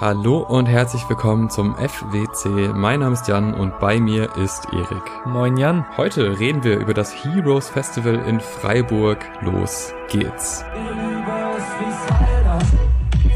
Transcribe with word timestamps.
Hallo 0.00 0.38
und 0.38 0.66
herzlich 0.66 1.08
willkommen 1.08 1.50
zum 1.50 1.76
FWC. 1.76 2.72
Mein 2.74 3.00
Name 3.00 3.12
ist 3.12 3.28
Jan 3.28 3.54
und 3.54 3.78
bei 3.78 4.00
mir 4.00 4.34
ist 4.36 4.66
Erik. 4.72 5.02
Moin 5.26 5.56
Jan. 5.56 5.84
Heute 5.96 6.38
reden 6.40 6.64
wir 6.64 6.78
über 6.78 6.94
das 6.94 7.12
Heroes 7.24 7.68
Festival 7.68 8.14
in 8.26 8.40
Freiburg. 8.40 9.18
Los 9.42 9.92
geht's. 10.10 10.64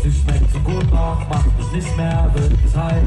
Sie 0.03 0.13
schmeckt 0.13 0.51
so 0.53 0.59
gut 0.61 0.91
noch, 0.91 1.29
macht 1.29 1.59
mich 1.59 1.73
nicht 1.73 1.97
mehr 1.97 2.33
bezahlt, 2.35 3.05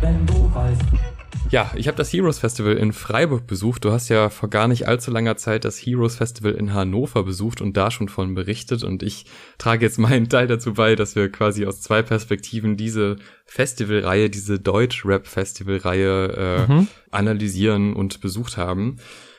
wenn 0.00 0.24
du 0.26 0.50
weißt. 0.54 1.07
Ja, 1.50 1.70
ich 1.74 1.88
habe 1.88 1.96
das 1.96 2.12
Heroes 2.12 2.38
Festival 2.38 2.76
in 2.76 2.92
Freiburg 2.92 3.46
besucht. 3.46 3.84
Du 3.84 3.90
hast 3.90 4.10
ja 4.10 4.28
vor 4.28 4.50
gar 4.50 4.68
nicht 4.68 4.86
allzu 4.86 5.10
langer 5.10 5.38
Zeit 5.38 5.64
das 5.64 5.78
Heroes 5.78 6.16
Festival 6.16 6.52
in 6.52 6.74
Hannover 6.74 7.24
besucht 7.24 7.62
und 7.62 7.76
da 7.76 7.90
schon 7.90 8.10
von 8.10 8.34
berichtet. 8.34 8.84
Und 8.84 9.02
ich 9.02 9.24
trage 9.56 9.86
jetzt 9.86 9.98
meinen 9.98 10.28
Teil 10.28 10.46
dazu 10.46 10.74
bei, 10.74 10.94
dass 10.94 11.16
wir 11.16 11.32
quasi 11.32 11.64
aus 11.64 11.80
zwei 11.80 12.02
Perspektiven 12.02 12.76
diese 12.76 13.16
Festivalreihe, 13.46 14.28
diese 14.28 14.60
Deutsch-Rap-Festivalreihe 14.60 16.66
äh, 16.68 16.70
mhm. 16.70 16.88
analysieren 17.10 17.94
und 17.94 18.20
besucht 18.20 18.58
haben. 18.58 18.98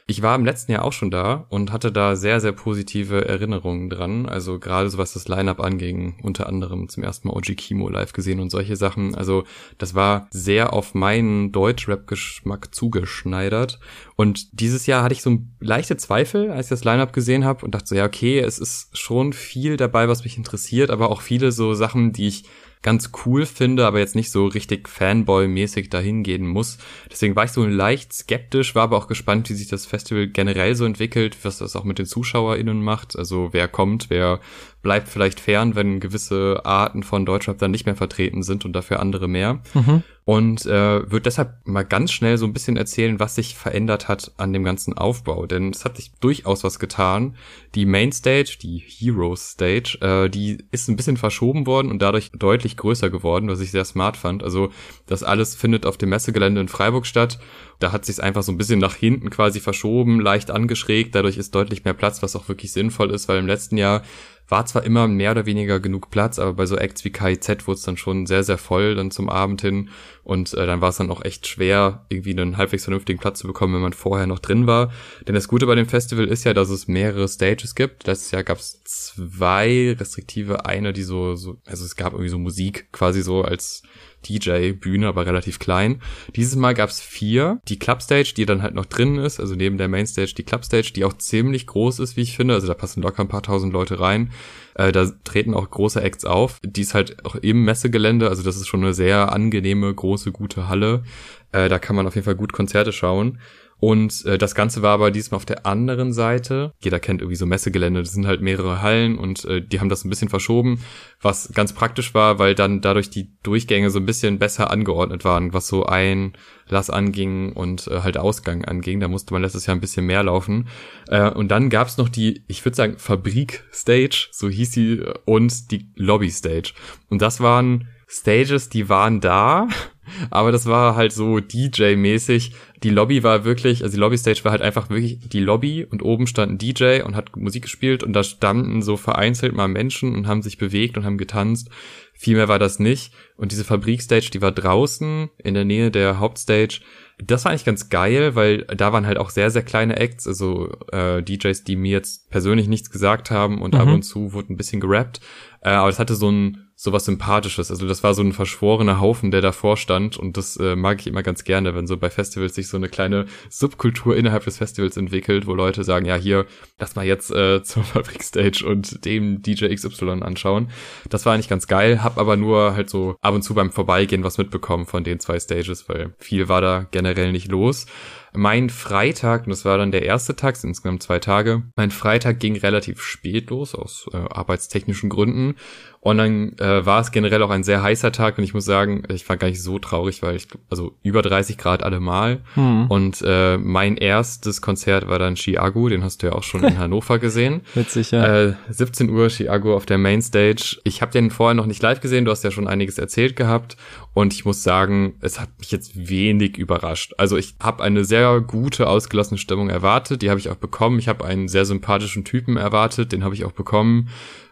Ich 0.09 0.23
war 0.23 0.35
im 0.35 0.43
letzten 0.43 0.71
Jahr 0.71 0.85
auch 0.85 0.91
schon 0.91 1.11
da 1.11 1.45
und 1.49 1.71
hatte 1.71 1.91
da 1.91 2.15
sehr, 2.15 2.41
sehr 2.41 2.51
positive 2.51 3.27
Erinnerungen 3.27 3.91
dran. 3.91 4.25
Also 4.25 4.57
gerade 4.57 4.89
so 4.89 4.97
was 4.97 5.13
das 5.13 5.27
Line-Up 5.27 5.59
anging, 5.59 6.15
unter 6.23 6.47
anderem 6.47 6.89
zum 6.89 7.03
ersten 7.03 7.27
Mal 7.27 7.35
OG 7.35 7.55
Kimo 7.55 7.89
live 7.89 8.11
gesehen 8.11 8.39
und 8.39 8.49
solche 8.49 8.75
Sachen. 8.75 9.13
Also 9.13 9.43
das 9.77 9.93
war 9.93 10.27
sehr 10.31 10.73
auf 10.73 10.95
meinen 10.95 11.51
Deutsch-Rap-Geschmack 11.51 12.73
zugeschneidert. 12.73 13.79
Und 14.15 14.59
dieses 14.59 14.87
Jahr 14.87 15.03
hatte 15.03 15.13
ich 15.13 15.21
so 15.21 15.37
leichte 15.59 15.95
Zweifel, 15.95 16.49
als 16.49 16.65
ich 16.65 16.69
das 16.71 16.83
Line-Up 16.83 17.13
gesehen 17.13 17.45
habe 17.45 17.63
und 17.63 17.75
dachte 17.75 17.89
so, 17.89 17.93
ja, 17.93 18.05
okay, 18.05 18.39
es 18.39 18.57
ist 18.57 18.97
schon 18.97 19.31
viel 19.31 19.77
dabei, 19.77 20.07
was 20.07 20.23
mich 20.23 20.37
interessiert, 20.37 20.89
aber 20.89 21.11
auch 21.11 21.21
viele 21.21 21.51
so 21.51 21.75
Sachen, 21.75 22.13
die 22.13 22.29
ich 22.29 22.45
ganz 22.81 23.11
cool 23.25 23.45
finde, 23.45 23.85
aber 23.85 23.99
jetzt 23.99 24.15
nicht 24.15 24.31
so 24.31 24.47
richtig 24.47 24.87
Fanboy-mäßig 24.87 25.89
dahin 25.89 26.23
gehen 26.23 26.47
muss. 26.47 26.77
Deswegen 27.11 27.35
war 27.35 27.43
ich 27.43 27.51
so 27.51 27.65
leicht 27.65 28.13
skeptisch, 28.13 28.73
war 28.73 28.83
aber 28.83 28.97
auch 28.97 29.07
gespannt, 29.07 29.49
wie 29.49 29.53
sich 29.53 29.67
das 29.67 29.85
Festival 29.85 30.27
generell 30.27 30.75
so 30.75 30.85
entwickelt, 30.85 31.37
was 31.43 31.57
das 31.57 31.75
auch 31.75 31.83
mit 31.83 31.99
den 31.99 32.05
ZuschauerInnen 32.05 32.81
macht. 32.81 33.17
Also 33.17 33.49
wer 33.51 33.67
kommt, 33.67 34.09
wer 34.09 34.39
bleibt 34.81 35.09
vielleicht 35.09 35.39
fern, 35.39 35.75
wenn 35.75 35.99
gewisse 35.99 36.61
Arten 36.63 37.03
von 37.03 37.25
Deutschrap 37.25 37.57
dann 37.57 37.71
nicht 37.71 37.85
mehr 37.85 37.95
vertreten 37.95 38.43
sind 38.43 38.63
und 38.63 38.73
dafür 38.73 38.99
andere 38.99 39.27
mehr. 39.27 39.61
Mhm. 39.73 40.03
Und 40.23 40.67
äh, 40.67 41.09
wird 41.09 41.25
deshalb 41.25 41.55
mal 41.65 41.83
ganz 41.83 42.11
schnell 42.11 42.37
so 42.37 42.45
ein 42.45 42.53
bisschen 42.53 42.77
erzählen, 42.77 43.19
was 43.19 43.33
sich 43.33 43.55
verändert 43.55 44.07
hat 44.07 44.31
an 44.37 44.53
dem 44.53 44.63
ganzen 44.63 44.95
Aufbau. 44.95 45.47
Denn 45.47 45.71
es 45.71 45.85
hat 45.85 45.97
sich 45.97 46.11
durchaus 46.19 46.63
was 46.63 46.77
getan. 46.77 47.35
Die 47.73 47.87
Mainstage, 47.87 48.57
die 48.61 48.77
Heroes 48.77 49.53
Stage, 49.53 49.97
äh, 50.01 50.29
die 50.29 50.63
ist 50.69 50.87
ein 50.87 50.95
bisschen 50.95 51.17
verschoben 51.17 51.65
worden 51.65 51.89
und 51.89 51.99
dadurch 51.99 52.29
deutlich 52.37 52.77
größer 52.77 53.09
geworden, 53.09 53.49
was 53.49 53.59
ich 53.59 53.71
sehr 53.71 53.85
smart 53.85 54.17
fand. 54.17 54.43
Also 54.43 54.69
das 55.07 55.23
alles 55.23 55.55
findet 55.55 55.87
auf 55.87 55.97
dem 55.97 56.09
Messegelände 56.09 56.61
in 56.61 56.67
Freiburg 56.67 57.07
statt. 57.07 57.39
Da 57.79 57.91
hat 57.91 58.05
sich 58.05 58.21
einfach 58.21 58.43
so 58.43 58.51
ein 58.51 58.57
bisschen 58.57 58.79
nach 58.79 58.93
hinten 58.93 59.31
quasi 59.31 59.59
verschoben, 59.59 60.19
leicht 60.19 60.51
angeschrägt. 60.51 61.15
Dadurch 61.15 61.37
ist 61.37 61.55
deutlich 61.55 61.85
mehr 61.85 61.95
Platz, 61.95 62.21
was 62.21 62.35
auch 62.35 62.47
wirklich 62.47 62.71
sinnvoll 62.71 63.09
ist, 63.09 63.27
weil 63.29 63.39
im 63.39 63.47
letzten 63.47 63.77
Jahr 63.77 64.03
war 64.49 64.65
zwar 64.65 64.83
immer 64.83 65.07
mehr 65.07 65.31
oder 65.31 65.45
weniger 65.45 65.79
genug 65.79 66.09
Platz, 66.09 66.39
aber 66.39 66.53
bei 66.53 66.65
so 66.65 66.75
Acts 66.75 67.05
wie 67.05 67.11
KIZ 67.11 67.67
wurde 67.67 67.77
es 67.77 67.83
dann 67.83 67.97
schon 67.97 68.25
sehr, 68.25 68.43
sehr 68.43 68.57
voll 68.57 68.95
dann 68.95 69.11
zum 69.11 69.29
Abend 69.29 69.61
hin. 69.61 69.89
Und 70.23 70.53
äh, 70.55 70.65
dann 70.65 70.81
war 70.81 70.89
es 70.89 70.97
dann 70.97 71.11
auch 71.11 71.23
echt 71.23 71.47
schwer, 71.47 72.05
irgendwie 72.09 72.31
einen 72.31 72.57
halbwegs 72.57 72.83
vernünftigen 72.83 73.19
Platz 73.19 73.39
zu 73.39 73.47
bekommen, 73.47 73.75
wenn 73.75 73.81
man 73.81 73.93
vorher 73.93 74.27
noch 74.27 74.39
drin 74.39 74.67
war. 74.67 74.91
Denn 75.27 75.35
das 75.35 75.47
Gute 75.47 75.67
bei 75.67 75.75
dem 75.75 75.87
Festival 75.87 76.27
ist 76.27 76.43
ja, 76.43 76.53
dass 76.53 76.69
es 76.69 76.87
mehrere 76.87 77.27
Stages 77.27 77.75
gibt. 77.75 78.07
Letztes 78.07 78.31
Jahr 78.31 78.43
gab 78.43 78.57
es 78.57 78.83
zwei, 78.83 79.95
restriktive 79.99 80.65
eine, 80.65 80.93
die 80.93 81.03
so, 81.03 81.35
so, 81.35 81.57
also 81.65 81.85
es 81.85 81.95
gab 81.95 82.13
irgendwie 82.13 82.29
so 82.29 82.39
Musik 82.39 82.91
quasi 82.91 83.21
so 83.21 83.43
als 83.43 83.83
DJ-Bühne, 84.27 85.07
aber 85.07 85.25
relativ 85.25 85.59
klein. 85.59 86.01
Dieses 86.35 86.55
Mal 86.55 86.73
gab 86.73 86.89
es 86.89 86.99
vier. 86.99 87.59
Die 87.67 87.79
Clubstage, 87.79 88.33
die 88.35 88.45
dann 88.45 88.61
halt 88.61 88.75
noch 88.75 88.85
drin 88.85 89.17
ist, 89.17 89.39
also 89.39 89.55
neben 89.55 89.77
der 89.77 89.87
Mainstage 89.87 90.33
die 90.35 90.43
Clubstage, 90.43 90.91
die 90.93 91.05
auch 91.05 91.13
ziemlich 91.13 91.67
groß 91.67 91.99
ist, 91.99 92.17
wie 92.17 92.21
ich 92.21 92.35
finde. 92.35 92.53
Also 92.53 92.67
da 92.67 92.73
passen 92.73 93.01
locker 93.01 93.21
ein 93.21 93.27
paar 93.27 93.43
tausend 93.43 93.73
Leute 93.73 93.99
rein. 93.99 94.31
Äh, 94.75 94.91
da 94.91 95.11
treten 95.23 95.53
auch 95.53 95.69
große 95.69 96.01
Acts 96.01 96.25
auf. 96.25 96.59
Die 96.63 96.81
ist 96.81 96.93
halt 96.93 97.25
auch 97.25 97.35
im 97.35 97.63
Messegelände, 97.63 98.29
also 98.29 98.43
das 98.43 98.57
ist 98.57 98.67
schon 98.67 98.83
eine 98.83 98.93
sehr 98.93 99.31
angenehme, 99.31 99.93
große, 99.93 100.31
gute 100.31 100.69
Halle. 100.69 101.03
Äh, 101.51 101.69
da 101.69 101.79
kann 101.79 101.95
man 101.95 102.07
auf 102.07 102.15
jeden 102.15 102.25
Fall 102.25 102.35
gut 102.35 102.53
Konzerte 102.53 102.91
schauen. 102.91 103.39
Und 103.79 104.25
äh, 104.25 104.37
das 104.37 104.55
Ganze 104.55 104.81
war 104.81 104.93
aber 104.93 105.11
diesmal 105.11 105.37
auf 105.37 105.45
der 105.45 105.65
anderen 105.65 106.11
Seite. 106.11 106.73
Jeder 106.79 106.99
kennt 106.99 107.21
irgendwie 107.21 107.37
so 107.37 107.45
Messegelände, 107.45 108.01
das 108.01 108.11
sind 108.11 108.27
halt 108.27 108.41
mehrere 108.41 108.81
Hallen 108.81 109.17
und 109.17 109.45
äh, 109.45 109.61
die 109.61 109.79
haben 109.79 109.89
das 109.89 110.03
ein 110.03 110.09
bisschen 110.09 110.29
verschoben, 110.29 110.81
was 111.21 111.51
ganz 111.53 111.73
praktisch 111.73 112.13
war, 112.13 112.39
weil 112.39 112.55
dann 112.55 112.81
dadurch 112.81 113.09
die 113.09 113.31
Durchgänge 113.41 113.89
so 113.89 113.99
ein 113.99 114.05
bisschen 114.05 114.37
besser 114.37 114.69
angeordnet 114.69 115.23
waren, 115.23 115.53
was 115.53 115.67
so 115.67 115.85
ein 115.85 116.33
Lass 116.67 116.89
anging 116.89 117.53
und 117.53 117.87
äh, 117.87 118.01
halt 118.01 118.17
Ausgang 118.17 118.63
anging. 118.63 118.99
Da 118.99 119.07
musste 119.07 119.33
man 119.33 119.41
letztes 119.41 119.65
Jahr 119.65 119.75
ein 119.75 119.81
bisschen 119.81 120.05
mehr 120.05 120.23
laufen. 120.23 120.67
Äh, 121.07 121.31
und 121.31 121.49
dann 121.49 121.69
gab's 121.69 121.97
noch 121.97 122.09
die, 122.09 122.43
ich 122.47 122.63
würde 122.63 122.75
sagen, 122.75 122.97
Fabrik-Stage, 122.97 124.27
so 124.31 124.49
hieß 124.49 124.71
sie, 124.71 125.03
und 125.25 125.71
die 125.71 125.89
Lobby-Stage. 125.95 126.73
Und 127.09 127.21
das 127.21 127.41
waren 127.41 127.87
Stages, 128.11 128.69
die 128.69 128.89
waren 128.89 129.21
da, 129.21 129.67
aber 130.31 130.51
das 130.51 130.65
war 130.65 130.95
halt 130.95 131.11
so 131.13 131.37
DJ-mäßig. 131.37 132.53
Die 132.81 132.89
Lobby 132.89 133.23
war 133.23 133.45
wirklich, 133.45 133.83
also 133.83 133.95
die 133.95 133.99
Lobby-Stage 133.99 134.43
war 134.43 134.51
halt 134.51 134.63
einfach 134.63 134.89
wirklich 134.89 135.19
die 135.29 135.39
Lobby 135.39 135.85
und 135.85 136.01
oben 136.01 136.25
stand 136.25 136.53
ein 136.53 136.57
DJ 136.57 137.01
und 137.03 137.15
hat 137.15 137.35
Musik 137.35 137.63
gespielt 137.63 138.03
und 138.03 138.13
da 138.13 138.23
standen 138.23 138.81
so 138.81 138.97
vereinzelt 138.97 139.53
mal 139.53 139.67
Menschen 139.67 140.15
und 140.15 140.27
haben 140.27 140.41
sich 140.41 140.57
bewegt 140.57 140.97
und 140.97 141.05
haben 141.05 141.19
getanzt. 141.19 141.69
Viel 142.13 142.35
mehr 142.35 142.47
war 142.47 142.59
das 142.59 142.79
nicht. 142.79 143.13
Und 143.37 143.51
diese 143.51 143.63
Fabrik-Stage, 143.63 144.31
die 144.33 144.41
war 144.41 144.51
draußen 144.51 145.29
in 145.37 145.53
der 145.53 145.65
Nähe 145.65 145.91
der 145.91 146.19
Hauptstage. 146.19 146.79
Das 147.23 147.45
war 147.45 147.51
eigentlich 147.51 147.65
ganz 147.65 147.89
geil, 147.89 148.35
weil 148.35 148.63
da 148.63 148.91
waren 148.91 149.05
halt 149.05 149.17
auch 149.17 149.29
sehr, 149.29 149.51
sehr 149.51 149.63
kleine 149.63 149.97
Acts, 149.97 150.25
also 150.25 150.71
äh, 150.91 151.21
DJs, 151.21 151.63
die 151.63 151.75
mir 151.75 151.91
jetzt 151.91 152.29
persönlich 152.31 152.67
nichts 152.67 152.89
gesagt 152.89 153.29
haben 153.29 153.61
und 153.61 153.75
mhm. 153.75 153.79
ab 153.79 153.87
und 153.89 154.01
zu 154.01 154.33
wurde 154.33 154.51
ein 154.51 154.57
bisschen 154.57 154.81
gerappt. 154.81 155.21
Äh, 155.61 155.69
aber 155.69 155.89
es 155.89 155.99
hatte 155.99 156.15
so 156.15 156.31
ein 156.31 156.68
sowas 156.81 157.03
Sympathisches. 157.03 157.71
Also 157.71 157.89
das 157.89 158.03
war 158.03 158.13
so 158.13 158.21
ein 158.21 158.31
verschworener 158.31 159.01
Haufen, 159.01 159.31
der 159.31 159.41
davor 159.41 159.75
stand 159.75 160.15
und 160.15 160.37
das 160.37 160.55
äh, 160.55 160.77
mag 160.77 161.01
ich 161.01 161.07
immer 161.07 161.23
ganz 161.23 161.43
gerne, 161.43 161.75
wenn 161.75 161.87
so 161.87 161.97
bei 161.97 162.09
Festivals 162.09 162.55
sich 162.55 162.69
so 162.69 162.77
eine 162.77 162.87
kleine 162.87 163.25
Subkultur 163.49 164.15
innerhalb 164.15 164.45
des 164.45 164.59
Festivals 164.59 164.95
entwickelt, 164.95 165.45
wo 165.45 165.53
Leute 165.53 165.83
sagen, 165.83 166.05
ja 166.05 166.15
hier, 166.15 166.45
lass 166.79 166.95
mal 166.95 167.05
jetzt 167.05 167.31
äh, 167.31 167.61
zur 167.63 167.83
Fabrikstage 167.83 168.65
und 168.65 169.03
dem 169.03 169.41
DJ 169.41 169.75
XY 169.75 170.21
anschauen. 170.21 170.69
Das 171.09 171.25
war 171.25 171.33
eigentlich 171.33 171.49
ganz 171.49 171.67
geil, 171.67 172.01
hab 172.01 172.17
aber 172.17 172.37
nur 172.37 172.75
halt 172.75 172.89
so 172.89 173.17
ab 173.19 173.35
und 173.35 173.41
zu 173.41 173.53
beim 173.53 173.73
Vorbeigehen 173.73 174.23
was 174.23 174.37
mitbekommen 174.37 174.85
von 174.85 175.03
den 175.03 175.19
zwei 175.19 175.37
Stages, 175.37 175.89
weil 175.89 176.13
viel 176.17 176.47
war 176.47 176.61
da 176.61 176.87
generell 176.91 177.33
nicht 177.33 177.51
los. 177.51 177.87
Mein 178.33 178.69
Freitag, 178.69 179.45
und 179.45 179.49
das 179.49 179.65
war 179.65 179.77
dann 179.77 179.91
der 179.91 180.03
erste 180.03 180.35
Tag, 180.35 180.55
sind 180.55 180.69
insgesamt 180.69 181.03
zwei 181.03 181.19
Tage, 181.19 181.63
mein 181.75 181.91
Freitag 181.91 182.39
ging 182.39 182.57
relativ 182.57 183.01
spät 183.01 183.49
los, 183.49 183.75
aus 183.75 184.09
äh, 184.13 184.17
arbeitstechnischen 184.17 185.09
Gründen. 185.09 185.55
Und 186.01 186.17
dann 186.17 186.57
äh, 186.59 186.85
war 186.85 187.01
es 187.01 187.11
generell 187.11 187.43
auch 187.43 187.49
ein 187.49 187.63
sehr 187.63 187.83
heißer 187.83 188.13
Tag 188.13 188.37
und 188.37 188.45
ich 188.45 188.53
muss 188.53 188.63
sagen, 188.63 189.03
ich 189.09 189.27
war 189.27 189.35
gar 189.35 189.49
nicht 189.49 189.61
so 189.61 189.79
traurig, 189.79 190.23
weil 190.23 190.37
ich, 190.37 190.47
also 190.69 190.95
über 191.03 191.21
30 191.21 191.57
Grad 191.57 191.83
allemal. 191.83 192.39
Hm. 192.53 192.87
Und 192.87 193.21
äh, 193.25 193.57
mein 193.57 193.97
erstes 193.97 194.61
Konzert 194.61 195.09
war 195.09 195.19
dann 195.19 195.35
Chiago, 195.35 195.89
den 195.89 196.01
hast 196.01 196.23
du 196.23 196.27
ja 196.27 196.33
auch 196.33 196.43
schon 196.43 196.63
in 196.63 196.77
Hannover 196.79 197.19
gesehen. 197.19 197.61
Witzig, 197.73 198.11
ja. 198.11 198.43
Äh, 198.43 198.53
17 198.69 199.09
Uhr 199.09 199.27
Chiago 199.27 199.75
auf 199.75 199.85
der 199.85 199.97
Mainstage. 199.97 200.77
Ich 200.85 201.01
habe 201.01 201.11
den 201.11 201.31
vorher 201.31 201.53
noch 201.53 201.65
nicht 201.65 201.81
live 201.81 201.99
gesehen, 201.99 202.23
du 202.23 202.31
hast 202.31 202.45
ja 202.45 202.51
schon 202.51 202.69
einiges 202.69 202.97
erzählt 202.97 203.35
gehabt. 203.35 203.75
Und 204.13 204.33
ich 204.33 204.45
muss 204.45 204.63
sagen, 204.63 205.15
es 205.19 205.39
hat 205.39 205.49
mich 205.59 205.71
jetzt 205.71 206.09
wenig 206.09 206.57
überrascht. 206.57 207.13
Also 207.17 207.35
ich 207.35 207.55
habe 207.61 207.83
eine 207.83 208.05
sehr 208.05 208.18
gute, 208.45 208.87
ausgelassene 208.87 209.37
Stimmung 209.37 209.69
erwartet, 209.69 210.21
die 210.21 210.29
habe 210.29 210.39
ich 210.39 210.49
auch 210.49 210.55
bekommen. 210.55 210.99
Ich 210.99 211.07
habe 211.07 211.25
einen 211.25 211.47
sehr 211.47 211.65
sympathischen 211.65 212.23
Typen 212.25 212.57
erwartet, 212.57 213.11
den 213.11 213.23
habe 213.23 213.35
ich 213.35 213.45
auch 213.45 213.51
bekommen. 213.51 214.09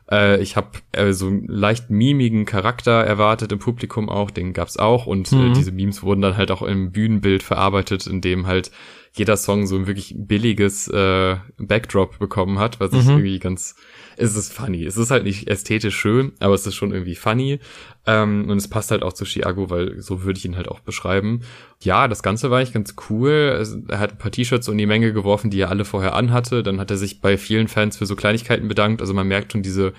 Äh, 0.10 0.42
ich 0.42 0.56
habe 0.56 0.70
äh, 0.92 1.14
so 1.14 1.28
einen 1.28 1.46
leicht 1.48 1.90
mimigen 1.90 2.46
Charakter 2.46 3.04
erwartet 3.04 3.52
im 3.52 3.60
Publikum 3.60 4.10
auch, 4.10 4.32
den 4.32 4.54
gab's 4.54 4.78
auch 4.78 5.06
und 5.06 5.32
äh, 5.32 5.36
mhm. 5.36 5.52
äh, 5.52 5.54
diese 5.54 5.72
Memes 5.72 6.04
wurden 6.04 6.22
dann 6.22 6.38
halt 6.38 6.52
auch 6.52 6.62
im 6.62 6.92
Bühnenbild 6.92 7.44
verarbeitet, 7.44 8.08
in 8.08 8.22
dem 8.22 8.48
halt 8.48 8.72
jeder 9.18 9.38
Song 9.38 9.68
so 9.68 9.76
ein 9.76 9.88
wirklich 9.88 10.16
billiges 10.18 10.88
äh, 10.88 11.38
Backdrop 11.58 12.20
bekommen 12.20 12.60
hat, 12.60 12.80
was 12.80 12.92
mhm. 12.92 13.00
ich 13.00 13.08
irgendwie 13.08 13.40
ganz 13.40 13.76
es 14.18 14.36
ist 14.36 14.52
funny. 14.52 14.84
Es 14.84 14.98
ist 14.98 15.12
halt 15.12 15.24
nicht 15.24 15.48
ästhetisch 15.48 15.96
schön, 15.96 16.34
aber 16.40 16.56
es 16.56 16.66
ist 16.66 16.76
schon 16.76 16.92
irgendwie 16.92 17.16
funny. 17.16 17.60
Ähm, 18.08 18.50
und 18.50 18.58
es 18.58 18.68
passt 18.68 18.90
halt 18.90 19.04
auch 19.04 19.14
zu 19.14 19.26
Chiago, 19.26 19.70
weil 19.70 20.02
so 20.02 20.24
würde 20.24 20.40
ich 20.40 20.46
ihn 20.46 20.56
halt 20.56 20.68
auch 20.68 20.80
beschreiben. 20.80 21.42
Ja, 21.84 22.08
das 22.08 22.24
Ganze 22.24 22.50
war 22.50 22.58
eigentlich 22.58 22.74
ganz 22.74 22.96
cool. 23.10 23.64
Er 23.88 24.00
hat 24.00 24.14
ein 24.14 24.18
paar 24.18 24.32
T-Shirts 24.32 24.68
um 24.70 24.78
die 24.78 24.88
Menge 24.88 25.14
geworfen, 25.14 25.52
die 25.52 25.62
er 25.62 25.70
alle 25.70 25.86
vorher 25.86 26.16
anhatte. 26.16 26.64
Dann 26.64 26.80
hat 26.80 26.90
er 26.90 26.98
sich 26.98 27.22
bei 27.22 27.38
vielen 27.38 27.68
Fans 27.68 27.98
für 27.98 28.08
so 28.08 28.16
Kleinigkeiten 28.16 28.68
bedankt. 28.68 29.02
Also 29.02 29.14
man 29.14 29.28
merkt 29.28 29.52
schon 29.52 29.62
diese 29.62 29.94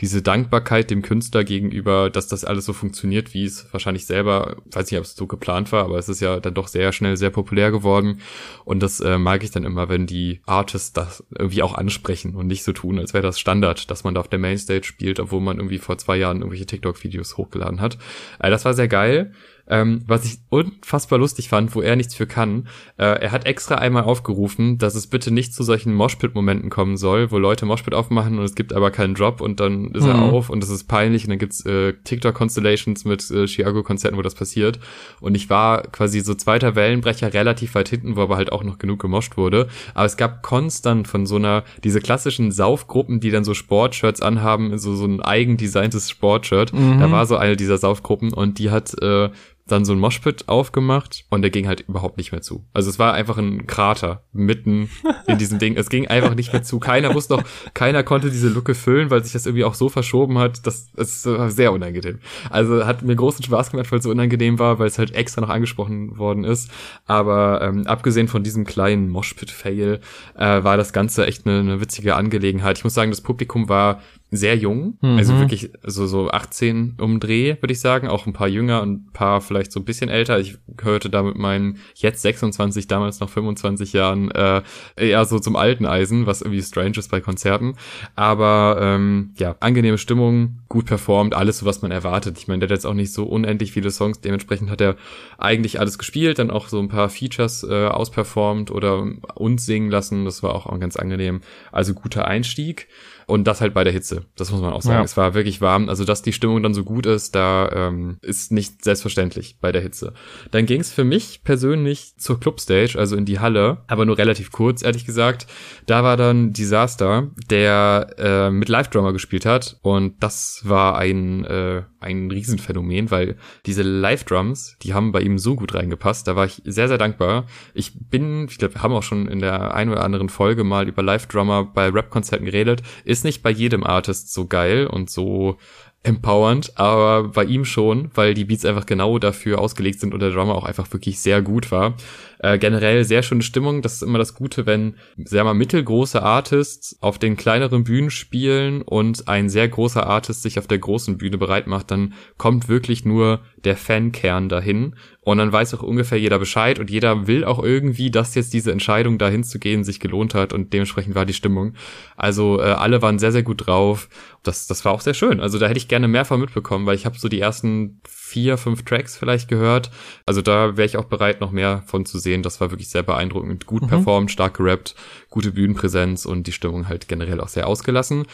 diese 0.00 0.22
Dankbarkeit 0.22 0.90
dem 0.90 1.02
Künstler 1.02 1.44
gegenüber, 1.44 2.10
dass 2.10 2.26
das 2.26 2.44
alles 2.44 2.64
so 2.64 2.72
funktioniert, 2.72 3.34
wie 3.34 3.44
es 3.44 3.72
wahrscheinlich 3.72 4.06
selber, 4.06 4.56
weiß 4.70 4.90
nicht, 4.90 4.98
ob 4.98 5.04
es 5.04 5.14
so 5.14 5.26
geplant 5.26 5.70
war, 5.70 5.84
aber 5.84 5.98
es 5.98 6.08
ist 6.08 6.20
ja 6.20 6.40
dann 6.40 6.54
doch 6.54 6.68
sehr 6.68 6.92
schnell 6.92 7.16
sehr 7.16 7.30
populär 7.30 7.70
geworden. 7.70 8.20
Und 8.64 8.82
das 8.82 9.00
äh, 9.00 9.18
mag 9.18 9.44
ich 9.44 9.50
dann 9.50 9.64
immer, 9.64 9.88
wenn 9.88 10.06
die 10.06 10.40
Artists 10.46 10.92
das 10.92 11.24
irgendwie 11.36 11.62
auch 11.62 11.74
ansprechen 11.74 12.34
und 12.34 12.46
nicht 12.46 12.64
so 12.64 12.72
tun, 12.72 12.98
als 12.98 13.14
wäre 13.14 13.22
das 13.22 13.38
Standard, 13.38 13.90
dass 13.90 14.04
man 14.04 14.14
da 14.14 14.20
auf 14.20 14.28
der 14.28 14.38
Mainstage 14.38 14.84
spielt, 14.84 15.20
obwohl 15.20 15.40
man 15.40 15.58
irgendwie 15.58 15.78
vor 15.78 15.98
zwei 15.98 16.16
Jahren 16.16 16.38
irgendwelche 16.38 16.66
TikTok-Videos 16.66 17.36
hochgeladen 17.36 17.80
hat. 17.80 17.98
Äh, 18.38 18.50
das 18.50 18.64
war 18.64 18.74
sehr 18.74 18.88
geil. 18.88 19.32
Ähm, 19.68 20.02
was 20.06 20.24
ich 20.24 20.38
unfassbar 20.48 21.18
lustig 21.18 21.48
fand, 21.48 21.74
wo 21.74 21.80
er 21.80 21.96
nichts 21.96 22.14
für 22.14 22.26
kann. 22.26 22.68
Äh, 22.96 23.22
er 23.22 23.32
hat 23.32 23.46
extra 23.46 23.76
einmal 23.76 24.04
aufgerufen, 24.04 24.78
dass 24.78 24.94
es 24.94 25.06
bitte 25.06 25.30
nicht 25.30 25.54
zu 25.54 25.62
solchen 25.62 25.94
Moshpit-Momenten 25.94 26.70
kommen 26.70 26.96
soll, 26.96 27.30
wo 27.30 27.38
Leute 27.38 27.64
Moshpit 27.64 27.94
aufmachen 27.94 28.38
und 28.38 28.44
es 28.44 28.54
gibt 28.54 28.72
aber 28.72 28.90
keinen 28.90 29.14
Drop 29.14 29.40
und 29.40 29.60
dann 29.60 29.92
ist 29.92 30.04
mhm. 30.04 30.10
er 30.10 30.22
auf 30.22 30.50
und 30.50 30.62
das 30.62 30.70
ist 30.70 30.84
peinlich 30.84 31.24
und 31.24 31.30
dann 31.30 31.38
gibt's 31.38 31.64
äh, 31.64 31.92
TikTok-Constellations 32.04 33.04
mit 33.04 33.30
äh, 33.30 33.46
Chicago-Konzerten, 33.46 34.16
wo 34.16 34.22
das 34.22 34.34
passiert. 34.34 34.80
Und 35.20 35.34
ich 35.34 35.50
war 35.50 35.82
quasi 35.82 36.20
so 36.20 36.34
zweiter 36.34 36.74
Wellenbrecher 36.74 37.32
relativ 37.32 37.74
weit 37.74 37.88
hinten, 37.88 38.16
wo 38.16 38.22
aber 38.22 38.36
halt 38.36 38.52
auch 38.52 38.64
noch 38.64 38.78
genug 38.78 39.00
gemoscht 39.00 39.36
wurde. 39.36 39.68
Aber 39.94 40.06
es 40.06 40.16
gab 40.16 40.42
konstant 40.42 41.08
von 41.08 41.26
so 41.26 41.36
einer, 41.36 41.64
diese 41.84 42.00
klassischen 42.00 42.52
Saufgruppen, 42.52 43.20
die 43.20 43.30
dann 43.30 43.44
so 43.44 43.54
Sportshirts 43.54 44.22
anhaben, 44.22 44.78
so, 44.78 44.94
so 44.94 45.06
ein 45.06 45.20
eigendesigntes 45.20 46.10
Sportshirt. 46.10 46.72
Mhm. 46.72 47.00
Da 47.00 47.10
war 47.10 47.26
so 47.26 47.36
eine 47.36 47.56
dieser 47.56 47.78
Saufgruppen 47.78 48.32
und 48.32 48.58
die 48.58 48.70
hat 48.70 48.94
äh, 49.02 49.30
dann 49.66 49.84
so 49.84 49.92
ein 49.92 49.98
Moshpit 49.98 50.48
aufgemacht 50.48 51.24
und 51.30 51.42
der 51.42 51.50
ging 51.50 51.68
halt 51.68 51.82
überhaupt 51.88 52.16
nicht 52.18 52.32
mehr 52.32 52.42
zu. 52.42 52.64
Also 52.72 52.90
es 52.90 52.98
war 52.98 53.14
einfach 53.14 53.38
ein 53.38 53.66
Krater 53.66 54.24
mitten 54.32 54.90
in 55.26 55.38
diesem 55.38 55.58
Ding. 55.58 55.76
Es 55.76 55.88
ging 55.88 56.08
einfach 56.08 56.34
nicht 56.34 56.52
mehr 56.52 56.62
zu. 56.62 56.80
Keiner 56.80 57.14
wusste 57.14 57.36
noch, 57.36 57.44
keiner 57.72 58.02
konnte 58.02 58.30
diese 58.30 58.48
Lücke 58.48 58.74
füllen, 58.74 59.10
weil 59.10 59.22
sich 59.22 59.32
das 59.32 59.46
irgendwie 59.46 59.64
auch 59.64 59.74
so 59.74 59.88
verschoben 59.88 60.38
hat, 60.38 60.66
dass 60.66 60.88
es 60.96 61.22
sehr 61.22 61.72
unangenehm. 61.72 62.18
Also 62.50 62.86
hat 62.86 63.02
mir 63.02 63.14
großen 63.14 63.44
Spaß 63.44 63.70
gemacht, 63.70 63.90
weil 63.92 63.98
es 64.00 64.04
so 64.04 64.10
unangenehm 64.10 64.58
war, 64.58 64.78
weil 64.78 64.88
es 64.88 64.98
halt 64.98 65.14
extra 65.14 65.40
noch 65.40 65.50
angesprochen 65.50 66.18
worden 66.18 66.44
ist. 66.44 66.70
Aber 67.06 67.62
ähm, 67.62 67.86
abgesehen 67.86 68.28
von 68.28 68.42
diesem 68.42 68.64
kleinen 68.64 69.10
Moshpit-Fail 69.10 70.00
äh, 70.36 70.64
war 70.64 70.76
das 70.76 70.92
Ganze 70.92 71.26
echt 71.26 71.46
eine, 71.46 71.60
eine 71.60 71.80
witzige 71.80 72.16
Angelegenheit. 72.16 72.78
Ich 72.78 72.84
muss 72.84 72.94
sagen, 72.94 73.10
das 73.10 73.20
Publikum 73.20 73.68
war 73.68 74.00
sehr 74.34 74.56
jung, 74.56 74.96
mhm. 75.02 75.18
also 75.18 75.38
wirklich 75.38 75.70
so, 75.84 76.06
so 76.06 76.30
18 76.30 76.96
umdreh, 76.98 77.56
würde 77.60 77.72
ich 77.72 77.80
sagen, 77.80 78.08
auch 78.08 78.26
ein 78.26 78.32
paar 78.32 78.48
jünger 78.48 78.80
und 78.80 78.92
ein 78.92 79.12
paar 79.12 79.42
vielleicht 79.42 79.70
so 79.72 79.78
ein 79.78 79.84
bisschen 79.84 80.08
älter. 80.08 80.40
Ich 80.40 80.56
hörte 80.80 81.10
da 81.10 81.22
mit 81.22 81.36
meinen 81.36 81.76
jetzt 81.96 82.22
26, 82.22 82.86
damals 82.86 83.20
noch 83.20 83.28
25 83.28 83.92
Jahren 83.92 84.30
äh, 84.30 84.62
eher 84.96 85.26
so 85.26 85.38
zum 85.38 85.54
alten 85.54 85.84
Eisen, 85.84 86.24
was 86.24 86.40
irgendwie 86.40 86.62
strange 86.62 86.96
ist 86.96 87.10
bei 87.10 87.20
Konzerten. 87.20 87.74
Aber 88.16 88.78
ähm, 88.80 89.32
ja, 89.36 89.54
angenehme 89.60 89.98
Stimmung, 89.98 90.60
gut 90.70 90.86
performt, 90.86 91.34
alles, 91.34 91.66
was 91.66 91.82
man 91.82 91.90
erwartet. 91.90 92.38
Ich 92.38 92.48
meine, 92.48 92.60
der 92.60 92.68
hat 92.68 92.78
jetzt 92.78 92.86
auch 92.86 92.94
nicht 92.94 93.12
so 93.12 93.24
unendlich 93.24 93.72
viele 93.72 93.90
Songs, 93.90 94.22
dementsprechend 94.22 94.70
hat 94.70 94.80
er 94.80 94.96
eigentlich 95.36 95.78
alles 95.78 95.98
gespielt, 95.98 96.38
dann 96.38 96.50
auch 96.50 96.68
so 96.68 96.78
ein 96.78 96.88
paar 96.88 97.10
Features 97.10 97.64
äh, 97.68 97.84
ausperformt 97.86 98.70
oder 98.70 99.06
uns 99.34 99.66
singen 99.66 99.90
lassen. 99.90 100.24
Das 100.24 100.42
war 100.42 100.54
auch 100.54 100.80
ganz 100.80 100.96
angenehm. 100.96 101.42
Also 101.70 101.92
guter 101.92 102.26
Einstieg. 102.26 102.88
Und 103.26 103.44
das 103.44 103.60
halt 103.60 103.74
bei 103.74 103.84
der 103.84 103.92
Hitze. 103.92 104.26
Das 104.36 104.50
muss 104.50 104.60
man 104.60 104.72
auch 104.72 104.82
sagen. 104.82 104.98
Ja. 104.98 105.04
Es 105.04 105.16
war 105.16 105.34
wirklich 105.34 105.60
warm. 105.60 105.88
Also, 105.88 106.04
dass 106.04 106.22
die 106.22 106.32
Stimmung 106.32 106.62
dann 106.62 106.74
so 106.74 106.84
gut 106.84 107.06
ist, 107.06 107.34
da 107.34 107.70
ähm, 107.72 108.18
ist 108.22 108.52
nicht 108.52 108.84
selbstverständlich 108.84 109.58
bei 109.60 109.72
der 109.72 109.82
Hitze. 109.82 110.14
Dann 110.50 110.66
ging 110.66 110.80
es 110.80 110.92
für 110.92 111.04
mich 111.04 111.42
persönlich 111.44 112.14
zur 112.18 112.40
Clubstage, 112.40 112.98
also 112.98 113.16
in 113.16 113.24
die 113.24 113.40
Halle, 113.40 113.78
aber 113.86 114.04
nur 114.04 114.18
relativ 114.18 114.52
kurz, 114.52 114.82
ehrlich 114.82 115.04
gesagt. 115.04 115.46
Da 115.86 116.02
war 116.04 116.16
dann 116.16 116.52
Disaster, 116.52 117.30
der 117.50 118.14
äh, 118.18 118.50
mit 118.50 118.68
Live-Drummer 118.68 119.12
gespielt 119.12 119.46
hat. 119.46 119.78
Und 119.82 120.22
das 120.22 120.62
war 120.64 120.96
ein, 120.98 121.44
äh, 121.44 121.82
ein 122.00 122.30
Riesenphänomen, 122.30 123.10
weil 123.10 123.36
diese 123.66 123.82
Live-Drums, 123.82 124.76
die 124.82 124.94
haben 124.94 125.12
bei 125.12 125.20
ihm 125.20 125.38
so 125.38 125.56
gut 125.56 125.74
reingepasst. 125.74 126.26
Da 126.26 126.36
war 126.36 126.46
ich 126.46 126.62
sehr, 126.64 126.88
sehr 126.88 126.98
dankbar. 126.98 127.46
Ich 127.74 127.92
bin, 127.94 128.46
ich 128.48 128.58
glaube, 128.58 128.74
wir 128.74 128.82
haben 128.82 128.92
auch 128.92 129.02
schon 129.02 129.28
in 129.28 129.40
der 129.40 129.74
einen 129.74 129.90
oder 129.90 130.04
anderen 130.04 130.28
Folge 130.28 130.64
mal 130.64 130.88
über 130.88 131.02
Live-Drummer 131.02 131.64
bei 131.64 131.88
Rap-Konzerten 131.88 132.46
geredet. 132.46 132.82
Ist 133.12 133.24
nicht 133.24 133.42
bei 133.42 133.50
jedem 133.50 133.84
Artist 133.84 134.32
so 134.32 134.46
geil 134.46 134.86
und 134.86 135.10
so 135.10 135.58
empowernd, 136.02 136.78
aber 136.78 137.28
bei 137.28 137.44
ihm 137.44 137.66
schon, 137.66 138.10
weil 138.14 138.32
die 138.32 138.46
Beats 138.46 138.64
einfach 138.64 138.86
genau 138.86 139.18
dafür 139.18 139.60
ausgelegt 139.60 140.00
sind 140.00 140.14
und 140.14 140.20
der 140.20 140.30
Drummer 140.30 140.54
auch 140.54 140.64
einfach 140.64 140.90
wirklich 140.94 141.20
sehr 141.20 141.42
gut 141.42 141.70
war. 141.70 141.94
Äh, 142.38 142.58
generell 142.58 143.04
sehr 143.04 143.22
schöne 143.22 143.42
Stimmung. 143.42 143.82
Das 143.82 143.94
ist 143.94 144.02
immer 144.02 144.18
das 144.18 144.34
Gute, 144.34 144.64
wenn, 144.64 144.96
sehr 145.16 145.44
mal, 145.44 145.52
mittelgroße 145.52 146.22
Artists 146.22 146.96
auf 147.02 147.18
den 147.18 147.36
kleineren 147.36 147.84
Bühnen 147.84 148.10
spielen 148.10 148.80
und 148.80 149.28
ein 149.28 149.50
sehr 149.50 149.68
großer 149.68 150.06
Artist 150.06 150.42
sich 150.42 150.58
auf 150.58 150.66
der 150.66 150.78
großen 150.78 151.18
Bühne 151.18 151.36
bereit 151.36 151.66
macht, 151.66 151.90
dann 151.90 152.14
kommt 152.38 152.70
wirklich 152.70 153.04
nur 153.04 153.40
der 153.64 153.76
Fankern 153.76 154.48
dahin 154.48 154.96
und 155.24 155.38
dann 155.38 155.52
weiß 155.52 155.72
auch 155.74 155.82
ungefähr 155.82 156.18
jeder 156.18 156.40
Bescheid 156.40 156.80
und 156.80 156.90
jeder 156.90 157.28
will 157.28 157.44
auch 157.44 157.62
irgendwie, 157.62 158.10
dass 158.10 158.34
jetzt 158.34 158.52
diese 158.52 158.72
Entscheidung 158.72 159.18
dahin 159.18 159.44
zu 159.44 159.60
gehen 159.60 159.84
sich 159.84 160.00
gelohnt 160.00 160.34
hat 160.34 160.52
und 160.52 160.72
dementsprechend 160.72 161.14
war 161.14 161.24
die 161.24 161.32
Stimmung. 161.32 161.74
Also 162.16 162.58
äh, 162.60 162.64
alle 162.64 163.02
waren 163.02 163.20
sehr, 163.20 163.30
sehr 163.30 163.44
gut 163.44 163.66
drauf. 163.66 164.08
Das, 164.42 164.66
das 164.66 164.84
war 164.84 164.90
auch 164.92 165.00
sehr 165.00 165.14
schön. 165.14 165.38
Also 165.38 165.60
da 165.60 165.68
hätte 165.68 165.78
ich 165.78 165.86
gerne 165.86 166.08
mehr 166.08 166.24
von 166.24 166.40
mitbekommen, 166.40 166.86
weil 166.86 166.96
ich 166.96 167.06
habe 167.06 167.18
so 167.18 167.28
die 167.28 167.38
ersten 167.38 168.00
vier, 168.08 168.58
fünf 168.58 168.84
Tracks 168.84 169.16
vielleicht 169.16 169.48
gehört. 169.48 169.92
Also 170.26 170.42
da 170.42 170.76
wäre 170.76 170.86
ich 170.86 170.96
auch 170.96 171.04
bereit, 171.04 171.40
noch 171.40 171.52
mehr 171.52 171.84
von 171.86 172.04
zu 172.04 172.18
sehen. 172.18 172.42
Das 172.42 172.60
war 172.60 172.72
wirklich 172.72 172.88
sehr 172.88 173.04
beeindruckend. 173.04 173.66
Gut 173.66 173.82
mhm. 173.82 173.88
performt, 173.88 174.32
stark 174.32 174.56
gerappt, 174.56 174.96
gute 175.30 175.52
Bühnenpräsenz 175.52 176.26
und 176.26 176.48
die 176.48 176.52
Stimmung 176.52 176.88
halt 176.88 177.06
generell 177.06 177.40
auch 177.40 177.48
sehr 177.48 177.68
ausgelassen. 177.68 178.26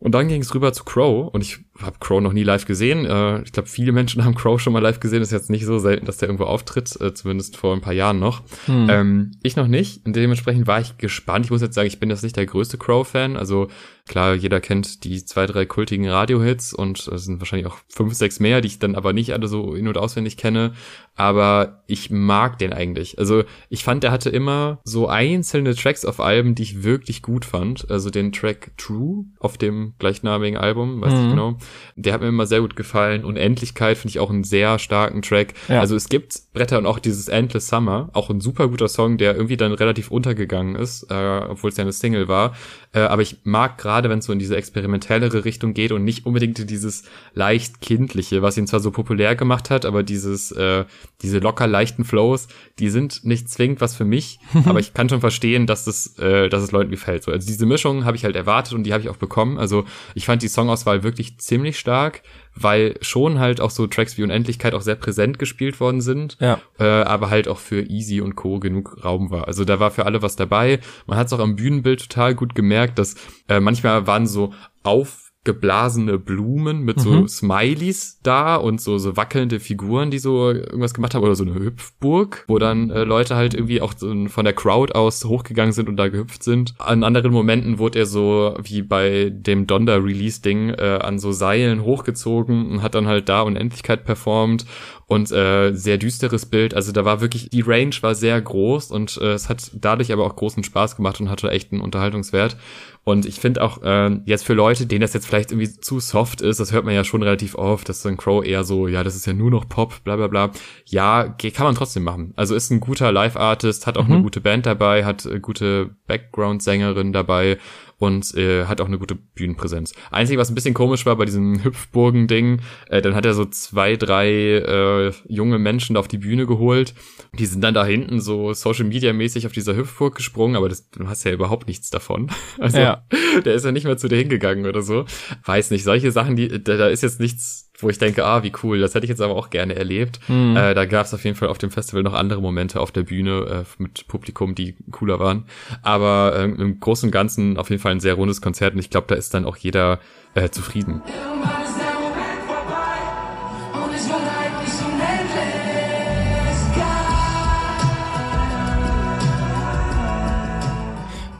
Und 0.00 0.12
dann 0.12 0.28
ging 0.28 0.42
es 0.42 0.54
rüber 0.54 0.72
zu 0.72 0.84
Crow 0.84 1.28
und 1.32 1.40
ich 1.40 1.58
habe 1.80 1.96
Crow 1.98 2.20
noch 2.20 2.32
nie 2.32 2.44
live 2.44 2.66
gesehen. 2.66 3.04
Äh, 3.04 3.42
ich 3.42 3.52
glaube, 3.52 3.68
viele 3.68 3.90
Menschen 3.90 4.24
haben 4.24 4.34
Crow 4.34 4.60
schon 4.60 4.72
mal 4.72 4.78
live 4.78 5.00
gesehen. 5.00 5.22
ist 5.22 5.32
jetzt 5.32 5.50
nicht 5.50 5.64
so 5.64 5.78
selten, 5.78 6.06
dass 6.06 6.18
der 6.18 6.28
irgendwo 6.28 6.44
auftritt, 6.44 7.00
äh, 7.00 7.14
zumindest 7.14 7.56
vor 7.56 7.74
ein 7.74 7.80
paar 7.80 7.92
Jahren 7.92 8.20
noch. 8.20 8.42
Hm. 8.66 8.86
Ähm, 8.88 9.30
ich 9.42 9.56
noch 9.56 9.66
nicht. 9.66 10.06
Und 10.06 10.14
dementsprechend 10.14 10.66
war 10.66 10.80
ich 10.80 10.98
gespannt. 10.98 11.46
Ich 11.46 11.50
muss 11.50 11.62
jetzt 11.62 11.74
sagen, 11.74 11.88
ich 11.88 11.98
bin 11.98 12.10
jetzt 12.10 12.22
nicht 12.22 12.36
der 12.36 12.46
größte 12.46 12.78
Crow-Fan. 12.78 13.36
Also 13.36 13.68
klar, 14.08 14.34
jeder 14.34 14.60
kennt 14.60 15.04
die 15.04 15.24
zwei, 15.24 15.46
drei 15.46 15.66
kultigen 15.66 16.08
Radio-Hits 16.08 16.72
und 16.72 17.06
es 17.06 17.24
sind 17.24 17.40
wahrscheinlich 17.40 17.66
auch 17.66 17.78
fünf, 17.88 18.14
sechs 18.14 18.40
mehr, 18.40 18.60
die 18.60 18.68
ich 18.68 18.78
dann 18.78 18.94
aber 18.94 19.12
nicht 19.12 19.32
alle 19.32 19.48
so 19.48 19.74
in- 19.74 19.88
und 19.88 19.98
auswendig 19.98 20.36
kenne. 20.36 20.72
Aber 21.14 21.82
ich 21.88 22.10
mag 22.10 22.58
den 22.58 22.72
eigentlich. 22.72 23.18
Also 23.18 23.42
ich 23.68 23.82
fand, 23.82 24.04
der 24.04 24.12
hatte 24.12 24.30
immer 24.30 24.78
so 24.84 25.08
einzelne 25.08 25.74
Tracks 25.74 26.04
auf 26.04 26.20
Alben, 26.20 26.54
die 26.54 26.62
ich 26.62 26.84
wirklich 26.84 27.22
gut 27.22 27.44
fand. 27.44 27.90
Also 27.90 28.10
den 28.10 28.30
Track 28.32 28.70
True 28.76 29.24
auf 29.40 29.58
dem 29.58 29.94
gleichnamigen 29.98 30.56
Album, 30.56 31.00
weiß 31.00 31.12
mhm. 31.12 31.24
ich 31.24 31.30
genau 31.30 31.56
der 31.98 32.12
hat 32.12 32.20
mir 32.20 32.28
immer 32.28 32.46
sehr 32.46 32.60
gut 32.60 32.76
gefallen. 32.76 33.24
Unendlichkeit 33.24 33.98
finde 33.98 34.10
ich 34.10 34.20
auch 34.20 34.30
einen 34.30 34.44
sehr 34.44 34.78
starken 34.78 35.20
Track. 35.20 35.54
Ja. 35.66 35.80
Also 35.80 35.96
es 35.96 36.08
gibt 36.08 36.40
Bretter 36.52 36.78
und 36.78 36.86
auch 36.86 37.00
dieses 37.00 37.26
Endless 37.26 37.66
Summer, 37.66 38.08
auch 38.12 38.30
ein 38.30 38.40
super 38.40 38.68
guter 38.68 38.86
Song, 38.86 39.18
der 39.18 39.34
irgendwie 39.34 39.56
dann 39.56 39.72
relativ 39.72 40.10
untergegangen 40.12 40.76
ist, 40.76 41.10
äh, 41.10 41.40
obwohl 41.48 41.70
es 41.70 41.76
ja 41.76 41.82
eine 41.82 41.92
Single 41.92 42.28
war. 42.28 42.54
Äh, 42.92 43.00
aber 43.00 43.22
ich 43.22 43.38
mag 43.42 43.78
gerade, 43.78 43.97
wenn 44.04 44.20
es 44.20 44.26
so 44.26 44.32
in 44.32 44.38
diese 44.38 44.56
experimentellere 44.56 45.44
Richtung 45.44 45.74
geht 45.74 45.92
und 45.92 46.04
nicht 46.04 46.26
unbedingt 46.26 46.58
in 46.58 46.66
dieses 46.66 47.04
leicht 47.34 47.80
kindliche, 47.80 48.42
was 48.42 48.56
ihn 48.56 48.66
zwar 48.66 48.80
so 48.80 48.90
populär 48.90 49.34
gemacht 49.34 49.70
hat, 49.70 49.84
aber 49.84 50.02
dieses 50.02 50.52
äh, 50.52 50.84
diese 51.22 51.38
locker 51.38 51.66
leichten 51.66 52.04
Flows, 52.04 52.48
die 52.78 52.90
sind 52.90 53.24
nicht 53.24 53.50
zwingend 53.50 53.80
was 53.80 53.96
für 53.96 54.04
mich, 54.04 54.38
aber 54.64 54.78
ich 54.78 54.94
kann 54.94 55.08
schon 55.08 55.20
verstehen, 55.20 55.66
dass 55.66 55.86
es 55.86 56.18
äh, 56.18 56.48
dass 56.48 56.62
es 56.62 56.70
Leuten 56.70 56.90
gefällt. 56.90 57.24
So, 57.24 57.32
also 57.32 57.46
diese 57.46 57.66
Mischung 57.66 58.04
habe 58.04 58.16
ich 58.16 58.24
halt 58.24 58.36
erwartet 58.36 58.74
und 58.74 58.84
die 58.84 58.92
habe 58.92 59.02
ich 59.02 59.08
auch 59.08 59.16
bekommen. 59.16 59.58
Also 59.58 59.84
ich 60.14 60.26
fand 60.26 60.42
die 60.42 60.48
Songauswahl 60.48 61.02
wirklich 61.02 61.38
ziemlich 61.38 61.78
stark 61.78 62.22
weil 62.62 62.96
schon 63.00 63.38
halt 63.38 63.60
auch 63.60 63.70
so 63.70 63.86
Tracks 63.86 64.18
wie 64.18 64.22
Unendlichkeit 64.22 64.74
auch 64.74 64.82
sehr 64.82 64.96
präsent 64.96 65.38
gespielt 65.38 65.80
worden 65.80 66.00
sind, 66.00 66.36
ja. 66.40 66.60
äh, 66.78 66.84
aber 66.84 67.30
halt 67.30 67.48
auch 67.48 67.58
für 67.58 67.82
Easy 67.82 68.20
und 68.20 68.36
Co. 68.36 68.58
genug 68.58 69.04
Raum 69.04 69.30
war. 69.30 69.46
Also 69.46 69.64
da 69.64 69.80
war 69.80 69.90
für 69.90 70.06
alle 70.06 70.22
was 70.22 70.36
dabei. 70.36 70.80
Man 71.06 71.18
hat 71.18 71.28
es 71.28 71.32
auch 71.32 71.38
am 71.38 71.56
Bühnenbild 71.56 72.00
total 72.00 72.34
gut 72.34 72.54
gemerkt, 72.54 72.98
dass 72.98 73.14
äh, 73.48 73.60
manchmal 73.60 74.06
waren 74.06 74.26
so 74.26 74.52
auf 74.82 75.27
geblasene 75.44 76.18
Blumen 76.18 76.82
mit 76.82 77.00
so 77.00 77.10
mhm. 77.10 77.28
Smileys 77.28 78.20
da 78.22 78.56
und 78.56 78.80
so, 78.80 78.98
so 78.98 79.16
wackelnde 79.16 79.60
Figuren, 79.60 80.10
die 80.10 80.18
so 80.18 80.50
irgendwas 80.50 80.92
gemacht 80.92 81.14
haben 81.14 81.24
oder 81.24 81.36
so 81.36 81.44
eine 81.44 81.54
Hüpfburg, 81.54 82.44
wo 82.48 82.58
dann 82.58 82.90
äh, 82.90 83.04
Leute 83.04 83.36
halt 83.36 83.54
irgendwie 83.54 83.80
auch 83.80 83.94
so 83.96 84.28
von 84.28 84.44
der 84.44 84.52
Crowd 84.52 84.92
aus 84.92 85.24
hochgegangen 85.24 85.72
sind 85.72 85.88
und 85.88 85.96
da 85.96 86.08
gehüpft 86.08 86.42
sind. 86.42 86.74
An 86.78 87.02
anderen 87.02 87.32
Momenten 87.32 87.78
wurde 87.78 88.00
er 88.00 88.06
so 88.06 88.56
wie 88.62 88.82
bei 88.82 89.30
dem 89.30 89.66
Donda 89.66 89.96
Release 89.96 90.42
Ding 90.42 90.70
äh, 90.70 90.98
an 91.00 91.18
so 91.18 91.32
Seilen 91.32 91.82
hochgezogen 91.82 92.70
und 92.70 92.82
hat 92.82 92.94
dann 92.94 93.06
halt 93.06 93.28
da 93.28 93.42
Unendlichkeit 93.42 94.04
performt 94.04 94.66
und 95.08 95.32
äh, 95.32 95.72
sehr 95.72 95.96
düsteres 95.96 96.44
Bild. 96.44 96.74
Also 96.74 96.92
da 96.92 97.04
war 97.04 97.22
wirklich, 97.22 97.48
die 97.48 97.62
Range 97.62 97.94
war 98.02 98.14
sehr 98.14 98.38
groß 98.40 98.90
und 98.90 99.16
äh, 99.16 99.32
es 99.32 99.48
hat 99.48 99.70
dadurch 99.74 100.12
aber 100.12 100.26
auch 100.26 100.36
großen 100.36 100.62
Spaß 100.62 100.96
gemacht 100.96 101.18
und 101.18 101.30
hatte 101.30 101.50
echt 101.50 101.72
einen 101.72 101.80
Unterhaltungswert. 101.80 102.58
Und 103.04 103.24
ich 103.24 103.40
finde 103.40 103.62
auch 103.62 103.82
äh, 103.82 104.20
jetzt 104.26 104.44
für 104.44 104.52
Leute, 104.52 104.84
denen 104.84 105.00
das 105.00 105.14
jetzt 105.14 105.26
vielleicht 105.26 105.50
irgendwie 105.50 105.72
zu 105.72 105.98
soft 105.98 106.42
ist, 106.42 106.60
das 106.60 106.72
hört 106.72 106.84
man 106.84 106.94
ja 106.94 107.04
schon 107.04 107.22
relativ 107.22 107.54
oft, 107.54 107.88
dass 107.88 108.04
ein 108.04 108.18
Crow 108.18 108.44
eher 108.44 108.64
so, 108.64 108.86
ja, 108.86 109.02
das 109.02 109.16
ist 109.16 109.26
ja 109.26 109.32
nur 109.32 109.50
noch 109.50 109.66
Pop, 109.66 110.04
bla 110.04 110.16
bla 110.16 110.26
bla. 110.26 110.50
Ja, 110.84 111.24
kann 111.24 111.64
man 111.64 111.74
trotzdem 111.74 112.04
machen. 112.04 112.34
Also 112.36 112.54
ist 112.54 112.70
ein 112.70 112.80
guter 112.80 113.10
Live-Artist, 113.10 113.86
hat 113.86 113.96
auch 113.96 114.06
mhm. 114.06 114.12
eine 114.12 114.22
gute 114.24 114.42
Band 114.42 114.66
dabei, 114.66 115.06
hat 115.06 115.24
äh, 115.24 115.40
gute 115.40 115.96
Background-Sängerin 116.06 117.14
dabei 117.14 117.56
und 117.98 118.34
äh, 118.34 118.66
hat 118.66 118.80
auch 118.80 118.86
eine 118.86 118.98
gute 118.98 119.14
Bühnenpräsenz. 119.14 119.92
Einzig, 120.10 120.38
was 120.38 120.50
ein 120.50 120.54
bisschen 120.54 120.74
komisch 120.74 121.04
war 121.04 121.16
bei 121.16 121.24
diesem 121.24 121.62
Hüpfburgen-Ding, 121.64 122.60
äh, 122.88 123.02
dann 123.02 123.14
hat 123.14 123.26
er 123.26 123.34
so 123.34 123.44
zwei, 123.44 123.96
drei 123.96 124.28
äh, 124.28 125.12
junge 125.26 125.58
Menschen 125.58 125.96
auf 125.96 126.08
die 126.08 126.18
Bühne 126.18 126.46
geholt. 126.46 126.94
Die 127.38 127.46
sind 127.46 127.62
dann 127.62 127.74
da 127.74 127.84
hinten 127.84 128.20
so 128.20 128.52
Social-Media-mäßig 128.52 129.46
auf 129.46 129.52
dieser 129.52 129.76
Hüpfburg 129.76 130.14
gesprungen, 130.14 130.56
aber 130.56 130.68
das, 130.68 130.88
du 130.90 131.08
hast 131.08 131.24
ja 131.24 131.32
überhaupt 131.32 131.66
nichts 131.68 131.90
davon. 131.90 132.30
Also 132.58 132.78
ja. 132.78 133.04
der 133.44 133.54
ist 133.54 133.64
ja 133.64 133.72
nicht 133.72 133.84
mehr 133.84 133.96
zu 133.96 134.08
dir 134.08 134.16
hingegangen 134.16 134.66
oder 134.66 134.82
so. 134.82 135.04
Weiß 135.44 135.70
nicht, 135.70 135.84
solche 135.84 136.10
Sachen, 136.10 136.34
die 136.34 136.48
da, 136.48 136.76
da 136.76 136.88
ist 136.88 137.02
jetzt 137.02 137.20
nichts 137.20 137.67
wo 137.78 137.88
ich 137.88 137.98
denke, 137.98 138.24
ah, 138.24 138.42
wie 138.42 138.52
cool, 138.62 138.80
das 138.80 138.94
hätte 138.94 139.04
ich 139.04 139.10
jetzt 139.10 139.20
aber 139.20 139.36
auch 139.36 139.50
gerne 139.50 139.76
erlebt. 139.76 140.18
Mhm. 140.28 140.56
Äh, 140.56 140.74
da 140.74 140.84
gab 140.84 141.06
es 141.06 141.14
auf 141.14 141.24
jeden 141.24 141.36
Fall 141.36 141.48
auf 141.48 141.58
dem 141.58 141.70
Festival 141.70 142.02
noch 142.02 142.14
andere 142.14 142.40
Momente 142.40 142.80
auf 142.80 142.90
der 142.90 143.04
Bühne 143.04 143.64
äh, 143.64 143.82
mit 143.82 144.08
Publikum, 144.08 144.54
die 144.54 144.76
cooler 144.90 145.20
waren. 145.20 145.44
Aber 145.82 146.34
äh, 146.36 146.44
im 146.44 146.80
Großen 146.80 147.06
und 147.08 147.12
Ganzen 147.12 147.56
auf 147.56 147.70
jeden 147.70 147.80
Fall 147.80 147.92
ein 147.92 148.00
sehr 148.00 148.14
rundes 148.14 148.40
Konzert 148.40 148.74
und 148.74 148.80
ich 148.80 148.90
glaube, 148.90 149.06
da 149.08 149.14
ist 149.14 149.32
dann 149.32 149.44
auch 149.44 149.56
jeder 149.56 150.00
äh, 150.34 150.50
zufrieden. 150.50 151.02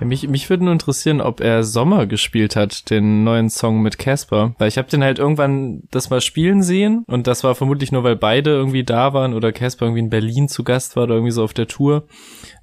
Mich, 0.08 0.28
mich 0.28 0.48
würde 0.50 0.64
nur 0.64 0.72
interessieren, 0.72 1.20
ob 1.20 1.40
er 1.40 1.62
Sommer 1.62 2.06
gespielt 2.06 2.56
hat, 2.56 2.90
den 2.90 3.24
neuen 3.24 3.50
Song 3.50 3.82
mit 3.82 3.98
Casper. 3.98 4.54
Weil 4.58 4.68
ich 4.68 4.78
habe 4.78 4.88
den 4.88 5.04
halt 5.04 5.18
irgendwann 5.18 5.82
das 5.90 6.10
mal 6.10 6.20
spielen 6.20 6.62
sehen 6.62 7.04
und 7.06 7.26
das 7.26 7.44
war 7.44 7.54
vermutlich 7.54 7.92
nur, 7.92 8.04
weil 8.04 8.16
beide 8.16 8.50
irgendwie 8.50 8.84
da 8.84 9.12
waren 9.12 9.34
oder 9.34 9.52
Casper 9.52 9.86
irgendwie 9.86 10.00
in 10.00 10.10
Berlin 10.10 10.48
zu 10.48 10.64
Gast 10.64 10.96
war 10.96 11.04
oder 11.04 11.14
irgendwie 11.14 11.32
so 11.32 11.44
auf 11.44 11.54
der 11.54 11.68
Tour. 11.68 12.04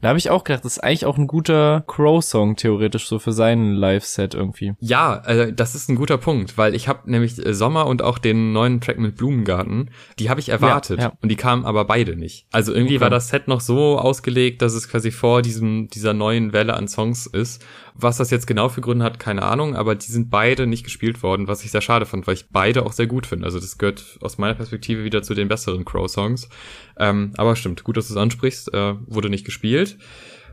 Da 0.06 0.10
habe 0.10 0.20
ich 0.20 0.30
auch 0.30 0.44
gedacht, 0.44 0.64
das 0.64 0.74
ist 0.74 0.84
eigentlich 0.84 1.08
auch 1.08 1.18
ein 1.18 1.26
guter 1.26 1.84
Crow-Song 1.88 2.58
theoretisch 2.58 3.08
so 3.08 3.18
für 3.18 3.32
seinen 3.32 3.74
Live-Set 3.74 4.36
irgendwie. 4.36 4.74
Ja, 4.80 5.24
äh, 5.26 5.52
das 5.52 5.74
ist 5.74 5.90
ein 5.90 5.96
guter 5.96 6.20
Punkt, 6.20 6.60
weil 6.60 6.76
ich 6.76 6.88
habe 6.88 7.10
nämlich 7.10 7.44
äh, 7.44 7.56
Sommer 7.56 7.88
und 7.88 8.04
auch 8.04 8.20
den 8.20 8.54
neuen 8.54 8.82
Track 8.82 9.00
mit 9.00 9.16
Blumengarten, 9.16 9.90
die 10.20 10.30
habe 10.30 10.40
ich 10.40 10.50
erwartet 10.50 11.00
ja, 11.00 11.06
ja. 11.06 11.14
und 11.24 11.30
die 11.30 11.36
kamen 11.36 11.66
aber 11.66 11.86
beide 11.86 12.16
nicht. 12.16 12.46
Also 12.52 12.72
irgendwie 12.72 12.98
okay. 12.98 13.02
war 13.02 13.10
das 13.10 13.30
Set 13.30 13.48
noch 13.48 13.62
so 13.62 13.98
ausgelegt, 13.98 14.62
dass 14.62 14.76
es 14.76 14.88
quasi 14.88 15.10
vor 15.10 15.42
diesem 15.42 15.88
dieser 15.88 16.14
neuen 16.14 16.54
Welle 16.54 16.76
an 16.76 16.88
Songs 16.88 17.26
ist. 17.26 17.66
Was 17.98 18.18
das 18.18 18.30
jetzt 18.30 18.46
genau 18.46 18.68
für 18.68 18.82
Gründe 18.82 19.06
hat, 19.06 19.20
keine 19.20 19.44
Ahnung, 19.44 19.76
aber 19.76 19.96
die 19.96 20.12
sind 20.12 20.30
beide 20.30 20.68
nicht 20.68 20.84
gespielt 20.84 21.24
worden, 21.24 21.48
was 21.48 21.64
ich 21.64 21.72
sehr 21.72 21.82
schade 21.82 22.06
fand, 22.06 22.28
weil 22.28 22.34
ich 22.34 22.50
beide 22.50 22.86
auch 22.86 22.92
sehr 22.92 23.08
gut 23.08 23.26
finde. 23.26 23.46
Also 23.46 23.58
das 23.60 23.78
gehört 23.78 24.18
aus 24.22 24.38
meiner 24.38 24.54
Perspektive 24.54 25.06
wieder 25.06 25.24
zu 25.24 25.34
den 25.34 25.48
besseren 25.48 25.86
Crow-Songs. 25.86 26.50
Ähm, 26.98 27.32
aber 27.38 27.56
stimmt, 27.56 27.86
gut, 27.86 27.96
dass 27.96 28.08
du 28.08 28.14
es 28.14 28.18
ansprichst, 28.18 28.74
äh, 28.74 28.96
wurde 29.08 29.30
nicht 29.30 29.46
gespielt. 29.46 29.98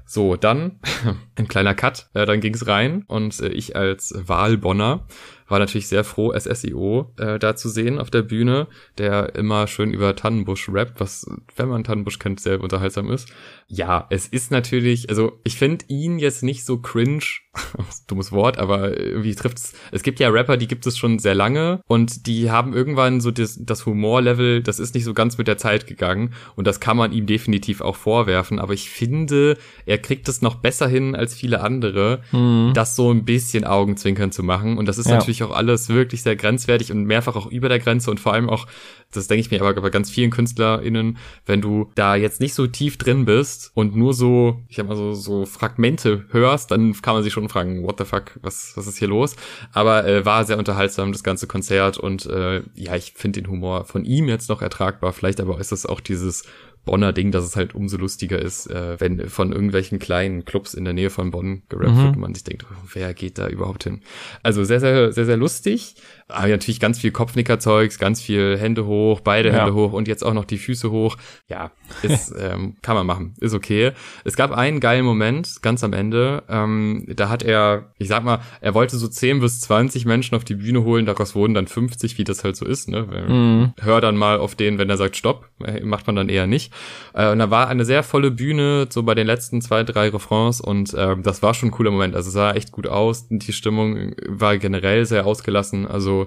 So, 0.04 0.36
dann 0.36 0.78
ein 1.36 1.48
kleiner 1.48 1.74
Cut, 1.74 2.08
äh, 2.14 2.26
dann 2.26 2.40
ging's 2.40 2.66
rein 2.66 3.04
und 3.06 3.40
äh, 3.40 3.48
ich 3.48 3.74
als 3.74 4.14
Wahlbonner 4.16 5.06
war 5.52 5.58
natürlich 5.58 5.86
sehr 5.86 6.02
froh, 6.02 6.32
SSIO 6.36 7.12
äh, 7.18 7.38
da 7.38 7.54
zu 7.54 7.68
sehen 7.68 7.98
auf 7.98 8.10
der 8.10 8.22
Bühne, 8.22 8.66
der 8.98 9.36
immer 9.36 9.66
schön 9.66 9.92
über 9.92 10.16
Tannenbusch 10.16 10.68
rappt, 10.70 10.98
was, 10.98 11.26
wenn 11.54 11.68
man 11.68 11.84
Tannenbusch 11.84 12.18
kennt, 12.18 12.40
sehr 12.40 12.60
unterhaltsam 12.60 13.10
ist. 13.10 13.28
Ja, 13.68 14.06
es 14.10 14.26
ist 14.26 14.50
natürlich, 14.50 15.10
also 15.10 15.40
ich 15.44 15.56
finde 15.56 15.84
ihn 15.88 16.18
jetzt 16.18 16.42
nicht 16.42 16.64
so 16.64 16.78
cringe, 16.78 17.22
dummes 18.08 18.32
Wort, 18.32 18.58
aber 18.58 18.98
irgendwie 18.98 19.34
trifft's. 19.34 19.74
Es 19.92 20.02
gibt 20.02 20.20
ja 20.20 20.30
Rapper, 20.30 20.56
die 20.56 20.66
gibt 20.66 20.86
es 20.86 20.96
schon 20.96 21.18
sehr 21.18 21.34
lange 21.34 21.82
und 21.86 22.26
die 22.26 22.50
haben 22.50 22.72
irgendwann 22.72 23.20
so 23.20 23.30
das, 23.30 23.58
das 23.60 23.84
Humorlevel, 23.84 24.62
das 24.62 24.78
ist 24.78 24.94
nicht 24.94 25.04
so 25.04 25.12
ganz 25.12 25.36
mit 25.36 25.48
der 25.48 25.58
Zeit 25.58 25.86
gegangen 25.86 26.32
und 26.56 26.66
das 26.66 26.80
kann 26.80 26.96
man 26.96 27.12
ihm 27.12 27.26
definitiv 27.26 27.82
auch 27.82 27.96
vorwerfen, 27.96 28.58
aber 28.58 28.72
ich 28.72 28.88
finde, 28.88 29.58
er 29.84 29.98
kriegt 29.98 30.28
es 30.28 30.40
noch 30.40 30.56
besser 30.56 30.88
hin 30.88 31.14
als 31.14 31.34
viele 31.34 31.60
andere, 31.60 32.22
mhm. 32.32 32.72
das 32.72 32.96
so 32.96 33.10
ein 33.10 33.26
bisschen 33.26 33.64
Augenzwinkern 33.64 34.32
zu 34.32 34.42
machen 34.42 34.78
und 34.78 34.86
das 34.86 34.96
ist 34.96 35.08
ja. 35.08 35.16
natürlich 35.16 35.41
auch 35.42 35.54
alles 35.54 35.88
wirklich 35.88 36.22
sehr 36.22 36.36
grenzwertig 36.36 36.92
und 36.92 37.04
mehrfach 37.04 37.36
auch 37.36 37.46
über 37.46 37.68
der 37.68 37.78
Grenze 37.78 38.10
und 38.10 38.20
vor 38.20 38.32
allem 38.32 38.48
auch, 38.48 38.66
das 39.12 39.28
denke 39.28 39.40
ich 39.40 39.50
mir 39.50 39.60
aber 39.60 39.80
bei 39.80 39.90
ganz 39.90 40.10
vielen 40.10 40.30
KünstlerInnen, 40.30 41.18
wenn 41.46 41.60
du 41.60 41.90
da 41.94 42.14
jetzt 42.16 42.40
nicht 42.40 42.54
so 42.54 42.66
tief 42.66 42.98
drin 42.98 43.24
bist 43.24 43.70
und 43.74 43.96
nur 43.96 44.14
so, 44.14 44.62
ich 44.68 44.76
sag 44.76 44.88
mal 44.88 44.96
so, 44.96 45.14
so 45.14 45.46
Fragmente 45.46 46.24
hörst, 46.30 46.70
dann 46.70 46.92
kann 47.00 47.14
man 47.14 47.22
sich 47.22 47.32
schon 47.32 47.48
fragen, 47.48 47.82
what 47.84 47.98
the 47.98 48.04
fuck, 48.04 48.38
was, 48.42 48.72
was 48.76 48.86
ist 48.86 48.98
hier 48.98 49.08
los? 49.08 49.36
Aber 49.72 50.06
äh, 50.06 50.24
war 50.24 50.44
sehr 50.44 50.58
unterhaltsam, 50.58 51.12
das 51.12 51.24
ganze 51.24 51.46
Konzert 51.46 51.98
und 51.98 52.26
äh, 52.26 52.62
ja, 52.74 52.96
ich 52.96 53.12
finde 53.14 53.40
den 53.40 53.50
Humor 53.50 53.84
von 53.84 54.04
ihm 54.04 54.28
jetzt 54.28 54.48
noch 54.48 54.62
ertragbar. 54.62 55.12
Vielleicht 55.12 55.40
aber 55.40 55.58
ist 55.58 55.72
es 55.72 55.86
auch 55.86 56.00
dieses 56.00 56.44
Bonner 56.84 57.12
Ding, 57.12 57.30
dass 57.30 57.44
es 57.44 57.54
halt 57.54 57.74
umso 57.74 57.96
lustiger 57.96 58.40
ist, 58.40 58.68
äh, 58.68 58.98
wenn 58.98 59.28
von 59.28 59.52
irgendwelchen 59.52 59.98
kleinen 59.98 60.44
Clubs 60.44 60.74
in 60.74 60.84
der 60.84 60.94
Nähe 60.94 61.10
von 61.10 61.30
Bonn 61.30 61.62
gerappt 61.68 61.94
mhm. 61.94 62.02
wird 62.02 62.16
und 62.16 62.20
man 62.20 62.34
sich 62.34 62.44
denkt, 62.44 62.66
oh, 62.68 62.74
wer 62.92 63.14
geht 63.14 63.38
da 63.38 63.48
überhaupt 63.48 63.84
hin? 63.84 64.00
Also 64.42 64.64
sehr, 64.64 64.80
sehr, 64.80 65.12
sehr, 65.12 65.24
sehr 65.24 65.36
lustig. 65.36 65.94
Aber 66.32 66.48
natürlich 66.48 66.80
ganz 66.80 66.98
viel 66.98 67.10
Kopfnickerzeugs, 67.10 67.98
ganz 67.98 68.20
viel 68.20 68.58
Hände 68.58 68.86
hoch, 68.86 69.20
beide 69.20 69.50
ja. 69.50 69.58
Hände 69.58 69.74
hoch 69.74 69.92
und 69.92 70.08
jetzt 70.08 70.24
auch 70.24 70.34
noch 70.34 70.44
die 70.44 70.58
Füße 70.58 70.90
hoch. 70.90 71.16
Ja, 71.48 71.70
ist, 72.02 72.34
ähm, 72.38 72.76
kann 72.82 72.96
man 72.96 73.06
machen, 73.06 73.34
ist 73.40 73.54
okay. 73.54 73.92
Es 74.24 74.36
gab 74.36 74.52
einen 74.52 74.80
geilen 74.80 75.04
Moment 75.04 75.62
ganz 75.62 75.84
am 75.84 75.92
Ende. 75.92 76.42
Ähm, 76.48 77.06
da 77.08 77.28
hat 77.28 77.42
er, 77.42 77.92
ich 77.98 78.08
sag 78.08 78.24
mal, 78.24 78.40
er 78.60 78.74
wollte 78.74 78.96
so 78.96 79.08
10 79.08 79.40
bis 79.40 79.60
20 79.60 80.04
Menschen 80.06 80.34
auf 80.34 80.44
die 80.44 80.54
Bühne 80.54 80.84
holen, 80.84 81.06
daraus 81.06 81.34
wurden 81.34 81.54
dann 81.54 81.66
50, 81.66 82.18
wie 82.18 82.24
das 82.24 82.44
halt 82.44 82.56
so 82.56 82.64
ist. 82.64 82.88
Ne? 82.88 83.02
Mhm. 83.28 83.72
Hör 83.80 84.00
dann 84.00 84.16
mal 84.16 84.38
auf 84.38 84.54
den, 84.54 84.78
wenn 84.78 84.90
er 84.90 84.96
sagt 84.96 85.16
Stopp, 85.16 85.48
äh, 85.64 85.80
macht 85.80 86.06
man 86.06 86.16
dann 86.16 86.28
eher 86.28 86.46
nicht. 86.46 86.72
Äh, 87.14 87.30
und 87.30 87.38
da 87.38 87.50
war 87.50 87.68
eine 87.68 87.84
sehr 87.84 88.02
volle 88.02 88.30
Bühne, 88.30 88.86
so 88.90 89.02
bei 89.02 89.14
den 89.14 89.26
letzten 89.26 89.60
zwei, 89.60 89.82
drei 89.84 90.08
Refrains 90.08 90.60
und 90.60 90.94
äh, 90.94 91.16
das 91.22 91.42
war 91.42 91.54
schon 91.54 91.68
ein 91.68 91.72
cooler 91.72 91.90
Moment. 91.90 92.14
Also 92.16 92.30
sah 92.30 92.52
echt 92.52 92.72
gut 92.72 92.86
aus. 92.86 93.26
Die 93.28 93.52
Stimmung 93.52 94.14
war 94.26 94.58
generell 94.58 95.04
sehr 95.06 95.26
ausgelassen. 95.26 95.86
Also 95.86 96.21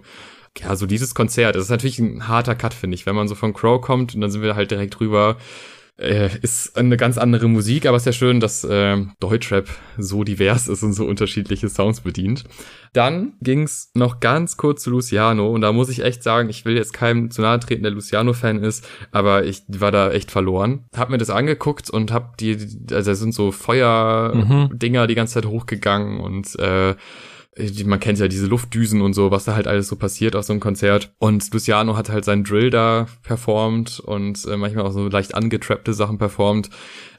ja, 0.58 0.76
so 0.76 0.86
dieses 0.86 1.14
Konzert, 1.16 1.56
das 1.56 1.66
ist 1.66 1.70
natürlich 1.70 2.00
ein 2.00 2.28
harter 2.28 2.56
Cut, 2.56 2.74
finde 2.74 2.96
ich, 2.96 3.06
wenn 3.06 3.16
man 3.16 3.28
so 3.28 3.36
von 3.36 3.54
Crow 3.54 3.82
kommt 3.82 4.16
und 4.16 4.22
dann 4.22 4.32
sind 4.32 4.42
wir 4.42 4.56
halt 4.56 4.72
direkt 4.72 5.00
rüber 5.00 5.38
äh, 5.98 6.30
ist 6.42 6.78
eine 6.78 6.98
ganz 6.98 7.18
andere 7.18 7.48
Musik, 7.48 7.86
aber 7.86 7.96
es 7.96 8.04
ist 8.04 8.08
ja 8.08 8.12
schön, 8.12 8.40
dass 8.40 8.66
äh, 8.66 8.98
Deutschrap 9.20 9.70
so 9.98 10.24
divers 10.24 10.68
ist 10.68 10.84
und 10.84 10.94
so 10.94 11.06
unterschiedliche 11.06 11.70
Sounds 11.70 12.02
bedient. 12.02 12.44
Dann 12.92 13.34
ging's 13.42 13.92
noch 13.94 14.20
ganz 14.20 14.58
kurz 14.58 14.84
zu 14.84 14.90
Luciano 14.90 15.50
und 15.50 15.62
da 15.62 15.72
muss 15.72 15.90
ich 15.90 16.04
echt 16.04 16.22
sagen, 16.22 16.50
ich 16.50 16.66
will 16.66 16.76
jetzt 16.76 16.94
keinem 16.94 17.32
zu 17.32 17.42
nahe 17.42 17.60
treten, 17.60 17.84
der 17.84 17.94
Luciano-Fan 17.94 18.62
ist, 18.62 18.86
aber 19.12 19.46
ich 19.46 19.64
war 19.70 19.92
da 19.92 20.12
echt 20.12 20.32
verloren. 20.32 20.86
Hab 20.96 21.10
mir 21.10 21.18
das 21.18 21.30
angeguckt 21.30 21.90
und 21.90 22.12
hab 22.12 22.38
die, 22.38 22.58
also 22.92 23.12
es 23.12 23.20
sind 23.20 23.34
so 23.34 23.52
Feuerdinger 23.52 25.04
mhm. 25.04 25.08
die 25.08 25.16
ganze 25.16 25.36
Zeit 25.36 25.46
hochgegangen 25.46 26.20
und 26.20 26.60
äh, 26.60 26.96
man 27.86 28.00
kennt 28.00 28.20
ja 28.20 28.28
diese 28.28 28.48
Luftdüsen 28.48 29.02
und 29.02 29.14
so, 29.14 29.32
was 29.32 29.46
da 29.46 29.56
halt 29.56 29.68
alles 29.68 29.88
so 29.88 29.96
passiert 29.96 30.36
aus 30.36 30.48
so 30.48 30.54
einem 30.54 30.60
Konzert. 30.60 31.14
Und 31.20 31.54
Luciano 31.54 31.96
hat 31.96 32.10
halt 32.10 32.26
seinen 32.26 32.44
Drill 32.44 32.70
da 32.70 33.08
performt 33.24 34.00
und 34.00 34.46
äh, 34.46 34.58
manchmal 34.58 34.86
auch 34.86 34.92
so 34.92 35.08
leicht 35.08 35.36
angetrappte 35.36 35.94
Sachen 35.94 36.18
performt. 36.18 36.70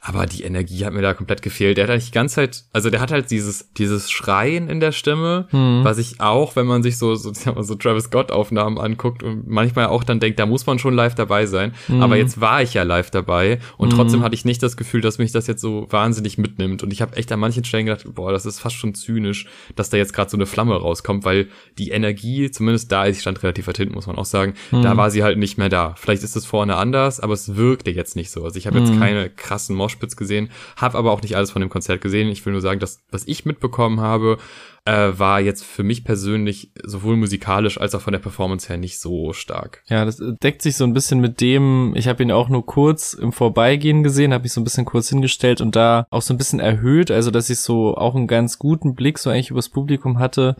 Aber 0.07 0.25
die 0.25 0.43
Energie 0.43 0.85
hat 0.85 0.93
mir 0.93 1.01
da 1.01 1.13
komplett 1.13 1.41
gefehlt. 1.41 1.75
Der 1.75 1.83
hat 1.83 1.91
eigentlich 1.91 2.05
die 2.05 2.11
ganze 2.11 2.35
Zeit, 2.35 2.63
also 2.71 2.89
der 2.89 3.01
hat 3.01 3.11
halt 3.11 3.29
dieses, 3.29 3.73
dieses 3.73 4.09
Schreien 4.09 4.69
in 4.69 4.79
der 4.79 4.93
Stimme, 4.93 5.47
hm. 5.49 5.81
was 5.83 5.97
ich 5.97 6.21
auch, 6.21 6.55
wenn 6.55 6.65
man 6.65 6.81
sich 6.81 6.97
so, 6.97 7.15
so, 7.15 7.33
so 7.61 7.75
Travis 7.75 8.05
Scott 8.05 8.31
Aufnahmen 8.31 8.77
anguckt 8.77 9.21
und 9.21 9.49
manchmal 9.49 9.87
auch 9.87 10.05
dann 10.05 10.21
denkt, 10.21 10.39
da 10.39 10.45
muss 10.45 10.65
man 10.65 10.79
schon 10.79 10.93
live 10.93 11.15
dabei 11.15 11.45
sein. 11.45 11.73
Hm. 11.87 12.01
Aber 12.01 12.15
jetzt 12.15 12.39
war 12.39 12.61
ich 12.61 12.73
ja 12.73 12.83
live 12.83 13.11
dabei 13.11 13.59
und 13.75 13.91
hm. 13.91 13.97
trotzdem 13.97 14.23
hatte 14.23 14.33
ich 14.33 14.45
nicht 14.45 14.63
das 14.63 14.77
Gefühl, 14.77 15.01
dass 15.01 15.17
mich 15.17 15.33
das 15.33 15.45
jetzt 15.45 15.59
so 15.59 15.87
wahnsinnig 15.89 16.37
mitnimmt. 16.37 16.83
Und 16.83 16.93
ich 16.93 17.01
habe 17.01 17.17
echt 17.17 17.29
an 17.33 17.41
manchen 17.41 17.65
Stellen 17.65 17.87
gedacht, 17.87 18.05
boah, 18.15 18.31
das 18.31 18.45
ist 18.45 18.61
fast 18.61 18.77
schon 18.77 18.95
zynisch, 18.95 19.47
dass 19.75 19.89
da 19.89 19.97
jetzt 19.97 20.13
gerade 20.13 20.29
so 20.29 20.37
eine 20.37 20.45
Flamme 20.45 20.75
rauskommt, 20.75 21.25
weil 21.25 21.49
die 21.77 21.89
Energie, 21.89 22.49
zumindest 22.49 22.93
da, 22.93 23.07
ich 23.07 23.19
stand 23.19 23.43
relativ 23.43 23.67
weit 23.67 23.75
hinten, 23.75 23.95
muss 23.95 24.07
man 24.07 24.15
auch 24.15 24.23
sagen, 24.23 24.53
da 24.71 24.91
hm. 24.91 24.97
war 24.97 25.11
sie 25.11 25.23
halt 25.23 25.37
nicht 25.37 25.57
mehr 25.57 25.67
da. 25.67 25.95
Vielleicht 25.97 26.23
ist 26.23 26.37
es 26.37 26.45
vorne 26.45 26.77
anders, 26.77 27.19
aber 27.19 27.33
es 27.33 27.57
wirkte 27.57 27.91
jetzt 27.91 28.15
nicht 28.15 28.31
so. 28.31 28.45
Also 28.45 28.57
ich 28.57 28.67
habe 28.67 28.79
jetzt 28.79 28.91
hm. 28.91 28.99
keine 28.99 29.29
krassen 29.29 29.75
Moshpits 29.97 30.15
gesehen, 30.15 30.49
habe 30.75 30.97
aber 30.97 31.11
auch 31.11 31.21
nicht 31.21 31.35
alles 31.35 31.51
von 31.51 31.61
dem 31.61 31.69
Konzert 31.69 32.01
gesehen. 32.01 32.29
Ich 32.29 32.45
will 32.45 32.53
nur 32.53 32.61
sagen, 32.61 32.79
dass 32.79 33.03
was 33.11 33.27
ich 33.27 33.45
mitbekommen 33.45 33.99
habe, 33.99 34.37
äh, 34.85 35.11
war 35.17 35.41
jetzt 35.41 35.65
für 35.65 35.83
mich 35.83 36.03
persönlich 36.03 36.71
sowohl 36.83 37.17
musikalisch 37.17 37.79
als 37.79 37.93
auch 37.95 38.01
von 38.01 38.13
der 38.13 38.19
Performance 38.19 38.69
her 38.69 38.77
nicht 38.77 38.99
so 38.99 39.33
stark. 39.33 39.83
Ja, 39.87 40.05
das 40.05 40.21
deckt 40.41 40.61
sich 40.61 40.77
so 40.77 40.85
ein 40.85 40.93
bisschen 40.93 41.19
mit 41.19 41.41
dem, 41.41 41.93
ich 41.95 42.07
habe 42.07 42.23
ihn 42.23 42.31
auch 42.31 42.49
nur 42.49 42.65
kurz 42.65 43.13
im 43.13 43.31
Vorbeigehen 43.31 44.03
gesehen, 44.03 44.33
habe 44.33 44.43
mich 44.43 44.53
so 44.53 44.61
ein 44.61 44.63
bisschen 44.63 44.85
kurz 44.85 45.09
hingestellt 45.09 45.61
und 45.61 45.75
da 45.75 46.07
auch 46.09 46.21
so 46.21 46.33
ein 46.33 46.37
bisschen 46.37 46.59
erhöht, 46.59 47.11
also 47.11 47.31
dass 47.31 47.49
ich 47.49 47.59
so 47.59 47.95
auch 47.97 48.15
einen 48.15 48.27
ganz 48.27 48.59
guten 48.59 48.95
Blick 48.95 49.17
so 49.19 49.29
eigentlich 49.29 49.51
übers 49.51 49.69
Publikum 49.69 50.19
hatte 50.19 50.55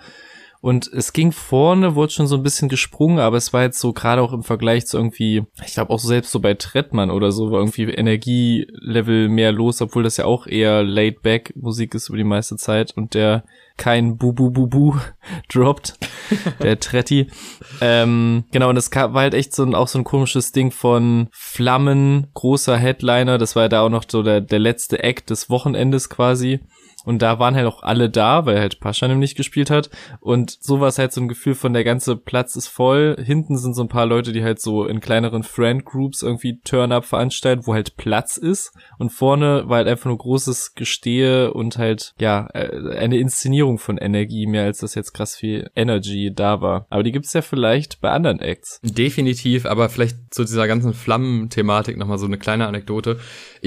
und 0.60 0.88
es 0.92 1.14
ging 1.14 1.32
vorne, 1.32 1.96
wurde 1.96 2.12
schon 2.12 2.28
so 2.28 2.36
ein 2.36 2.44
bisschen 2.44 2.70
gesprungen, 2.70 3.20
aber 3.20 3.38
es 3.38 3.54
war 3.54 3.64
jetzt 3.64 3.80
so 3.80 3.94
gerade 3.94 4.22
auch 4.22 4.34
im 4.34 4.44
Vergleich 4.44 4.88
zu 4.88 4.98
irgendwie, 4.98 5.44
ich 5.66 5.74
glaube 5.74 5.94
auch 5.94 6.00
selbst 6.00 6.32
so 6.32 6.40
bei 6.40 6.56
Trettmann 6.56 7.12
oder 7.12 7.32
so, 7.32 7.52
war 7.52 7.60
irgendwie 7.60 7.84
Energielevel 7.84 9.30
mehr 9.30 9.52
los, 9.52 9.82
obwohl 9.82 10.04
das 10.04 10.18
ja 10.18 10.26
auch 10.26 10.48
eher 10.48 10.84
laid-back 10.84 11.54
Musik 11.56 11.94
ist 11.96 12.10
über 12.10 12.18
die 12.18 12.24
meiste 12.24 12.56
Zeit 12.56 12.94
und 12.96 13.14
der 13.14 13.44
kein 13.78 14.18
Bu-Bu-Bu-Bu 14.18 14.96
droppt, 15.50 15.94
der 16.64 16.80
Tretti. 16.80 17.28
ähm, 17.80 18.46
genau, 18.52 18.70
und 18.70 18.78
es 18.78 18.94
war 18.94 19.14
halt 19.14 19.36
echt 19.36 19.54
so 19.54 19.64
ein, 19.64 19.76
auch 19.76 19.88
so 19.88 20.00
ein 20.00 20.04
komisches 20.04 20.52
Ding 20.52 20.72
von 20.72 21.28
Flammen, 21.32 22.28
großer 22.34 22.78
Headliner, 22.78 23.38
das 23.38 23.56
war 23.56 23.64
ja 23.64 23.70
da 23.70 23.82
auch 23.82 23.90
noch 23.90 24.06
so 24.08 24.24
der, 24.24 24.42
der 24.42 24.60
letzte 24.60 25.04
Act 25.04 25.30
des 25.30 25.50
Wochenendes 25.50 26.10
quasi. 26.10 26.62
Und 27.08 27.22
da 27.22 27.40
waren 27.40 27.56
halt 27.56 27.68
auch 27.68 27.84
alle 27.84 28.10
da, 28.10 28.46
weil 28.46 28.60
halt 28.60 28.82
Pascha 28.82 29.08
nämlich 29.08 29.36
gespielt 29.36 29.70
hat. 29.70 29.90
Und 30.20 30.58
so 30.60 30.82
war 30.82 30.90
es 30.90 31.00
halt 31.00 31.14
so 31.14 31.22
ein 31.22 31.30
Gefühl 31.30 31.56
von 31.56 31.72
der 31.72 31.86
ganze 31.86 32.18
Platz 32.18 32.58
ist 32.58 32.68
voll. 32.68 33.16
Hinten 33.18 33.58
sind 33.58 33.76
so 33.76 33.82
ein 33.82 33.88
paar 33.88 34.06
Leute, 34.06 34.34
die 34.34 34.44
halt 34.44 34.60
so 34.60 34.86
in 34.86 35.00
kleineren 35.00 35.44
Friend-Groups 35.44 36.22
irgendwie 36.22 36.60
Turn-Up 36.66 37.06
veranstalten, 37.06 37.66
wo 37.66 37.74
halt 37.74 37.96
Platz 37.96 38.36
ist. 38.36 38.74
Und 38.98 39.14
vorne 39.14 39.70
war 39.70 39.78
halt 39.78 39.88
einfach 39.88 40.08
nur 40.08 40.18
großes 40.18 40.76
Gestehe 40.76 41.54
und 41.54 41.78
halt, 41.78 42.14
ja, 42.20 42.50
äh, 42.54 42.98
eine 42.98 43.20
Inszenierung 43.20 43.78
von 43.78 43.98
Energie, 43.98 44.46
mehr 44.46 44.64
als 44.64 44.80
das 44.80 44.94
jetzt 44.94 45.14
krass 45.14 45.38
viel 45.38 45.72
Energy 45.76 46.34
da 46.36 46.60
war. 46.60 46.88
Aber 46.90 47.04
die 47.04 47.14
gibt's 47.14 47.32
ja 47.32 47.42
vielleicht 47.42 48.02
bei 48.02 48.10
anderen 48.10 48.42
Acts. 48.42 48.82
Definitiv, 48.84 49.66
aber 49.66 49.88
vielleicht 49.88 50.34
zu 50.34 50.44
dieser 50.44 50.68
ganzen 50.68 50.94
Flammen-Thematik 50.94 51.96
nochmal 51.96 52.18
so 52.18 52.26
eine 52.26 52.38
kleine 52.38 52.68
Anekdote. 52.68 53.18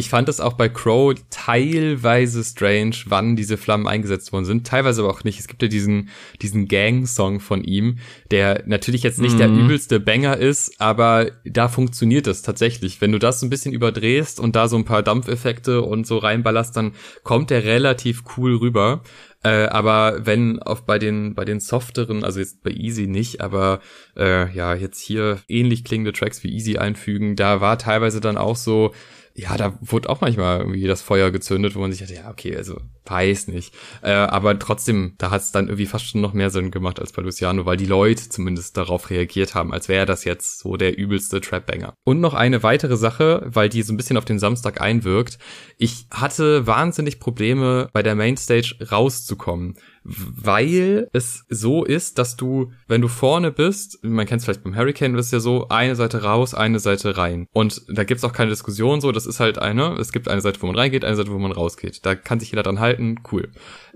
Ich 0.01 0.09
fand 0.09 0.31
es 0.31 0.41
auch 0.41 0.55
bei 0.55 0.71
Crow 0.71 1.15
teilweise 1.29 2.43
strange, 2.43 2.97
wann 3.05 3.37
diese 3.37 3.59
Flammen 3.59 3.87
eingesetzt 3.87 4.33
worden 4.33 4.47
sind, 4.47 4.67
teilweise 4.67 5.03
aber 5.03 5.11
auch 5.11 5.25
nicht. 5.25 5.39
Es 5.39 5.47
gibt 5.47 5.61
ja 5.61 5.69
diesen, 5.69 6.09
diesen 6.41 6.69
Gang-Song 6.69 7.39
von 7.39 7.63
ihm, 7.63 7.99
der 8.31 8.63
natürlich 8.65 9.03
jetzt 9.03 9.21
nicht 9.21 9.35
mhm. 9.35 9.39
der 9.39 9.49
übelste 9.51 10.01
Banger 10.01 10.39
ist, 10.39 10.81
aber 10.81 11.33
da 11.45 11.69
funktioniert 11.69 12.27
es 12.29 12.41
tatsächlich. 12.41 13.03
Wenn 13.03 13.13
du 13.13 13.19
das 13.19 13.43
ein 13.43 13.51
bisschen 13.51 13.75
überdrehst 13.75 14.41
und 14.41 14.57
da 14.57 14.69
so 14.69 14.77
ein 14.79 14.87
paar 14.87 15.03
Dampfeffekte 15.03 15.83
und 15.83 16.07
so 16.07 16.17
reinballerst, 16.17 16.75
dann 16.75 16.93
kommt 17.23 17.51
der 17.51 17.65
relativ 17.65 18.23
cool 18.39 18.57
rüber. 18.57 19.03
Äh, 19.43 19.67
aber 19.67 20.25
wenn 20.25 20.63
auf 20.63 20.87
bei 20.87 20.99
den 20.99 21.35
bei 21.35 21.45
den 21.45 21.61
softeren, 21.61 22.25
also 22.25 22.41
jetzt 22.41 22.63
bei 22.63 22.71
Easy 22.71 23.07
nicht, 23.07 23.43
aber 23.43 23.81
äh, 24.17 24.51
ja 24.55 24.75
jetzt 24.75 25.01
hier 25.01 25.41
ähnlich 25.47 25.85
klingende 25.85 26.13
Tracks 26.13 26.43
wie 26.43 26.53
Easy 26.53 26.79
einfügen, 26.79 27.37
da 27.37 27.61
war 27.61 27.77
teilweise 27.77 28.21
dann 28.21 28.39
auch 28.39 28.57
so 28.57 28.93
ja, 29.41 29.57
da 29.57 29.79
wurde 29.81 30.09
auch 30.09 30.21
manchmal 30.21 30.61
irgendwie 30.61 30.87
das 30.87 31.03
Feuer 31.03 31.31
gezündet, 31.31 31.75
wo 31.75 31.81
man 31.81 31.91
sich 31.91 32.01
dachte, 32.01 32.15
ja, 32.15 32.31
okay, 32.31 32.57
also 32.57 32.81
weiß 33.05 33.49
nicht. 33.49 33.75
Äh, 34.03 34.11
aber 34.11 34.59
trotzdem, 34.59 35.15
da 35.19 35.31
hat 35.31 35.43
es 35.43 35.53
dann 35.53 35.67
irgendwie 35.67 35.87
fast 35.87 36.07
schon 36.07 36.21
noch 36.21 36.33
mehr 36.33 36.51
Sinn 36.51 36.71
gemacht 36.71 37.01
als 37.01 37.13
bei 37.13 37.23
Luciano, 37.23 37.67
weil 37.67 37.77
die 37.77 37.87
Leute 37.87 38.29
zumindest 38.29 38.77
darauf 38.77 39.11
reagiert 39.11 39.55
haben, 39.55 39.73
als 39.73 39.89
wäre 39.89 40.07
das 40.07 40.25
jetzt 40.25 40.61
so 40.61 40.77
der 40.77 40.97
übelste 40.97 41.41
Trap-Banger. 41.41 41.95
Und 42.05 42.21
noch 42.21 42.35
eine 42.35 42.63
weitere 42.63 42.97
Sache, 42.97 43.43
weil 43.47 43.69
die 43.69 43.83
so 43.83 43.93
ein 43.93 43.97
bisschen 43.97 44.17
auf 44.17 44.25
den 44.25 44.39
Samstag 44.39 44.81
einwirkt. 44.81 45.39
Ich 45.79 46.07
hatte 46.11 46.67
wahnsinnig 46.67 47.21
Probleme, 47.21 47.89
bei 47.93 48.03
der 48.03 48.15
Mainstage 48.15 48.77
rauszukommen 48.91 49.77
weil 50.03 51.09
es 51.13 51.45
so 51.49 51.85
ist, 51.85 52.19
dass 52.19 52.37
du, 52.37 52.73
wenn 52.89 53.03
du 53.03 53.09
vorne 53.09 53.51
bist, 53.51 53.99
man 54.03 54.27
kennt 54.27 54.41
es 54.41 54.45
vielleicht 54.45 54.65
beim 54.65 54.77
Hurricane, 54.77 55.15
das 55.15 55.27
ist 55.27 55.33
ja 55.33 55.41
so, 55.41 55.69
eine 55.69 55.95
Seite 55.97 56.23
raus, 56.23 56.55
eine 56.55 56.79
Seite 56.79 57.17
rein. 57.17 57.47
Und 57.53 57.83
da 57.89 58.05
gibt's 58.05 58.25
auch 58.25 58.33
keine 58.33 58.51
Diskussion 58.51 59.01
so, 59.01 59.13
das 59.13 59.27
ist 59.27 59.41
halt 59.41 59.59
eine, 59.59 59.95
es 59.99 60.13
gibt 60.13 60.29
eine 60.29 60.41
Seite, 60.41 60.63
wo 60.63 60.67
man 60.67 60.77
reingeht, 60.77 61.05
eine 61.05 61.17
Seite, 61.17 61.33
wo 61.33 61.39
man 61.39 61.53
rausgeht. 61.53 62.05
Da 62.07 62.15
kann 62.15 62.41
sich 62.41 62.51
jeder 62.51 62.63
dran 62.63 62.81
halten, 62.81 62.90
cool. 63.31 63.49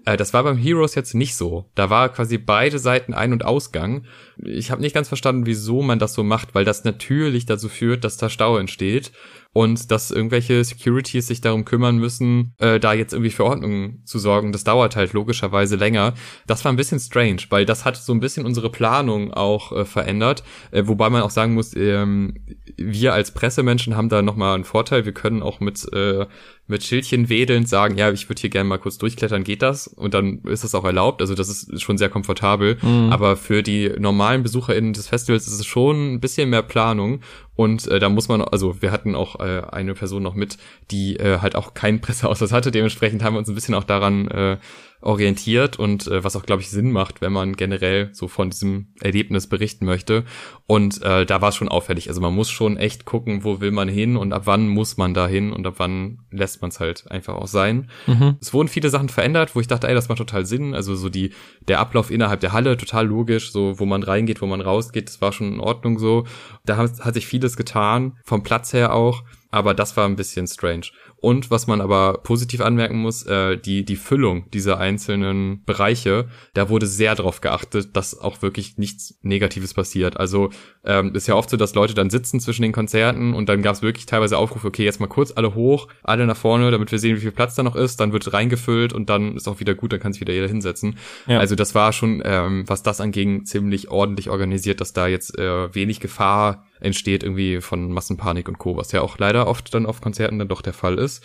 Äh, 0.04 0.16
das 0.16 0.34
war 0.34 0.42
beim 0.44 0.56
Heroes 0.56 0.94
jetzt 0.94 1.14
nicht 1.14 1.34
so. 1.36 1.66
Da 1.74 1.90
war 1.90 2.08
quasi 2.10 2.38
beide 2.38 2.78
Seiten 2.78 3.14
Ein- 3.14 3.32
und 3.32 3.44
Ausgang. 3.44 4.04
Ich 4.42 4.70
habe 4.70 4.82
nicht 4.82 4.94
ganz 4.94 5.08
verstanden, 5.08 5.46
wieso 5.46 5.82
man 5.82 5.98
das 5.98 6.14
so 6.14 6.22
macht, 6.22 6.54
weil 6.54 6.64
das 6.64 6.84
natürlich 6.84 7.46
dazu 7.46 7.68
führt, 7.68 8.04
dass 8.04 8.16
da 8.16 8.28
Stau 8.28 8.58
entsteht 8.58 9.12
und 9.54 9.92
dass 9.92 10.10
irgendwelche 10.10 10.62
Securities 10.64 11.28
sich 11.28 11.40
darum 11.40 11.64
kümmern 11.64 11.96
müssen, 11.96 12.54
äh, 12.58 12.80
da 12.80 12.92
jetzt 12.92 13.12
irgendwie 13.12 13.30
für 13.30 13.44
Ordnung 13.44 14.00
zu 14.04 14.18
sorgen. 14.18 14.50
Das 14.50 14.64
dauert 14.64 14.96
halt 14.96 15.12
logischerweise 15.12 15.76
länger. 15.76 16.14
Das 16.46 16.64
war 16.64 16.72
ein 16.72 16.76
bisschen 16.76 16.98
strange, 16.98 17.42
weil 17.50 17.64
das 17.64 17.84
hat 17.84 17.96
so 17.96 18.12
ein 18.12 18.18
bisschen 18.18 18.44
unsere 18.44 18.68
Planung 18.68 19.32
auch 19.32 19.70
äh, 19.70 19.84
verändert. 19.84 20.42
Äh, 20.72 20.82
wobei 20.86 21.08
man 21.08 21.22
auch 21.22 21.30
sagen 21.30 21.54
muss, 21.54 21.74
ähm, 21.76 22.34
wir 22.76 23.14
als 23.14 23.30
Pressemenschen 23.30 23.96
haben 23.96 24.08
da 24.08 24.22
nochmal 24.22 24.56
einen 24.56 24.64
Vorteil. 24.64 25.04
Wir 25.04 25.12
können 25.12 25.40
auch 25.40 25.60
mit 25.60 25.86
äh, 25.92 26.26
mit 26.66 26.82
Schildchen 26.82 27.28
wedelnd 27.28 27.68
sagen, 27.68 27.98
ja, 27.98 28.10
ich 28.10 28.28
würde 28.28 28.40
hier 28.40 28.48
gerne 28.48 28.68
mal 28.68 28.78
kurz 28.78 28.96
durchklettern, 28.96 29.44
geht 29.44 29.60
das? 29.60 29.86
Und 29.86 30.14
dann 30.14 30.38
ist 30.44 30.64
das 30.64 30.74
auch 30.74 30.84
erlaubt. 30.84 31.20
Also 31.20 31.34
das 31.34 31.48
ist 31.48 31.82
schon 31.82 31.98
sehr 31.98 32.08
komfortabel. 32.08 32.78
Mhm. 32.80 33.12
Aber 33.12 33.36
für 33.36 33.62
die 33.62 33.90
normalen 33.98 34.42
BesucherInnen 34.42 34.94
des 34.94 35.08
Festivals 35.08 35.46
ist 35.46 35.60
es 35.60 35.66
schon 35.66 36.14
ein 36.14 36.20
bisschen 36.20 36.48
mehr 36.48 36.62
Planung. 36.62 37.20
Und 37.56 37.86
äh, 37.88 37.98
da 37.98 38.08
muss 38.08 38.28
man, 38.28 38.42
also 38.42 38.82
wir 38.82 38.90
hatten 38.90 39.14
auch 39.14 39.38
äh, 39.40 39.62
eine 39.70 39.94
Person 39.94 40.22
noch 40.22 40.34
mit, 40.34 40.58
die 40.90 41.16
äh, 41.16 41.38
halt 41.38 41.56
auch 41.56 41.74
keinen 41.74 42.00
Presseausweis 42.00 42.52
hatte. 42.52 42.70
Dementsprechend 42.70 43.22
haben 43.22 43.34
wir 43.34 43.38
uns 43.38 43.48
ein 43.48 43.54
bisschen 43.54 43.74
auch 43.74 43.84
daran 43.84 44.28
äh, 44.28 44.58
orientiert 45.04 45.78
und 45.78 46.06
äh, 46.06 46.24
was 46.24 46.34
auch, 46.34 46.44
glaube 46.44 46.62
ich, 46.62 46.70
Sinn 46.70 46.90
macht, 46.90 47.20
wenn 47.20 47.32
man 47.32 47.56
generell 47.56 48.08
so 48.12 48.26
von 48.26 48.50
diesem 48.50 48.88
Erlebnis 49.00 49.46
berichten 49.46 49.84
möchte. 49.84 50.24
Und 50.66 51.02
äh, 51.02 51.26
da 51.26 51.42
war 51.42 51.50
es 51.50 51.56
schon 51.56 51.68
auffällig. 51.68 52.08
Also 52.08 52.20
man 52.20 52.34
muss 52.34 52.50
schon 52.50 52.76
echt 52.76 53.04
gucken, 53.04 53.44
wo 53.44 53.60
will 53.60 53.70
man 53.70 53.88
hin 53.88 54.16
und 54.16 54.32
ab 54.32 54.42
wann 54.46 54.66
muss 54.68 54.96
man 54.96 55.12
da 55.12 55.28
hin 55.28 55.52
und 55.52 55.66
ab 55.66 55.74
wann 55.76 56.20
lässt 56.30 56.62
man 56.62 56.70
es 56.70 56.80
halt 56.80 57.10
einfach 57.10 57.34
auch 57.34 57.46
sein. 57.46 57.90
Mhm. 58.06 58.36
Es 58.40 58.54
wurden 58.54 58.68
viele 58.68 58.88
Sachen 58.88 59.10
verändert, 59.10 59.54
wo 59.54 59.60
ich 59.60 59.66
dachte, 59.66 59.88
ey, 59.88 59.94
das 59.94 60.08
macht 60.08 60.18
total 60.18 60.46
Sinn. 60.46 60.74
Also 60.74 60.94
so 60.94 61.10
die, 61.10 61.32
der 61.68 61.80
Ablauf 61.80 62.10
innerhalb 62.10 62.40
der 62.40 62.52
Halle, 62.52 62.76
total 62.76 63.06
logisch, 63.06 63.52
so 63.52 63.78
wo 63.78 63.84
man 63.84 64.02
reingeht, 64.02 64.40
wo 64.40 64.46
man 64.46 64.62
rausgeht, 64.62 65.08
das 65.08 65.20
war 65.20 65.32
schon 65.32 65.52
in 65.52 65.60
Ordnung 65.60 65.98
so. 65.98 66.24
Da 66.64 66.78
hat, 66.78 67.00
hat 67.00 67.14
sich 67.14 67.26
vieles 67.26 67.56
getan, 67.56 68.16
vom 68.24 68.42
Platz 68.42 68.72
her 68.72 68.94
auch 68.94 69.22
aber 69.54 69.72
das 69.72 69.96
war 69.96 70.06
ein 70.06 70.16
bisschen 70.16 70.48
strange. 70.48 70.86
Und 71.16 71.48
was 71.48 71.68
man 71.68 71.80
aber 71.80 72.18
positiv 72.24 72.60
anmerken 72.60 72.96
muss, 72.96 73.24
äh, 73.24 73.56
die, 73.56 73.84
die 73.84 73.94
Füllung 73.94 74.50
dieser 74.50 74.78
einzelnen 74.78 75.62
Bereiche, 75.64 76.28
da 76.54 76.68
wurde 76.68 76.88
sehr 76.88 77.14
darauf 77.14 77.40
geachtet, 77.40 77.96
dass 77.96 78.18
auch 78.18 78.42
wirklich 78.42 78.78
nichts 78.78 79.16
Negatives 79.22 79.72
passiert. 79.72 80.16
Also 80.16 80.50
ähm, 80.84 81.14
ist 81.14 81.28
ja 81.28 81.36
oft 81.36 81.50
so, 81.50 81.56
dass 81.56 81.76
Leute 81.76 81.94
dann 81.94 82.10
sitzen 82.10 82.40
zwischen 82.40 82.62
den 82.62 82.72
Konzerten 82.72 83.32
und 83.32 83.48
dann 83.48 83.62
gab 83.62 83.76
es 83.76 83.82
wirklich 83.82 84.06
teilweise 84.06 84.36
Aufrufe, 84.38 84.66
okay, 84.66 84.84
jetzt 84.84 84.98
mal 84.98 85.06
kurz 85.06 85.32
alle 85.36 85.54
hoch, 85.54 85.86
alle 86.02 86.26
nach 86.26 86.36
vorne, 86.36 86.72
damit 86.72 86.90
wir 86.90 86.98
sehen, 86.98 87.16
wie 87.16 87.20
viel 87.20 87.30
Platz 87.30 87.54
da 87.54 87.62
noch 87.62 87.76
ist, 87.76 88.00
dann 88.00 88.12
wird 88.12 88.32
reingefüllt 88.32 88.92
und 88.92 89.08
dann 89.08 89.36
ist 89.36 89.46
auch 89.46 89.60
wieder 89.60 89.74
gut, 89.74 89.92
dann 89.92 90.00
kann 90.00 90.12
sich 90.12 90.20
wieder 90.20 90.34
jeder 90.34 90.48
hinsetzen. 90.48 90.98
Ja. 91.28 91.38
Also 91.38 91.54
das 91.54 91.76
war 91.76 91.92
schon, 91.92 92.22
ähm, 92.24 92.64
was 92.66 92.82
das 92.82 93.00
anging, 93.00 93.44
ziemlich 93.44 93.88
ordentlich 93.88 94.30
organisiert, 94.30 94.80
dass 94.80 94.92
da 94.92 95.06
jetzt 95.06 95.38
äh, 95.38 95.72
wenig 95.72 96.00
Gefahr 96.00 96.66
entsteht 96.84 97.22
irgendwie 97.22 97.60
von 97.60 97.90
Massenpanik 97.92 98.48
und 98.48 98.58
Co., 98.58 98.76
was 98.76 98.92
ja 98.92 99.00
auch 99.00 99.18
leider 99.18 99.46
oft 99.46 99.72
dann 99.74 99.86
auf 99.86 100.00
Konzerten 100.00 100.38
dann 100.38 100.48
doch 100.48 100.62
der 100.62 100.72
Fall 100.72 100.98
ist. 100.98 101.24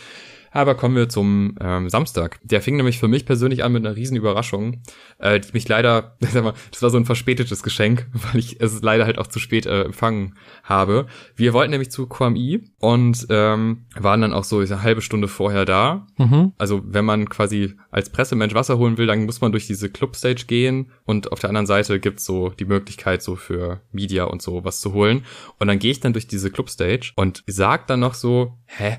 Aber 0.51 0.75
kommen 0.75 0.95
wir 0.95 1.09
zum 1.09 1.55
ähm, 1.61 1.89
Samstag. 1.89 2.39
Der 2.43 2.61
fing 2.61 2.75
nämlich 2.75 2.99
für 2.99 3.07
mich 3.07 3.25
persönlich 3.25 3.63
an 3.63 3.71
mit 3.71 3.85
einer 3.85 3.95
riesen 3.95 4.17
Überraschung, 4.17 4.81
äh, 5.19 5.39
die 5.39 5.49
mich 5.53 5.67
leider, 5.67 6.15
sag 6.19 6.43
mal, 6.43 6.53
das 6.71 6.81
war 6.81 6.89
so 6.89 6.97
ein 6.97 7.05
verspätetes 7.05 7.63
Geschenk, 7.63 8.07
weil 8.13 8.39
ich 8.39 8.59
es 8.61 8.81
leider 8.81 9.05
halt 9.05 9.17
auch 9.17 9.27
zu 9.27 9.39
spät 9.39 9.65
äh, 9.65 9.83
empfangen 9.83 10.35
habe. 10.63 11.07
Wir 11.35 11.53
wollten 11.53 11.71
nämlich 11.71 11.91
zu 11.91 12.07
QAMI 12.07 12.61
und 12.79 13.27
ähm, 13.29 13.85
waren 13.95 14.21
dann 14.21 14.33
auch 14.33 14.43
so 14.43 14.59
eine 14.59 14.81
halbe 14.81 15.01
Stunde 15.01 15.27
vorher 15.27 15.65
da. 15.65 16.07
Mhm. 16.17 16.53
Also 16.57 16.81
wenn 16.85 17.05
man 17.05 17.29
quasi 17.29 17.73
als 17.91 18.09
Pressemensch 18.09 18.53
Wasser 18.53 18.77
holen 18.77 18.97
will, 18.97 19.07
dann 19.07 19.25
muss 19.25 19.41
man 19.41 19.51
durch 19.51 19.67
diese 19.67 19.89
Clubstage 19.89 20.45
gehen 20.45 20.91
und 21.05 21.31
auf 21.31 21.39
der 21.39 21.49
anderen 21.49 21.67
Seite 21.67 21.99
gibt's 21.99 22.25
so 22.25 22.49
die 22.49 22.65
Möglichkeit, 22.65 23.21
so 23.21 23.35
für 23.35 23.81
Media 23.91 24.25
und 24.25 24.41
so 24.41 24.63
was 24.63 24.81
zu 24.81 24.93
holen. 24.93 25.23
Und 25.57 25.67
dann 25.67 25.79
gehe 25.79 25.91
ich 25.91 25.99
dann 25.99 26.13
durch 26.13 26.27
diese 26.27 26.51
Clubstage 26.51 27.11
und 27.15 27.43
sag 27.47 27.87
dann 27.87 27.99
noch 27.99 28.13
so, 28.13 28.57
hä, 28.65 28.97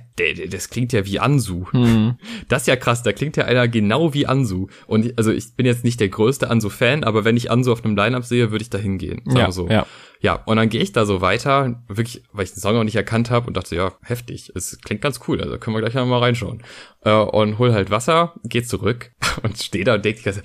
das 0.49 0.71
klingt 0.71 0.93
ja 0.93 1.07
wie 1.07 1.19
Ansu. 1.41 1.65
Mhm. 1.73 2.17
Das 2.49 2.63
ist 2.63 2.67
ja 2.67 2.77
krass, 2.77 3.03
da 3.03 3.13
klingt 3.13 3.37
ja 3.37 3.45
einer 3.45 3.67
genau 3.69 4.13
wie 4.15 4.27
Ansu. 4.27 4.69
Und 4.87 5.17
also 5.17 5.33
ich 5.33 5.55
bin 5.55 5.67
jetzt 5.67 5.85
nicht 5.85 6.01
der 6.01 6.09
größte 6.09 6.51
Ansu-Fan, 6.51 7.05
aber 7.05 7.25
wenn 7.25 7.37
ich 7.37 7.51
Ansu 7.51 7.73
auf 7.73 7.85
einem 7.85 7.97
Line-Up 7.97 8.25
sehe, 8.25 8.51
würde 8.51 8.63
ich 8.63 8.71
da 8.71 8.79
hingehen. 8.79 9.23
Ja, 9.35 9.51
so. 9.51 9.69
ja. 9.69 9.87
Ja, 10.23 10.35
und 10.35 10.57
dann 10.59 10.69
gehe 10.69 10.83
ich 10.83 10.93
da 10.93 11.07
so 11.07 11.23
weiter, 11.23 11.83
wirklich, 11.89 12.23
weil 12.33 12.45
ich 12.45 12.53
den 12.53 12.61
Song 12.61 12.77
auch 12.77 12.85
nicht 12.85 12.97
erkannt 12.97 13.31
habe 13.31 13.47
und 13.47 13.57
dachte, 13.57 13.75
ja, 13.75 13.93
heftig, 14.03 14.53
es 14.55 14.79
klingt 14.83 15.01
ganz 15.01 15.21
cool, 15.27 15.41
also 15.41 15.57
können 15.57 15.75
wir 15.75 15.81
gleich 15.81 15.95
mal 15.95 16.19
reinschauen. 16.19 16.63
Äh, 17.03 17.13
und 17.15 17.59
hol 17.59 17.73
halt 17.73 17.91
Wasser, 17.91 18.35
geh 18.45 18.63
zurück 18.63 19.13
und 19.43 19.57
stehe 19.57 19.85
da 19.85 19.95
und 19.95 20.05
denke, 20.05 20.43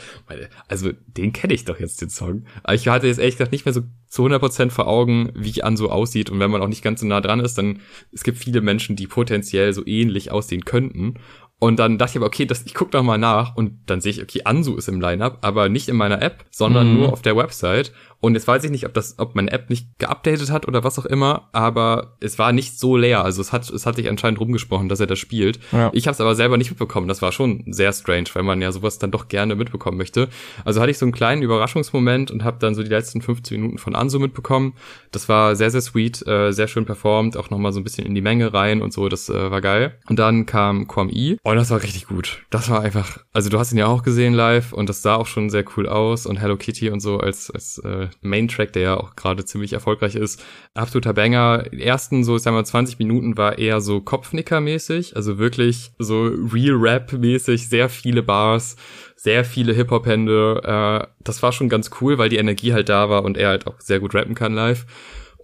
also 0.69 0.91
den 1.07 1.33
kenne 1.33 1.53
ich 1.53 1.65
doch 1.65 1.77
jetzt, 1.77 2.01
den 2.01 2.09
Song. 2.09 2.45
Aber 2.63 2.73
ich 2.73 2.88
hatte 2.88 3.07
jetzt 3.07 3.19
ehrlich 3.19 3.35
gesagt 3.35 3.51
nicht 3.51 3.65
mehr 3.65 3.73
so 3.73 3.81
zu 4.07 4.25
100% 4.25 4.69
vor 4.69 4.88
Augen, 4.88 5.31
wie 5.35 5.61
An 5.61 5.75
so 5.75 5.89
aussieht 5.91 6.29
und 6.29 6.39
wenn 6.39 6.51
man 6.51 6.61
auch 6.61 6.69
nicht 6.69 6.83
ganz 6.83 7.01
so 7.01 7.07
nah 7.07 7.19
dran 7.19 7.41
ist, 7.41 7.57
dann, 7.57 7.81
es 8.13 8.23
gibt 8.23 8.38
viele 8.38 8.61
Menschen, 8.61 8.95
die 8.95 9.07
potenziell 9.07 9.73
so 9.73 9.85
ähnlich 9.85 10.31
aussehen 10.31 10.63
könnten 10.63 11.15
und 11.57 11.79
dann 11.79 11.97
dachte 11.97 12.11
ich 12.11 12.17
aber, 12.17 12.25
okay, 12.25 12.45
das, 12.45 12.65
ich 12.65 12.73
guck 12.73 12.91
doch 12.91 13.01
mal 13.01 13.17
nach 13.17 13.55
und 13.55 13.79
dann 13.85 14.01
sehe 14.01 14.11
ich, 14.11 14.21
okay, 14.21 14.41
Ansu 14.43 14.75
ist 14.75 14.89
im 14.89 14.99
Lineup, 14.99 15.39
aber 15.41 15.69
nicht 15.69 15.88
in 15.88 15.95
meiner 15.95 16.21
App, 16.21 16.45
sondern 16.51 16.91
mhm. 16.91 16.99
nur 16.99 17.13
auf 17.13 17.21
der 17.21 17.38
Website. 17.38 17.93
Und 18.25 18.33
jetzt 18.33 18.47
weiß 18.47 18.63
ich 18.63 18.71
nicht, 18.71 18.88
ob 18.88 18.93
das, 18.95 19.19
ob 19.19 19.35
meine 19.35 19.51
App 19.51 19.69
nicht 19.69 19.99
geupdatet 19.99 20.49
hat 20.49 20.67
oder 20.67 20.83
was 20.83 20.97
auch 20.97 21.05
immer, 21.05 21.47
aber 21.51 22.15
es 22.21 22.39
war 22.39 22.53
nicht 22.53 22.79
so 22.79 22.97
leer. 22.97 23.23
Also 23.23 23.39
es 23.39 23.53
hat, 23.53 23.69
es 23.69 23.85
hat 23.85 23.97
sich 23.97 24.09
anscheinend 24.09 24.39
rumgesprochen, 24.39 24.89
dass 24.89 24.99
er 24.99 25.05
das 25.05 25.19
spielt. 25.19 25.59
Ja. 25.71 25.91
Ich 25.93 26.07
habe 26.07 26.15
es 26.15 26.21
aber 26.21 26.33
selber 26.33 26.57
nicht 26.57 26.71
mitbekommen. 26.71 27.07
Das 27.07 27.21
war 27.21 27.31
schon 27.31 27.63
sehr 27.67 27.93
strange, 27.93 28.25
weil 28.33 28.41
man 28.41 28.63
ja 28.63 28.71
sowas 28.71 28.97
dann 28.97 29.11
doch 29.11 29.27
gerne 29.27 29.53
mitbekommen 29.53 29.99
möchte. 29.99 30.27
Also 30.63 30.81
hatte 30.81 30.89
ich 30.89 30.97
so 30.97 31.05
einen 31.05 31.11
kleinen 31.11 31.43
Überraschungsmoment 31.43 32.31
und 32.31 32.43
habe 32.43 32.57
dann 32.59 32.73
so 32.73 32.81
die 32.81 32.89
letzten 32.89 33.21
15 33.21 33.61
Minuten 33.61 33.77
von 33.77 33.93
Ansu 33.93 34.17
mitbekommen. 34.17 34.73
Das 35.11 35.29
war 35.29 35.55
sehr, 35.55 35.69
sehr 35.69 35.81
sweet, 35.81 36.25
äh, 36.25 36.51
sehr 36.51 36.67
schön 36.67 36.85
performt, 36.85 37.38
auch 37.38 37.51
nochmal 37.51 37.73
so 37.73 37.79
ein 37.79 37.83
bisschen 37.83 38.07
in 38.07 38.15
die 38.15 38.21
Menge 38.21 38.55
rein 38.55 38.81
und 38.81 38.91
so. 38.91 39.07
Das 39.07 39.29
äh, 39.29 39.51
war 39.51 39.61
geil. 39.61 39.99
Und 40.09 40.17
dann 40.17 40.47
kam 40.47 40.88
Quam 40.88 41.11
E. 41.11 41.38
Und 41.43 41.57
das 41.57 41.69
war 41.69 41.83
richtig 41.83 42.07
gut. 42.07 42.41
Das 42.49 42.71
war 42.71 42.81
einfach, 42.81 43.19
also 43.33 43.51
du 43.51 43.59
hast 43.59 43.71
ihn 43.71 43.77
ja 43.77 43.85
auch 43.85 44.01
gesehen 44.01 44.33
live 44.33 44.73
und 44.73 44.89
das 44.89 45.03
sah 45.03 45.13
auch 45.13 45.27
schon 45.27 45.51
sehr 45.51 45.63
cool 45.77 45.88
aus 45.88 46.25
und 46.25 46.38
Hello 46.38 46.57
Kitty 46.57 46.89
und 46.89 47.01
so 47.01 47.19
als, 47.19 47.51
als 47.51 47.77
äh, 47.77 48.07
Main-Track, 48.21 48.73
der 48.73 48.82
ja 48.82 48.97
auch 48.97 49.15
gerade 49.15 49.45
ziemlich 49.45 49.73
erfolgreich 49.73 50.15
ist. 50.15 50.43
Absoluter 50.73 51.13
Banger. 51.13 51.63
Die 51.71 51.84
ersten 51.84 52.23
so, 52.23 52.38
sagen 52.38 52.56
wir 52.56 52.63
20 52.63 52.99
Minuten 52.99 53.38
war 53.38 53.58
eher 53.58 53.82
so 53.82 53.99
Kopfnicker-mäßig, 54.01 55.15
also 55.15 55.38
wirklich 55.38 55.91
so 55.99 56.25
Real-Rap-mäßig, 56.25 57.69
sehr 57.69 57.89
viele 57.89 58.23
Bars, 58.23 58.75
sehr 59.15 59.45
viele 59.45 59.73
Hip-Hop-Hände. 59.73 60.62
Äh, 60.63 61.08
das 61.23 61.41
war 61.43 61.51
schon 61.51 61.69
ganz 61.69 61.91
cool, 62.01 62.17
weil 62.17 62.30
die 62.30 62.38
Energie 62.38 62.73
halt 62.73 62.89
da 62.89 63.10
war 63.10 63.23
und 63.23 63.38
er 63.38 63.49
halt 63.49 63.67
auch 63.67 63.80
sehr 63.80 63.99
gut 63.99 64.13
rappen 64.13 64.36
kann 64.36 64.54
live. 64.54 64.86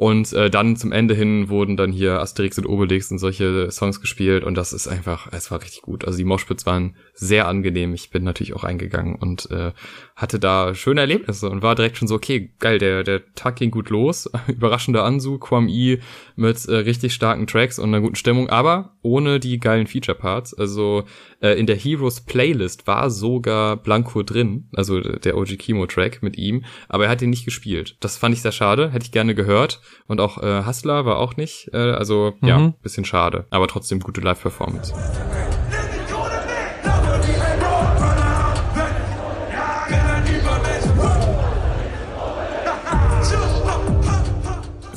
Und 0.02 0.34
äh, 0.34 0.50
dann 0.50 0.78
zum 0.78 0.92
Ende 0.92 1.14
hin 1.14 1.50
wurden 1.50 1.78
dann 1.78 1.92
hier 1.92 2.22
Asterix 2.22 2.58
und 2.58 2.66
Obelix 2.66 3.12
und 3.12 3.20
solche 3.20 3.70
Songs 3.70 4.02
gespielt 4.02 4.44
und 4.44 4.56
das 4.56 4.74
ist 4.74 4.88
einfach, 4.88 5.28
es 5.32 5.52
war 5.52 5.62
richtig 5.62 5.84
gut. 5.84 6.06
Also 6.06 6.18
die 6.18 6.24
Moshpits 6.24 6.66
waren 6.66 6.96
sehr 7.14 7.48
angenehm. 7.48 7.94
Ich 7.94 8.10
bin 8.10 8.24
natürlich 8.24 8.56
auch 8.56 8.64
eingegangen 8.64 9.14
und 9.14 9.52
äh, 9.52 9.74
hatte 10.16 10.40
da 10.40 10.74
schöne 10.74 11.02
Erlebnisse 11.02 11.52
und 11.52 11.62
war 11.62 11.76
direkt 11.76 11.98
schon 11.98 12.08
so, 12.08 12.16
okay, 12.16 12.52
geil, 12.58 12.80
der, 12.80 13.04
der 13.04 13.32
Tag 13.36 13.58
ging 13.58 13.70
gut 13.70 13.92
los. 13.92 14.28
Überraschender 14.48 15.04
Ansu, 15.04 15.38
Quam 15.38 15.68
E 15.68 16.00
mit 16.36 16.66
äh, 16.66 16.78
richtig 16.78 17.14
starken 17.14 17.46
Tracks 17.46 17.78
und 17.78 17.90
einer 17.90 18.02
guten 18.02 18.16
Stimmung, 18.16 18.50
aber 18.50 18.96
ohne 19.04 19.40
die 19.40 19.60
geilen 19.60 19.86
Feature-Parts. 19.86 20.56
Also 20.56 21.04
äh, 21.42 21.60
in 21.60 21.68
der 21.68 21.76
Heroes 21.76 22.22
Playlist 22.22 22.88
war 22.88 23.12
sogar 23.12 23.78
Blanco 23.78 24.24
drin, 24.24 24.68
also 24.76 25.00
der 25.00 25.38
OG 25.38 25.60
Kimo-Track 25.60 26.24
mit 26.24 26.40
ihm, 26.40 26.64
aber 26.90 27.04
er 27.06 27.12
hat 27.12 27.22
ihn 27.22 27.30
nicht 27.30 27.46
gespielt. 27.46 27.98
Das 28.00 28.18
fand 28.18 28.34
ich 28.34 28.42
sehr 28.42 28.52
schade, 28.52 28.90
hätte 28.90 29.06
ich 29.06 29.12
gerne 29.12 29.36
gehört. 29.36 29.80
Und 30.08 30.22
auch 30.22 30.42
äh, 30.42 30.66
Hustler 30.66 31.06
war 31.06 31.18
auch 31.18 31.38
nicht, 31.38 31.70
äh, 31.74 31.78
also 31.78 32.34
mhm. 32.42 32.48
ja, 32.48 32.74
bisschen 32.82 33.06
schade, 33.06 33.46
aber 33.50 33.68
trotzdem 33.68 34.00
gute 34.00 34.22
Live-Performance. 34.22 34.94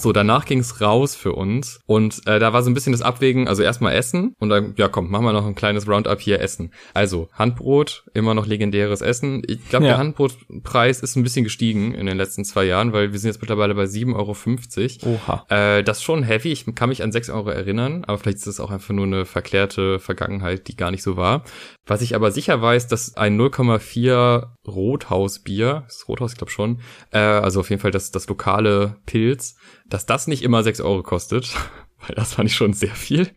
So, 0.04 0.12
danach 0.12 0.44
ging's 0.44 0.82
raus 0.82 1.14
für 1.14 1.32
uns 1.32 1.80
und 1.86 2.26
äh, 2.26 2.38
da 2.38 2.52
war 2.52 2.62
so 2.62 2.68
ein 2.68 2.74
bisschen 2.74 2.92
das 2.92 3.00
Abwägen, 3.00 3.48
also 3.48 3.62
erstmal 3.62 3.94
Essen 3.94 4.34
und 4.38 4.50
dann, 4.50 4.74
ja 4.76 4.88
komm, 4.88 5.10
machen 5.10 5.24
wir 5.24 5.32
noch 5.32 5.46
ein 5.46 5.54
kleines 5.54 5.88
Roundup 5.88 6.20
hier 6.20 6.42
Essen. 6.42 6.74
Also 6.92 7.30
Handbrot, 7.32 8.04
immer 8.12 8.34
noch 8.34 8.44
legendäres 8.44 9.00
Essen. 9.00 9.42
Ich 9.46 9.66
glaube, 9.70 9.86
ja. 9.86 9.92
der 9.92 9.98
Handbrotpreis 10.00 11.00
ist 11.00 11.16
ein 11.16 11.22
bisschen 11.22 11.42
gestiegen 11.42 11.94
in 11.94 12.04
den 12.04 12.18
letzten 12.18 12.44
zwei 12.44 12.64
Jahren, 12.64 12.92
weil 12.92 13.12
wir 13.12 13.18
sind 13.18 13.28
jetzt 13.28 13.40
mittlerweile 13.40 13.74
bei 13.74 13.84
7,50 13.84 15.06
Euro. 15.06 15.16
Oha. 15.26 15.46
Äh, 15.48 15.82
das 15.82 15.96
ist 15.96 16.04
schon 16.04 16.22
heavy, 16.22 16.52
ich 16.52 16.66
kann 16.74 16.90
mich 16.90 17.02
an 17.02 17.10
6 17.10 17.30
Euro 17.30 17.48
erinnern, 17.48 18.04
aber 18.04 18.18
vielleicht 18.18 18.36
ist 18.36 18.46
es 18.46 18.60
auch 18.60 18.70
einfach 18.70 18.92
nur 18.92 19.06
eine 19.06 19.24
verklärte 19.24 20.00
Vergangenheit, 20.00 20.68
die 20.68 20.76
gar 20.76 20.90
nicht 20.90 21.02
so 21.02 21.16
war. 21.16 21.44
Was 21.86 22.02
ich 22.02 22.14
aber 22.14 22.30
sicher 22.30 22.60
weiß, 22.60 22.88
dass 22.88 23.16
ein 23.16 23.40
0,4 23.40 24.48
Rothausbier, 24.66 25.84
das 25.86 26.08
Rothaus, 26.08 26.32
ich 26.32 26.38
glaube 26.38 26.52
schon, 26.52 26.80
äh, 27.10 27.18
also 27.18 27.60
auf 27.60 27.70
jeden 27.70 27.80
Fall 27.80 27.90
das, 27.90 28.10
das 28.10 28.28
lokale 28.28 28.96
Pilz, 29.06 29.56
dass 29.84 30.06
das 30.06 30.26
nicht 30.26 30.42
immer 30.42 30.62
6 30.62 30.80
Euro 30.80 31.02
kostet, 31.02 31.54
weil 32.06 32.14
das 32.16 32.34
fand 32.34 32.48
ich 32.48 32.56
schon 32.56 32.72
sehr 32.72 32.94
viel. 32.94 33.30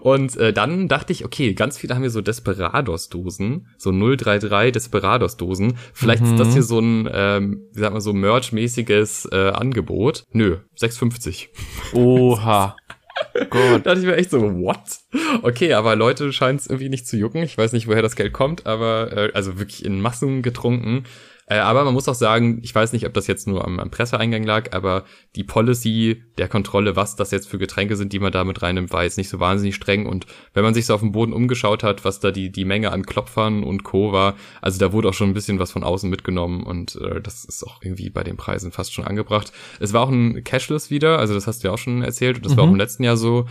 Und 0.00 0.36
äh, 0.36 0.52
dann 0.52 0.88
dachte 0.88 1.12
ich, 1.12 1.24
okay, 1.24 1.54
ganz 1.54 1.78
viele 1.78 1.94
haben 1.94 2.02
hier 2.02 2.10
so 2.10 2.20
Desperados-Dosen, 2.20 3.68
so 3.76 3.90
033 3.90 4.72
Desperados-Dosen. 4.72 5.76
Vielleicht 5.92 6.22
mhm. 6.22 6.32
ist 6.32 6.38
das 6.38 6.48
mhm. 6.48 6.52
hier 6.52 6.62
so 6.62 6.78
ein, 6.80 7.08
ähm, 7.12 7.62
wie 7.72 7.80
sagt 7.80 7.92
man, 7.92 8.00
so 8.00 8.12
Merch-mäßiges 8.12 9.28
äh, 9.32 9.50
Angebot. 9.50 10.24
Nö, 10.32 10.58
6,50. 10.78 11.48
Oha. 11.94 12.76
Gott. 13.50 13.52
Da 13.52 13.78
dachte 13.78 14.00
ich 14.00 14.06
mir 14.06 14.16
echt 14.16 14.30
so, 14.30 14.40
what? 14.40 14.78
Okay, 15.42 15.74
aber 15.74 15.96
Leute 15.96 16.32
scheinen 16.32 16.58
es 16.58 16.66
irgendwie 16.66 16.88
nicht 16.88 17.06
zu 17.06 17.16
jucken. 17.16 17.42
Ich 17.42 17.56
weiß 17.56 17.72
nicht, 17.72 17.86
woher 17.86 18.02
das 18.02 18.16
Geld 18.16 18.32
kommt, 18.32 18.66
aber 18.66 19.12
äh, 19.12 19.32
also 19.34 19.58
wirklich 19.58 19.84
in 19.84 20.00
Massen 20.00 20.42
getrunken. 20.42 21.04
Äh, 21.50 21.58
aber 21.58 21.84
man 21.84 21.92
muss 21.92 22.08
auch 22.08 22.14
sagen, 22.14 22.60
ich 22.62 22.72
weiß 22.72 22.92
nicht, 22.92 23.06
ob 23.06 23.12
das 23.12 23.26
jetzt 23.26 23.48
nur 23.48 23.64
am, 23.66 23.80
am 23.80 23.90
Presseeingang 23.90 24.44
lag, 24.44 24.72
aber 24.72 25.04
die 25.34 25.42
Policy 25.42 26.22
der 26.38 26.46
Kontrolle, 26.46 26.94
was 26.94 27.16
das 27.16 27.32
jetzt 27.32 27.48
für 27.48 27.58
Getränke 27.58 27.96
sind, 27.96 28.12
die 28.12 28.20
man 28.20 28.30
da 28.30 28.44
mit 28.44 28.62
reinnimmt, 28.62 28.92
war 28.92 29.02
jetzt 29.02 29.18
nicht 29.18 29.28
so 29.28 29.40
wahnsinnig 29.40 29.74
streng. 29.74 30.06
Und 30.06 30.26
wenn 30.54 30.62
man 30.62 30.74
sich 30.74 30.86
so 30.86 30.94
auf 30.94 31.00
dem 31.00 31.10
Boden 31.10 31.32
umgeschaut 31.32 31.82
hat, 31.82 32.04
was 32.04 32.20
da 32.20 32.30
die, 32.30 32.52
die 32.52 32.64
Menge 32.64 32.92
an 32.92 33.04
Klopfern 33.04 33.64
und 33.64 33.82
Co. 33.82 34.12
war, 34.12 34.36
also 34.62 34.78
da 34.78 34.92
wurde 34.92 35.08
auch 35.08 35.14
schon 35.14 35.30
ein 35.30 35.34
bisschen 35.34 35.58
was 35.58 35.72
von 35.72 35.82
außen 35.82 36.08
mitgenommen 36.08 36.62
und 36.62 36.94
äh, 36.94 37.20
das 37.20 37.44
ist 37.44 37.66
auch 37.66 37.82
irgendwie 37.82 38.10
bei 38.10 38.22
den 38.22 38.36
Preisen 38.36 38.70
fast 38.70 38.94
schon 38.94 39.04
angebracht. 39.04 39.52
Es 39.80 39.92
war 39.92 40.02
auch 40.02 40.10
ein 40.10 40.44
Cashless 40.44 40.90
wieder, 40.90 41.18
also 41.18 41.34
das 41.34 41.48
hast 41.48 41.64
du 41.64 41.68
ja 41.68 41.74
auch 41.74 41.78
schon 41.78 42.02
erzählt 42.02 42.36
und 42.36 42.46
das 42.46 42.52
mhm. 42.52 42.56
war 42.58 42.64
auch 42.64 42.70
im 42.70 42.76
letzten 42.76 43.02
Jahr 43.02 43.16
so. 43.16 43.46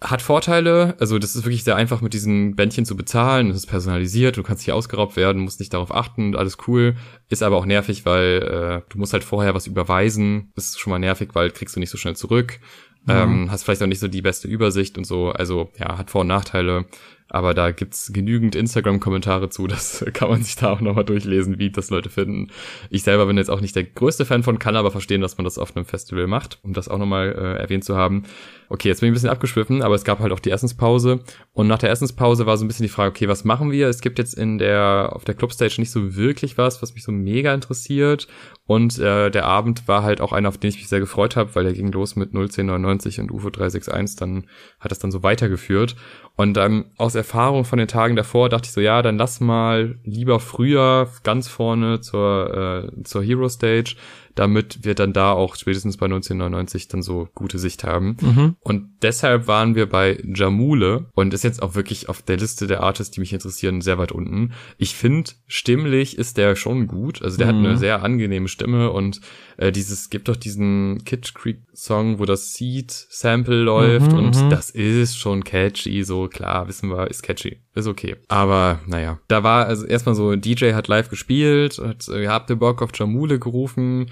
Hat 0.00 0.22
Vorteile, 0.22 0.94
also 1.00 1.18
das 1.18 1.34
ist 1.34 1.44
wirklich 1.44 1.64
sehr 1.64 1.74
einfach 1.74 2.00
mit 2.00 2.14
diesen 2.14 2.54
Bändchen 2.54 2.84
zu 2.84 2.96
bezahlen, 2.96 3.50
es 3.50 3.56
ist 3.56 3.66
personalisiert, 3.66 4.36
du 4.36 4.44
kannst 4.44 4.62
hier 4.62 4.76
ausgeraubt 4.76 5.16
werden, 5.16 5.42
musst 5.42 5.58
nicht 5.58 5.74
darauf 5.74 5.92
achten, 5.92 6.36
alles 6.36 6.56
cool, 6.68 6.94
ist 7.28 7.42
aber 7.42 7.56
auch 7.56 7.66
nervig, 7.66 8.06
weil 8.06 8.42
äh, 8.42 8.88
du 8.92 8.98
musst 8.98 9.12
halt 9.12 9.24
vorher 9.24 9.54
was 9.54 9.66
überweisen, 9.66 10.52
ist 10.54 10.78
schon 10.78 10.92
mal 10.92 11.00
nervig, 11.00 11.30
weil 11.32 11.50
kriegst 11.50 11.74
du 11.74 11.80
nicht 11.80 11.90
so 11.90 11.98
schnell 11.98 12.14
zurück, 12.14 12.60
mhm. 13.06 13.12
ähm, 13.12 13.50
hast 13.50 13.64
vielleicht 13.64 13.82
auch 13.82 13.88
nicht 13.88 13.98
so 13.98 14.06
die 14.06 14.22
beste 14.22 14.46
Übersicht 14.46 14.98
und 14.98 15.04
so, 15.04 15.30
also 15.30 15.72
ja, 15.78 15.98
hat 15.98 16.10
Vor- 16.10 16.20
und 16.20 16.28
Nachteile, 16.28 16.84
aber 17.30 17.52
da 17.52 17.70
gibt's 17.72 18.10
genügend 18.12 18.54
Instagram-Kommentare 18.54 19.50
zu, 19.50 19.66
das 19.66 20.04
kann 20.14 20.30
man 20.30 20.42
sich 20.42 20.56
da 20.56 20.72
auch 20.72 20.80
nochmal 20.80 21.04
durchlesen, 21.04 21.58
wie 21.58 21.70
das 21.70 21.90
Leute 21.90 22.08
finden. 22.08 22.48
Ich 22.90 23.02
selber 23.02 23.26
bin 23.26 23.36
jetzt 23.36 23.50
auch 23.50 23.60
nicht 23.60 23.76
der 23.76 23.84
größte 23.84 24.24
Fan 24.24 24.42
von, 24.42 24.58
kann 24.58 24.76
aber 24.76 24.90
verstehen, 24.90 25.20
dass 25.20 25.36
man 25.36 25.44
das 25.44 25.58
auf 25.58 25.76
einem 25.76 25.84
Festival 25.84 26.26
macht, 26.26 26.58
um 26.62 26.72
das 26.72 26.88
auch 26.88 26.98
nochmal 26.98 27.28
äh, 27.28 27.60
erwähnt 27.60 27.84
zu 27.84 27.96
haben. 27.96 28.24
Okay, 28.70 28.88
jetzt 28.88 29.00
bin 29.00 29.08
ich 29.08 29.10
ein 29.12 29.14
bisschen 29.14 29.30
abgeschwiffen, 29.30 29.82
aber 29.82 29.94
es 29.94 30.04
gab 30.04 30.20
halt 30.20 30.32
auch 30.32 30.40
die 30.40 30.50
Essenspause. 30.50 31.20
Und 31.52 31.68
nach 31.68 31.78
der 31.78 31.90
Essenspause 31.90 32.46
war 32.46 32.56
so 32.56 32.64
ein 32.64 32.68
bisschen 32.68 32.84
die 32.84 32.90
Frage, 32.90 33.10
okay, 33.10 33.28
was 33.28 33.44
machen 33.44 33.70
wir? 33.72 33.88
Es 33.88 34.00
gibt 34.00 34.18
jetzt 34.18 34.34
in 34.34 34.58
der, 34.58 35.10
auf 35.12 35.24
der 35.24 35.34
Clubstage 35.34 35.76
nicht 35.78 35.90
so 35.90 36.16
wirklich 36.16 36.58
was, 36.58 36.82
was 36.82 36.94
mich 36.94 37.02
so 37.02 37.12
mega 37.12 37.52
interessiert. 37.54 38.28
Und 38.68 38.98
äh, 38.98 39.30
der 39.30 39.46
Abend 39.46 39.88
war 39.88 40.02
halt 40.02 40.20
auch 40.20 40.30
einer, 40.30 40.50
auf 40.50 40.58
den 40.58 40.68
ich 40.68 40.76
mich 40.76 40.90
sehr 40.90 41.00
gefreut 41.00 41.36
habe, 41.36 41.54
weil 41.54 41.64
der 41.64 41.72
ging 41.72 41.90
los 41.90 42.16
mit 42.16 42.34
01099 42.34 43.18
und 43.18 43.32
UFO 43.32 43.48
361, 43.48 44.16
dann 44.16 44.44
hat 44.78 44.90
das 44.90 44.98
dann 44.98 45.10
so 45.10 45.22
weitergeführt. 45.22 45.96
Und 46.36 46.52
dann 46.52 46.84
aus 46.98 47.14
Erfahrung 47.14 47.64
von 47.64 47.78
den 47.78 47.88
Tagen 47.88 48.14
davor 48.14 48.50
dachte 48.50 48.66
ich 48.66 48.72
so, 48.72 48.82
ja, 48.82 49.00
dann 49.00 49.16
lass 49.16 49.40
mal 49.40 49.96
lieber 50.04 50.38
früher 50.38 51.08
ganz 51.22 51.48
vorne 51.48 52.02
zur, 52.02 52.92
äh, 52.94 53.02
zur 53.04 53.22
Hero 53.22 53.48
Stage 53.48 53.96
damit 54.38 54.84
wir 54.84 54.94
dann 54.94 55.12
da 55.12 55.32
auch 55.32 55.56
spätestens 55.56 55.96
bei 55.96 56.06
1999 56.06 56.86
dann 56.86 57.02
so 57.02 57.28
gute 57.34 57.58
Sicht 57.58 57.82
haben. 57.82 58.16
Mhm. 58.20 58.56
Und 58.60 58.88
deshalb 59.02 59.48
waren 59.48 59.74
wir 59.74 59.88
bei 59.88 60.22
Jamule 60.24 61.06
und 61.14 61.34
ist 61.34 61.42
jetzt 61.42 61.60
auch 61.60 61.74
wirklich 61.74 62.08
auf 62.08 62.22
der 62.22 62.36
Liste 62.36 62.68
der 62.68 62.82
Artists, 62.82 63.10
die 63.10 63.20
mich 63.20 63.32
interessieren, 63.32 63.80
sehr 63.80 63.98
weit 63.98 64.12
unten. 64.12 64.52
Ich 64.76 64.94
finde, 64.94 65.32
stimmlich 65.46 66.18
ist 66.18 66.36
der 66.36 66.54
schon 66.54 66.86
gut. 66.86 67.20
Also 67.20 67.36
der 67.36 67.52
mhm. 67.52 67.58
hat 67.58 67.66
eine 67.66 67.76
sehr 67.78 68.02
angenehme 68.04 68.48
Stimme 68.48 68.92
und 68.92 69.20
äh, 69.56 69.72
dieses, 69.72 70.08
gibt 70.08 70.28
doch 70.28 70.36
diesen 70.36 71.02
Kid 71.04 71.34
Creek 71.34 71.58
Song, 71.74 72.20
wo 72.20 72.24
das 72.24 72.54
Seed 72.54 72.90
Sample 72.90 73.62
läuft 73.62 74.12
mhm, 74.12 74.18
und 74.18 74.44
mhm. 74.44 74.50
das 74.50 74.70
ist 74.70 75.16
schon 75.16 75.42
catchy, 75.42 76.04
so 76.04 76.28
klar, 76.28 76.68
wissen 76.68 76.90
wir, 76.90 77.08
ist 77.08 77.22
catchy. 77.22 77.58
Ist 77.74 77.86
okay. 77.86 78.16
Aber 78.28 78.80
naja, 78.86 79.20
da 79.28 79.44
war 79.44 79.66
also 79.66 79.86
erstmal 79.86 80.14
so, 80.14 80.34
DJ 80.34 80.72
hat 80.72 80.88
live 80.88 81.10
gespielt, 81.10 81.78
hat, 81.78 82.08
äh, 82.08 82.26
habt 82.26 82.50
ihr 82.50 82.56
Bock 82.56 82.82
auf 82.82 82.90
Jamule 82.94 83.38
gerufen 83.38 84.10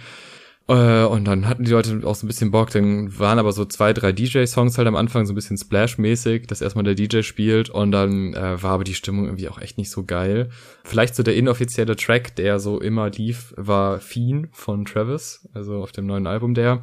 äh, 0.68 1.05
und 1.05 1.24
dann 1.26 1.48
hatten 1.48 1.64
die 1.64 1.70
Leute 1.70 2.00
auch 2.05 2.16
so 2.16 2.26
ein 2.26 2.29
bisschen 2.29 2.50
Bock, 2.50 2.70
dann 2.70 3.16
waren 3.18 3.38
aber 3.38 3.52
so 3.52 3.64
zwei, 3.64 3.92
drei 3.92 4.11
DJ-Songs 4.11 4.76
halt 4.79 4.88
am 4.88 4.96
Anfang 4.96 5.24
so 5.24 5.33
ein 5.33 5.37
bisschen 5.37 5.57
Splash-mäßig, 5.57 6.48
dass 6.48 6.61
erstmal 6.61 6.85
der 6.85 6.96
DJ 6.96 7.22
spielt 7.22 7.70
und 7.70 7.92
dann 7.92 8.35
äh, 8.35 8.61
war 8.61 8.72
aber 8.72 8.83
die 8.85 8.94
Stimmung 8.94 9.26
irgendwie 9.26 9.48
auch 9.48 9.61
echt 9.61 9.79
nicht 9.79 9.90
so 9.90 10.05
geil. 10.05 10.48
Vielleicht 10.83 11.14
so 11.14 11.22
der 11.22 11.37
inoffizielle 11.37 11.94
Track, 11.94 12.35
der 12.35 12.59
so 12.59 12.81
immer 12.81 13.11
lief, 13.11 13.55
war 13.57 14.00
Fiend 14.00 14.48
von 14.52 14.85
Travis, 14.85 15.48
also 15.55 15.83
auf 15.83 15.92
dem 15.92 16.07
neuen 16.07 16.26
Album 16.26 16.55
der. 16.55 16.83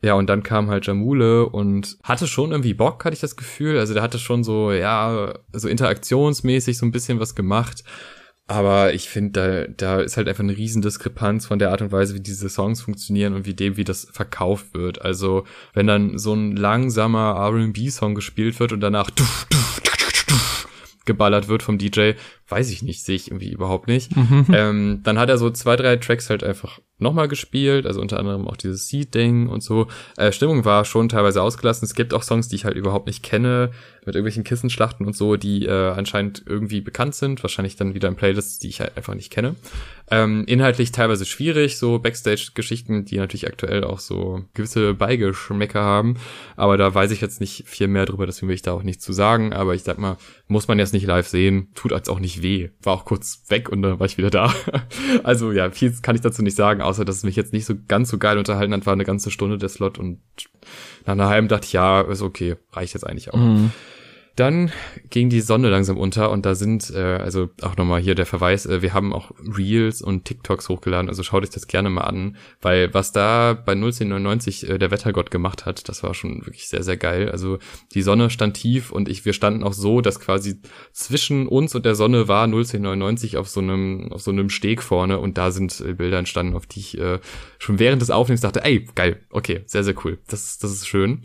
Ja, 0.00 0.14
und 0.14 0.28
dann 0.28 0.44
kam 0.44 0.70
halt 0.70 0.86
Jamule 0.86 1.46
und 1.46 1.96
hatte 2.04 2.28
schon 2.28 2.52
irgendwie 2.52 2.74
Bock, 2.74 3.04
hatte 3.04 3.14
ich 3.14 3.20
das 3.20 3.36
Gefühl. 3.36 3.78
Also 3.78 3.94
der 3.94 4.02
hatte 4.02 4.20
schon 4.20 4.44
so, 4.44 4.70
ja, 4.70 5.34
so 5.52 5.68
interaktionsmäßig 5.68 6.78
so 6.78 6.86
ein 6.86 6.92
bisschen 6.92 7.18
was 7.18 7.34
gemacht. 7.34 7.82
Aber 8.46 8.92
ich 8.92 9.08
finde, 9.08 9.68
da, 9.78 9.96
da 9.96 10.00
ist 10.02 10.18
halt 10.18 10.28
einfach 10.28 10.42
eine 10.42 10.56
Riesendiskrepanz 10.56 11.46
von 11.46 11.58
der 11.58 11.70
Art 11.70 11.80
und 11.80 11.92
Weise, 11.92 12.14
wie 12.14 12.20
diese 12.20 12.50
Songs 12.50 12.82
funktionieren 12.82 13.32
und 13.32 13.46
wie 13.46 13.54
dem, 13.54 13.78
wie 13.78 13.84
das 13.84 14.06
verkauft 14.12 14.74
wird. 14.74 15.00
Also, 15.00 15.44
wenn 15.72 15.86
dann 15.86 16.18
so 16.18 16.34
ein 16.34 16.54
langsamer 16.54 17.36
R&B-Song 17.36 18.14
gespielt 18.14 18.60
wird 18.60 18.72
und 18.72 18.80
danach 18.80 19.10
geballert 21.04 21.48
wird 21.48 21.62
vom 21.62 21.78
DJ, 21.78 22.12
weiß 22.48 22.70
ich 22.70 22.82
nicht, 22.82 23.04
sehe 23.04 23.16
ich 23.16 23.28
irgendwie 23.28 23.52
überhaupt 23.52 23.88
nicht. 23.88 24.14
Mhm. 24.16 24.46
Ähm, 24.54 25.00
dann 25.02 25.18
hat 25.18 25.30
er 25.30 25.38
so 25.38 25.50
zwei, 25.50 25.74
drei 25.74 25.96
Tracks 25.96 26.30
halt 26.30 26.44
einfach 26.44 26.78
nochmal 26.98 27.28
gespielt, 27.28 27.86
also 27.86 28.00
unter 28.00 28.18
anderem 28.20 28.46
auch 28.46 28.56
dieses 28.56 28.86
Seed-Ding 28.88 29.48
und 29.48 29.62
so. 29.62 29.88
Äh, 30.16 30.30
Stimmung 30.32 30.64
war 30.64 30.84
schon 30.84 31.08
teilweise 31.08 31.42
ausgelassen. 31.42 31.86
Es 31.86 31.94
gibt 31.94 32.14
auch 32.14 32.22
Songs, 32.22 32.48
die 32.48 32.56
ich 32.56 32.64
halt 32.64 32.76
überhaupt 32.76 33.06
nicht 33.06 33.22
kenne, 33.22 33.72
mit 34.06 34.14
irgendwelchen 34.14 34.44
Kissenschlachten 34.44 35.06
und 35.06 35.16
so, 35.16 35.36
die 35.36 35.66
äh, 35.66 35.90
anscheinend 35.90 36.42
irgendwie 36.46 36.80
bekannt 36.80 37.14
sind. 37.14 37.42
Wahrscheinlich 37.42 37.76
dann 37.76 37.94
wieder 37.94 38.08
in 38.08 38.16
Playlists, 38.16 38.58
die 38.58 38.68
ich 38.68 38.80
halt 38.80 38.96
einfach 38.96 39.14
nicht 39.14 39.30
kenne. 39.30 39.54
Ähm, 40.10 40.44
inhaltlich 40.46 40.92
teilweise 40.92 41.24
schwierig, 41.24 41.78
so 41.78 41.98
Backstage-Geschichten, 41.98 43.06
die 43.06 43.16
natürlich 43.16 43.46
aktuell 43.46 43.84
auch 43.84 44.00
so 44.00 44.44
gewisse 44.52 44.94
Beigeschmäcker 44.94 45.80
haben. 45.80 46.16
Aber 46.56 46.76
da 46.76 46.94
weiß 46.94 47.10
ich 47.10 47.22
jetzt 47.22 47.40
nicht 47.40 47.64
viel 47.66 47.88
mehr 47.88 48.04
drüber, 48.04 48.26
deswegen 48.26 48.48
will 48.48 48.54
ich 48.54 48.62
da 48.62 48.72
auch 48.72 48.82
nichts 48.82 49.04
zu 49.04 49.12
sagen. 49.12 49.52
Aber 49.54 49.74
ich 49.74 49.82
sag 49.82 49.98
mal, 49.98 50.18
muss 50.46 50.68
man 50.68 50.78
jetzt 50.78 50.92
nicht 50.92 51.06
live 51.06 51.26
sehen, 51.26 51.68
tut 51.74 51.92
als 51.92 52.08
auch 52.08 52.20
nicht 52.20 52.42
weh. 52.42 52.70
War 52.82 52.92
auch 52.92 53.04
kurz 53.06 53.44
weg 53.48 53.70
und 53.70 53.80
dann 53.82 53.98
war 53.98 54.06
ich 54.06 54.18
wieder 54.18 54.30
da. 54.30 54.54
also 55.22 55.52
ja, 55.52 55.70
viel 55.70 55.94
kann 56.02 56.14
ich 56.14 56.22
dazu 56.22 56.42
nicht 56.42 56.56
sagen, 56.56 56.82
außer 56.82 57.04
dass 57.04 57.16
es 57.16 57.22
mich 57.24 57.36
jetzt 57.36 57.54
nicht 57.54 57.64
so 57.64 57.74
ganz 57.88 58.10
so 58.10 58.18
geil 58.18 58.36
unterhalten 58.36 58.74
hat, 58.74 58.86
war 58.86 58.92
eine 58.92 59.04
ganze 59.04 59.30
Stunde 59.30 59.56
der 59.56 59.70
Slot 59.70 59.98
und 59.98 60.20
nach 61.06 61.12
einer 61.12 61.28
halben 61.28 61.48
dachte 61.48 61.66
ich, 61.66 61.72
ja, 61.72 62.00
ist 62.02 62.22
okay, 62.22 62.56
reicht 62.72 62.94
jetzt 62.94 63.06
eigentlich 63.06 63.32
auch. 63.32 63.38
Mhm. 63.38 63.72
Dann 64.36 64.72
ging 65.10 65.30
die 65.30 65.40
Sonne 65.40 65.70
langsam 65.70 65.96
unter 65.96 66.32
und 66.32 66.44
da 66.44 66.56
sind, 66.56 66.90
äh, 66.90 66.98
also 66.98 67.50
auch 67.62 67.76
nochmal 67.76 68.00
hier 68.00 68.16
der 68.16 68.26
Verweis, 68.26 68.66
äh, 68.66 68.82
wir 68.82 68.92
haben 68.92 69.12
auch 69.12 69.30
Reels 69.38 70.02
und 70.02 70.24
TikToks 70.24 70.68
hochgeladen, 70.68 71.08
also 71.08 71.22
schaut 71.22 71.44
euch 71.44 71.50
das 71.50 71.68
gerne 71.68 71.88
mal 71.88 72.02
an, 72.02 72.36
weil 72.60 72.92
was 72.92 73.12
da 73.12 73.54
bei 73.54 73.74
01099 73.74 74.68
äh, 74.68 74.78
der 74.78 74.90
Wettergott 74.90 75.30
gemacht 75.30 75.66
hat, 75.66 75.88
das 75.88 76.02
war 76.02 76.14
schon 76.14 76.44
wirklich 76.46 76.66
sehr, 76.66 76.82
sehr 76.82 76.96
geil. 76.96 77.30
Also 77.30 77.58
die 77.92 78.02
Sonne 78.02 78.28
stand 78.28 78.56
tief 78.56 78.90
und 78.90 79.08
ich, 79.08 79.24
wir 79.24 79.34
standen 79.34 79.62
auch 79.62 79.72
so, 79.72 80.00
dass 80.00 80.18
quasi 80.18 80.60
zwischen 80.92 81.46
uns 81.46 81.76
und 81.76 81.86
der 81.86 81.94
Sonne 81.94 82.26
war 82.26 82.44
01099 82.48 83.36
auf 83.36 83.48
so 83.48 83.60
einem, 83.60 84.10
auf 84.10 84.22
so 84.22 84.32
einem 84.32 84.50
Steg 84.50 84.82
vorne 84.82 85.20
und 85.20 85.38
da 85.38 85.52
sind 85.52 85.80
äh, 85.80 85.92
Bilder 85.92 86.18
entstanden, 86.18 86.56
auf 86.56 86.66
die 86.66 86.80
ich 86.80 86.98
äh, 86.98 87.20
schon 87.60 87.78
während 87.78 88.02
des 88.02 88.10
Aufnehmens 88.10 88.40
dachte, 88.40 88.64
ey, 88.64 88.84
geil, 88.96 89.20
okay, 89.30 89.62
sehr, 89.66 89.84
sehr 89.84 89.94
cool, 90.04 90.18
das, 90.26 90.58
das 90.58 90.72
ist 90.72 90.88
schön. 90.88 91.22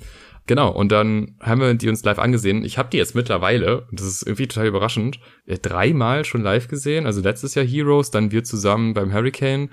Genau, 0.49 0.71
und 0.71 0.91
dann 0.91 1.35
haben 1.41 1.61
wir 1.61 1.71
die 1.75 1.89
uns 1.89 2.03
live 2.03 2.17
angesehen. 2.17 2.65
Ich 2.65 2.79
habe 2.79 2.89
die 2.89 2.97
jetzt 2.97 3.13
mittlerweile, 3.13 3.81
und 3.81 3.99
das 3.99 4.07
ist 4.07 4.23
irgendwie 4.23 4.47
total 4.47 4.65
überraschend, 4.65 5.19
äh, 5.45 5.59
dreimal 5.59 6.25
schon 6.25 6.41
live 6.41 6.67
gesehen. 6.67 7.05
Also 7.05 7.21
letztes 7.21 7.53
Jahr 7.53 7.63
Heroes, 7.63 8.09
dann 8.09 8.31
wir 8.31 8.43
zusammen 8.43 8.95
beim 8.95 9.13
Hurricane, 9.13 9.69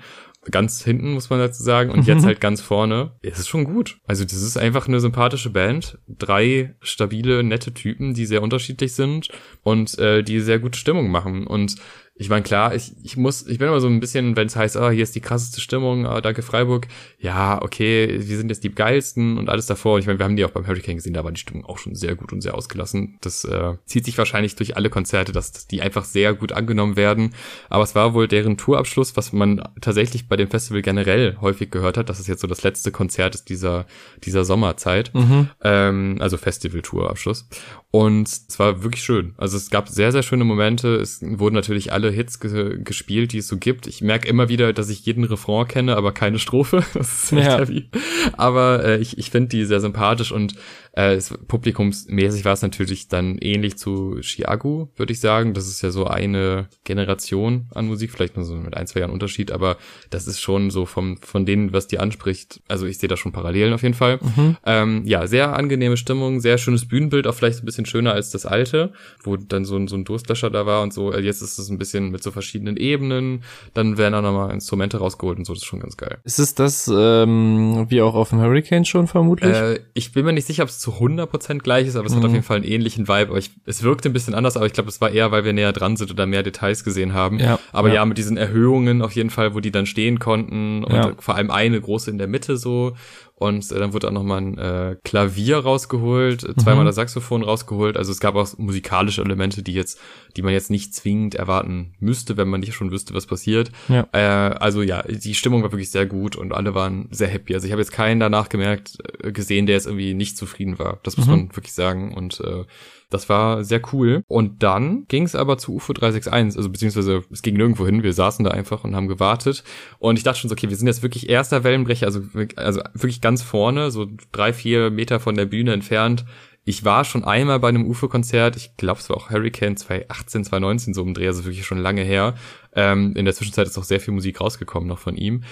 ganz 0.51 0.83
hinten, 0.83 1.13
muss 1.13 1.31
man 1.31 1.39
dazu 1.39 1.63
sagen, 1.63 1.89
und 1.89 2.01
mhm. 2.01 2.05
jetzt 2.05 2.25
halt 2.27 2.39
ganz 2.39 2.61
vorne. 2.61 3.13
Es 3.23 3.39
ist 3.39 3.47
schon 3.47 3.63
gut. 3.63 3.97
Also 4.05 4.23
das 4.23 4.39
ist 4.39 4.55
einfach 4.55 4.87
eine 4.87 4.99
sympathische 4.99 5.49
Band. 5.49 5.97
Drei 6.07 6.75
stabile, 6.79 7.41
nette 7.41 7.73
Typen, 7.73 8.13
die 8.13 8.27
sehr 8.27 8.43
unterschiedlich 8.43 8.93
sind 8.93 9.29
und 9.63 9.97
äh, 9.97 10.21
die 10.21 10.41
sehr 10.41 10.59
gute 10.59 10.77
Stimmung 10.77 11.09
machen. 11.09 11.47
Und 11.47 11.77
ich 12.19 12.29
meine, 12.29 12.43
klar, 12.43 12.73
ich, 12.73 12.93
ich 13.03 13.15
muss, 13.15 13.45
ich 13.45 13.59
bin 13.59 13.67
immer 13.67 13.79
so 13.79 13.87
ein 13.87 13.99
bisschen, 13.99 14.35
wenn 14.35 14.47
es 14.47 14.55
heißt, 14.55 14.75
ah, 14.77 14.89
hier 14.89 15.03
ist 15.03 15.15
die 15.15 15.21
krasseste 15.21 15.61
Stimmung, 15.61 16.07
ah, 16.07 16.19
danke 16.19 16.41
Freiburg. 16.41 16.87
Ja, 17.19 17.61
okay, 17.61 18.19
wir 18.19 18.37
sind 18.37 18.49
jetzt 18.49 18.63
die 18.63 18.73
geilsten 18.73 19.37
und 19.37 19.49
alles 19.49 19.67
davor. 19.67 19.95
Und 19.95 20.01
ich 20.01 20.07
meine, 20.07 20.17
wir 20.17 20.23
haben 20.23 20.35
die 20.35 20.43
auch 20.43 20.51
beim 20.51 20.65
Hurricane 20.65 20.95
gesehen, 20.95 21.13
da 21.13 21.23
war 21.23 21.31
die 21.31 21.39
Stimmung 21.39 21.65
auch 21.65 21.77
schon 21.77 21.93
sehr 21.93 22.15
gut 22.15 22.33
und 22.33 22.41
sehr 22.41 22.55
ausgelassen. 22.55 23.17
Das 23.21 23.43
äh, 23.43 23.75
zieht 23.85 24.05
sich 24.05 24.17
wahrscheinlich 24.17 24.55
durch 24.55 24.75
alle 24.75 24.89
Konzerte, 24.89 25.31
dass 25.31 25.67
die 25.67 25.81
einfach 25.81 26.05
sehr 26.05 26.33
gut 26.33 26.51
angenommen 26.53 26.95
werden. 26.95 27.35
Aber 27.69 27.83
es 27.83 27.93
war 27.93 28.13
wohl 28.13 28.27
deren 28.27 28.57
Tourabschluss, 28.57 29.15
was 29.15 29.31
man 29.31 29.61
tatsächlich 29.79 30.27
bei 30.27 30.35
dem 30.35 30.49
Festival 30.49 30.81
generell 30.81 31.37
häufig 31.39 31.69
gehört 31.69 31.97
hat, 31.97 32.09
dass 32.09 32.19
es 32.19 32.27
jetzt 32.27 32.41
so 32.41 32.47
das 32.47 32.63
letzte 32.63 32.91
Konzert 32.91 33.35
ist 33.35 33.49
dieser, 33.49 33.85
dieser 34.23 34.43
Sommerzeit. 34.43 35.13
Mhm. 35.13 35.49
Ähm, 35.63 36.17
also 36.19 36.37
Festival-Tourabschluss. 36.37 37.47
Und 37.91 38.27
es 38.27 38.59
war 38.59 38.83
wirklich 38.83 39.03
schön. 39.03 39.33
Also 39.37 39.57
es 39.57 39.69
gab 39.69 39.87
sehr, 39.87 40.11
sehr 40.11 40.23
schöne 40.23 40.43
Momente. 40.43 40.95
Es 40.95 41.21
wurden 41.21 41.55
natürlich 41.55 41.93
alle 41.93 42.06
Hits 42.11 42.39
ge 42.39 42.79
gespielt, 42.83 43.33
die 43.33 43.39
es 43.39 43.47
so 43.47 43.57
gibt. 43.57 43.87
Ich 43.87 44.01
merke 44.01 44.27
immer 44.27 44.49
wieder, 44.49 44.73
dass 44.73 44.89
ich 44.89 45.05
jeden 45.05 45.23
Refrain 45.23 45.67
kenne, 45.67 45.95
aber 45.95 46.11
keine 46.11 46.39
Strophe. 46.39 46.83
Das 46.93 47.25
ist 47.25 47.33
echt 47.33 47.45
ja. 47.45 47.59
heavy. 47.59 47.89
Aber 48.33 48.83
äh, 48.83 48.97
ich, 48.97 49.17
ich 49.17 49.29
finde 49.29 49.49
die 49.49 49.65
sehr 49.65 49.79
sympathisch 49.79 50.31
und 50.31 50.55
äh, 50.97 51.21
publikumsmäßig 51.47 52.43
war 52.43 52.53
es 52.53 52.63
natürlich 52.63 53.07
dann 53.07 53.37
ähnlich 53.37 53.77
zu 53.77 54.19
Chiago, 54.21 54.89
würde 54.95 55.13
ich 55.13 55.19
sagen. 55.19 55.53
Das 55.53 55.67
ist 55.67 55.83
ja 55.83 55.91
so 55.91 56.07
eine 56.07 56.69
Generation 56.85 57.67
an 57.75 57.85
Musik, 57.85 58.11
vielleicht 58.11 58.35
nur 58.35 58.45
so 58.45 58.55
mit 58.55 58.75
ein, 58.75 58.87
zwei 58.87 59.01
Jahren 59.01 59.11
Unterschied, 59.11 59.51
aber 59.51 59.77
das 60.09 60.25
ist 60.25 60.41
schon 60.41 60.71
so 60.71 60.87
vom, 60.87 61.17
von 61.17 61.45
denen, 61.45 61.71
was 61.71 61.85
die 61.85 61.99
anspricht. 61.99 62.61
Also 62.67 62.87
ich 62.87 62.97
sehe 62.97 63.07
da 63.07 63.15
schon 63.15 63.31
Parallelen 63.31 63.73
auf 63.73 63.83
jeden 63.83 63.93
Fall. 63.93 64.17
Mhm. 64.23 64.57
Ähm, 64.65 65.03
ja, 65.05 65.27
sehr 65.27 65.55
angenehme 65.55 65.97
Stimmung, 65.97 66.39
sehr 66.39 66.57
schönes 66.57 66.87
Bühnenbild, 66.87 67.27
auch 67.27 67.35
vielleicht 67.35 67.61
ein 67.61 67.65
bisschen 67.67 67.85
schöner 67.85 68.13
als 68.13 68.31
das 68.31 68.47
alte, 68.47 68.91
wo 69.21 69.37
dann 69.37 69.65
so 69.65 69.75
ein, 69.75 69.87
so 69.87 69.95
ein 69.95 70.03
Durstlöscher 70.03 70.49
da 70.49 70.65
war 70.65 70.81
und 70.81 70.93
so. 70.93 71.13
Äh, 71.13 71.19
jetzt 71.19 71.43
ist 71.43 71.59
es 71.59 71.69
ein 71.69 71.77
bisschen 71.77 72.09
mit 72.09 72.23
so 72.23 72.31
verschiedenen 72.31 72.75
Ebenen. 72.75 73.43
Dann 73.75 73.99
werden 73.99 74.15
auch 74.15 74.23
nochmal 74.23 74.51
Instrumente 74.51 74.97
rausgeholt 74.97 75.37
und 75.37 75.45
so. 75.45 75.53
Das 75.53 75.61
ist 75.61 75.67
schon 75.67 75.79
ganz 75.79 75.95
geil. 75.95 76.17
Ist 76.23 76.39
es 76.39 76.55
das 76.55 76.91
ähm, 76.91 77.85
wie 77.87 78.01
auch 78.01 78.15
auf 78.15 78.29
dem 78.29 78.41
Hurricane 78.41 78.83
schon 78.83 79.05
vermutlich? 79.05 79.55
Äh, 79.55 79.81
ich 79.93 80.11
bin 80.13 80.25
mir 80.25 80.33
nicht 80.33 80.47
sicher, 80.47 80.63
ob 80.63 80.69
es 80.69 80.86
zu 80.87 80.93
100% 80.93 81.59
gleich 81.59 81.85
ist, 81.85 81.97
aber 81.97 82.05
es 82.05 82.13
mhm. 82.13 82.17
hat 82.17 82.23
auf 82.23 82.29
mhm. 82.29 82.35
jeden 82.35 82.45
Fall 82.45 82.55
einen 82.57 82.65
ähnlichen 82.65 83.09
Vibe. 83.09 83.29
Aber 83.29 83.37
ich, 83.37 83.51
es 83.65 83.83
wirkte 83.83 84.09
ein 84.09 84.13
bisschen 84.13 84.33
anders, 84.33 84.55
aber 84.55 84.65
ich 84.65 84.73
glaube, 84.73 84.89
es 84.89 85.01
war 85.01 85.09
eher, 85.09 85.31
weil 85.31 85.43
wir 85.43 85.51
näher 85.51 85.73
dran 85.73 85.97
sind 85.97 86.11
oder 86.11 86.25
mehr 86.25 86.43
Details 86.43 86.85
gesehen 86.85 87.13
haben. 87.13 87.39
Ja, 87.39 87.59
aber 87.73 87.89
ja. 87.89 87.95
ja. 87.95 88.05
mit 88.05 88.17
diesen 88.17 88.37
Erhöhungen 88.37 89.01
auf 89.01 89.11
jeden 89.11 89.29
Fall, 89.29 89.53
wo 89.53 89.59
die 89.59 89.71
dann 89.71 89.85
stehen 89.85 90.19
konnten 90.19 90.85
und 90.85 90.95
ja. 90.95 91.11
vor 91.19 91.35
allem 91.35 91.51
eine 91.51 91.81
große 91.81 92.09
in 92.09 92.17
der 92.17 92.27
Mitte 92.27 92.55
so 92.55 92.95
und 93.39 93.71
äh, 93.71 93.77
dann 93.77 93.93
wurde 93.93 94.07
auch 94.07 94.11
nochmal 94.11 94.41
ein 94.41 94.57
äh, 94.57 94.95
Klavier 95.03 95.59
rausgeholt, 95.59 96.43
äh, 96.43 96.55
zweimal 96.55 96.83
mhm. 96.83 96.87
das 96.87 96.95
Saxophon 96.95 97.43
rausgeholt. 97.43 97.95
Also 97.95 98.11
es 98.11 98.19
gab 98.19 98.33
auch 98.33 98.57
musikalische 98.57 99.21
Elemente, 99.21 99.61
die 99.61 99.73
jetzt, 99.73 99.99
die 100.35 100.41
man 100.41 100.53
jetzt 100.53 100.71
nicht 100.71 100.95
zwingend 100.95 101.35
erwarten 101.35 101.93
müsste, 101.99 102.35
wenn 102.35 102.47
man 102.47 102.61
nicht 102.61 102.73
schon 102.73 102.89
wüsste, 102.89 103.13
was 103.13 103.27
passiert. 103.27 103.71
Ja. 103.89 104.07
Äh, 104.11 104.55
also 104.57 104.81
ja, 104.81 105.03
die 105.03 105.35
Stimmung 105.35 105.61
war 105.61 105.71
wirklich 105.71 105.91
sehr 105.91 106.07
gut 106.07 106.35
und 106.35 106.51
alle 106.51 106.73
waren 106.73 107.09
sehr 107.11 107.27
happy. 107.27 107.53
Also 107.53 107.67
ich 107.67 107.71
habe 107.71 107.81
jetzt 107.81 107.91
keinen 107.91 108.19
danach 108.19 108.49
gemerkt, 108.49 108.97
äh, 109.21 109.31
gesehen, 109.31 109.67
der 109.67 109.75
jetzt 109.75 109.85
irgendwie 109.85 110.15
nicht 110.15 110.35
zufrieden 110.35 110.79
war. 110.79 110.99
Das 111.03 111.17
muss 111.17 111.27
mhm. 111.27 111.31
man 111.31 111.55
wirklich 111.55 111.73
sagen. 111.73 112.15
Und 112.15 112.39
äh, 112.39 112.63
das 113.09 113.29
war 113.29 113.63
sehr 113.63 113.81
cool. 113.93 114.23
Und 114.27 114.63
dann 114.63 115.05
ging 115.07 115.23
es 115.23 115.35
aber 115.35 115.57
zu 115.57 115.75
UFO 115.75 115.93
361, 115.93 116.57
also 116.57 116.69
beziehungsweise 116.69 117.23
es 117.31 117.41
ging 117.41 117.55
nirgendwo 117.55 117.85
hin. 117.85 118.03
Wir 118.03 118.13
saßen 118.13 118.43
da 118.43 118.51
einfach 118.51 118.83
und 118.83 118.95
haben 118.95 119.07
gewartet. 119.07 119.63
Und 119.99 120.17
ich 120.17 120.23
dachte 120.23 120.39
schon 120.39 120.49
so, 120.49 120.53
okay, 120.53 120.69
wir 120.69 120.75
sind 120.75 120.87
jetzt 120.87 121.03
wirklich 121.03 121.29
erster 121.29 121.63
Wellenbrecher, 121.63 122.05
also, 122.05 122.21
also 122.55 122.81
wirklich 122.93 123.21
ganz 123.21 123.41
vorne, 123.41 123.91
so 123.91 124.07
drei, 124.31 124.53
vier 124.53 124.89
Meter 124.89 125.19
von 125.19 125.35
der 125.35 125.45
Bühne 125.45 125.73
entfernt. 125.73 126.25
Ich 126.65 126.83
war 126.83 127.05
schon 127.05 127.23
einmal 127.23 127.61
bei 127.61 127.69
einem 127.69 127.87
UFO-Konzert, 127.87 128.57
ich 128.57 128.75
glaube, 128.75 128.99
es 128.99 129.09
war 129.09 129.15
auch 129.15 129.29
Hurricane 129.29 129.77
2018, 129.77 130.43
2019 130.43 130.93
so 130.93 131.01
im 131.01 131.13
Dreh, 131.13 131.27
also 131.27 131.45
wirklich 131.45 131.65
schon 131.65 131.77
lange 131.77 132.01
her. 132.01 132.35
Ähm, 132.75 133.13
in 133.15 133.23
der 133.23 133.33
Zwischenzeit 133.33 133.67
ist 133.67 133.77
auch 133.77 133.85
sehr 133.85 134.01
viel 134.01 134.13
Musik 134.13 134.41
rausgekommen 134.41 134.89
noch 134.89 134.99
von 134.99 135.15
ihm. 135.15 135.43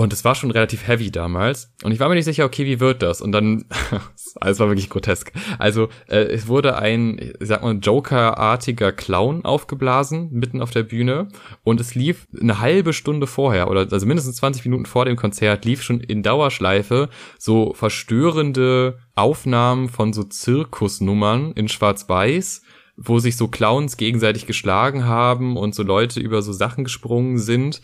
Und 0.00 0.14
es 0.14 0.24
war 0.24 0.34
schon 0.34 0.50
relativ 0.50 0.88
heavy 0.88 1.10
damals. 1.10 1.74
Und 1.84 1.92
ich 1.92 2.00
war 2.00 2.08
mir 2.08 2.14
nicht 2.14 2.24
sicher, 2.24 2.46
okay, 2.46 2.64
wie 2.64 2.80
wird 2.80 3.02
das? 3.02 3.20
Und 3.20 3.32
dann, 3.32 3.66
es 4.40 4.58
war 4.58 4.68
wirklich 4.68 4.88
grotesk. 4.88 5.30
Also, 5.58 5.90
äh, 6.08 6.20
es 6.20 6.48
wurde 6.48 6.76
ein, 6.76 7.18
ich 7.18 7.48
sag 7.48 7.62
mal, 7.62 7.76
Joker-artiger 7.76 8.92
Clown 8.92 9.44
aufgeblasen, 9.44 10.30
mitten 10.32 10.62
auf 10.62 10.70
der 10.70 10.84
Bühne. 10.84 11.28
Und 11.64 11.82
es 11.82 11.94
lief 11.94 12.26
eine 12.40 12.60
halbe 12.60 12.94
Stunde 12.94 13.26
vorher, 13.26 13.70
oder 13.70 13.80
also 13.92 14.06
mindestens 14.06 14.36
20 14.36 14.64
Minuten 14.64 14.86
vor 14.86 15.04
dem 15.04 15.16
Konzert, 15.16 15.66
lief 15.66 15.82
schon 15.82 16.00
in 16.00 16.22
Dauerschleife 16.22 17.10
so 17.38 17.74
verstörende 17.74 19.00
Aufnahmen 19.16 19.90
von 19.90 20.14
so 20.14 20.22
Zirkusnummern 20.22 21.52
in 21.52 21.68
Schwarz-Weiß 21.68 22.62
wo 23.02 23.18
sich 23.18 23.38
so 23.38 23.48
Clowns 23.48 23.96
gegenseitig 23.96 24.44
geschlagen 24.44 25.06
haben 25.06 25.56
und 25.56 25.74
so 25.74 25.82
Leute 25.82 26.20
über 26.20 26.42
so 26.42 26.52
Sachen 26.52 26.84
gesprungen 26.84 27.38
sind 27.38 27.80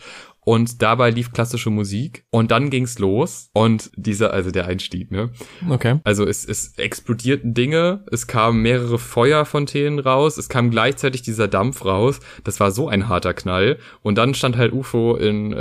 und 0.47 0.81
dabei 0.81 1.09
lief 1.09 1.33
klassische 1.33 1.69
Musik 1.69 2.23
und 2.29 2.51
dann 2.51 2.69
ging's 2.69 2.99
los 2.99 3.49
und 3.51 3.91
dieser, 3.97 4.31
also 4.31 4.49
der 4.49 4.65
Einstieg, 4.65 5.11
ne? 5.11 5.29
Okay. 5.69 5.99
Also 6.05 6.25
es, 6.25 6.45
es 6.45 6.77
explodierten 6.77 7.53
Dinge, 7.53 8.05
es 8.13 8.27
kamen 8.27 8.61
mehrere 8.61 8.97
Feuerfontänen 8.97 9.99
raus, 9.99 10.37
es 10.37 10.47
kam 10.47 10.71
gleichzeitig 10.71 11.21
dieser 11.21 11.49
Dampf 11.49 11.83
raus. 11.83 12.21
Das 12.45 12.61
war 12.61 12.71
so 12.71 12.87
ein 12.87 13.09
harter 13.09 13.33
Knall. 13.33 13.77
Und 14.03 14.17
dann 14.17 14.33
stand 14.35 14.55
halt 14.55 14.71
UFO 14.71 15.17
in 15.17 15.51
äh, 15.51 15.57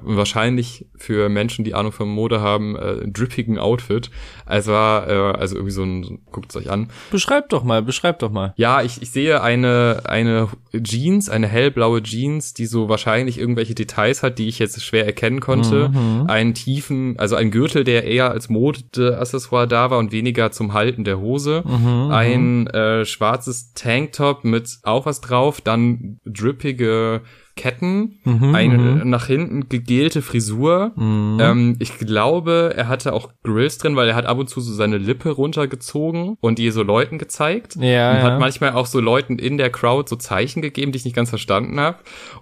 wahrscheinlich 0.00 0.86
für 0.96 1.28
Menschen, 1.28 1.62
die 1.62 1.74
Ahnung 1.74 1.92
von 1.92 2.08
Mode 2.08 2.40
haben, 2.40 2.74
äh, 2.76 3.06
drippigen 3.06 3.58
Outfit. 3.58 4.10
Also 4.46 4.72
war 4.72 5.10
äh, 5.10 5.38
also 5.38 5.56
irgendwie 5.56 5.74
so 5.74 5.82
ein, 5.82 6.20
guckt's 6.30 6.56
euch 6.56 6.70
an. 6.70 6.88
Beschreib 7.10 7.50
doch 7.50 7.64
mal, 7.64 7.82
beschreib 7.82 8.20
doch 8.20 8.30
mal. 8.30 8.54
Ja, 8.56 8.80
ich, 8.80 9.02
ich 9.02 9.10
sehe 9.10 9.42
eine 9.42 10.04
eine 10.06 10.48
Jeans, 10.82 11.28
eine 11.28 11.48
hellblaue 11.48 12.02
Jeans, 12.02 12.54
die 12.54 12.64
so 12.64 12.88
wahrscheinlich 12.88 13.38
irgendwelche 13.38 13.74
Details 13.74 14.21
hat, 14.22 14.38
die 14.38 14.48
ich 14.48 14.58
jetzt 14.58 14.82
schwer 14.82 15.06
erkennen 15.06 15.40
konnte. 15.40 15.88
Mhm. 15.88 16.26
Einen 16.28 16.54
tiefen, 16.54 17.18
also 17.18 17.36
ein 17.36 17.50
Gürtel, 17.50 17.84
der 17.84 18.04
eher 18.04 18.30
als 18.30 18.48
Modeaccessoire 18.48 19.68
da 19.68 19.90
war 19.90 19.98
und 19.98 20.12
weniger 20.12 20.50
zum 20.50 20.72
Halten 20.72 21.04
der 21.04 21.18
Hose. 21.18 21.62
Mhm. 21.66 22.10
Ein 22.10 22.66
äh, 22.68 23.04
schwarzes 23.04 23.72
Tanktop 23.74 24.44
mit 24.44 24.78
auch 24.82 25.06
was 25.06 25.20
drauf, 25.20 25.60
dann 25.60 26.20
drippige 26.24 27.22
Ketten, 27.54 28.18
mhm, 28.24 28.54
eine 28.54 28.78
mhm. 28.78 29.10
nach 29.10 29.26
hinten 29.26 29.68
gegelte 29.68 30.22
Frisur. 30.22 30.92
Mhm. 30.96 31.38
Ähm, 31.38 31.76
ich 31.80 31.98
glaube, 31.98 32.72
er 32.74 32.88
hatte 32.88 33.12
auch 33.12 33.30
Grills 33.42 33.76
drin, 33.76 33.94
weil 33.94 34.08
er 34.08 34.14
hat 34.14 34.24
ab 34.24 34.38
und 34.38 34.48
zu 34.48 34.62
so 34.62 34.72
seine 34.72 34.96
Lippe 34.96 35.30
runtergezogen 35.30 36.38
und 36.40 36.58
die 36.58 36.70
so 36.70 36.82
Leuten 36.82 37.18
gezeigt. 37.18 37.76
Ja, 37.76 38.10
und 38.12 38.16
ja. 38.16 38.22
hat 38.22 38.40
manchmal 38.40 38.72
auch 38.72 38.86
so 38.86 39.00
Leuten 39.00 39.38
in 39.38 39.58
der 39.58 39.68
Crowd 39.68 40.08
so 40.08 40.16
Zeichen 40.16 40.62
gegeben, 40.62 40.92
die 40.92 40.96
ich 40.96 41.04
nicht 41.04 41.14
ganz 41.14 41.28
verstanden 41.28 41.78
habe. 41.78 41.98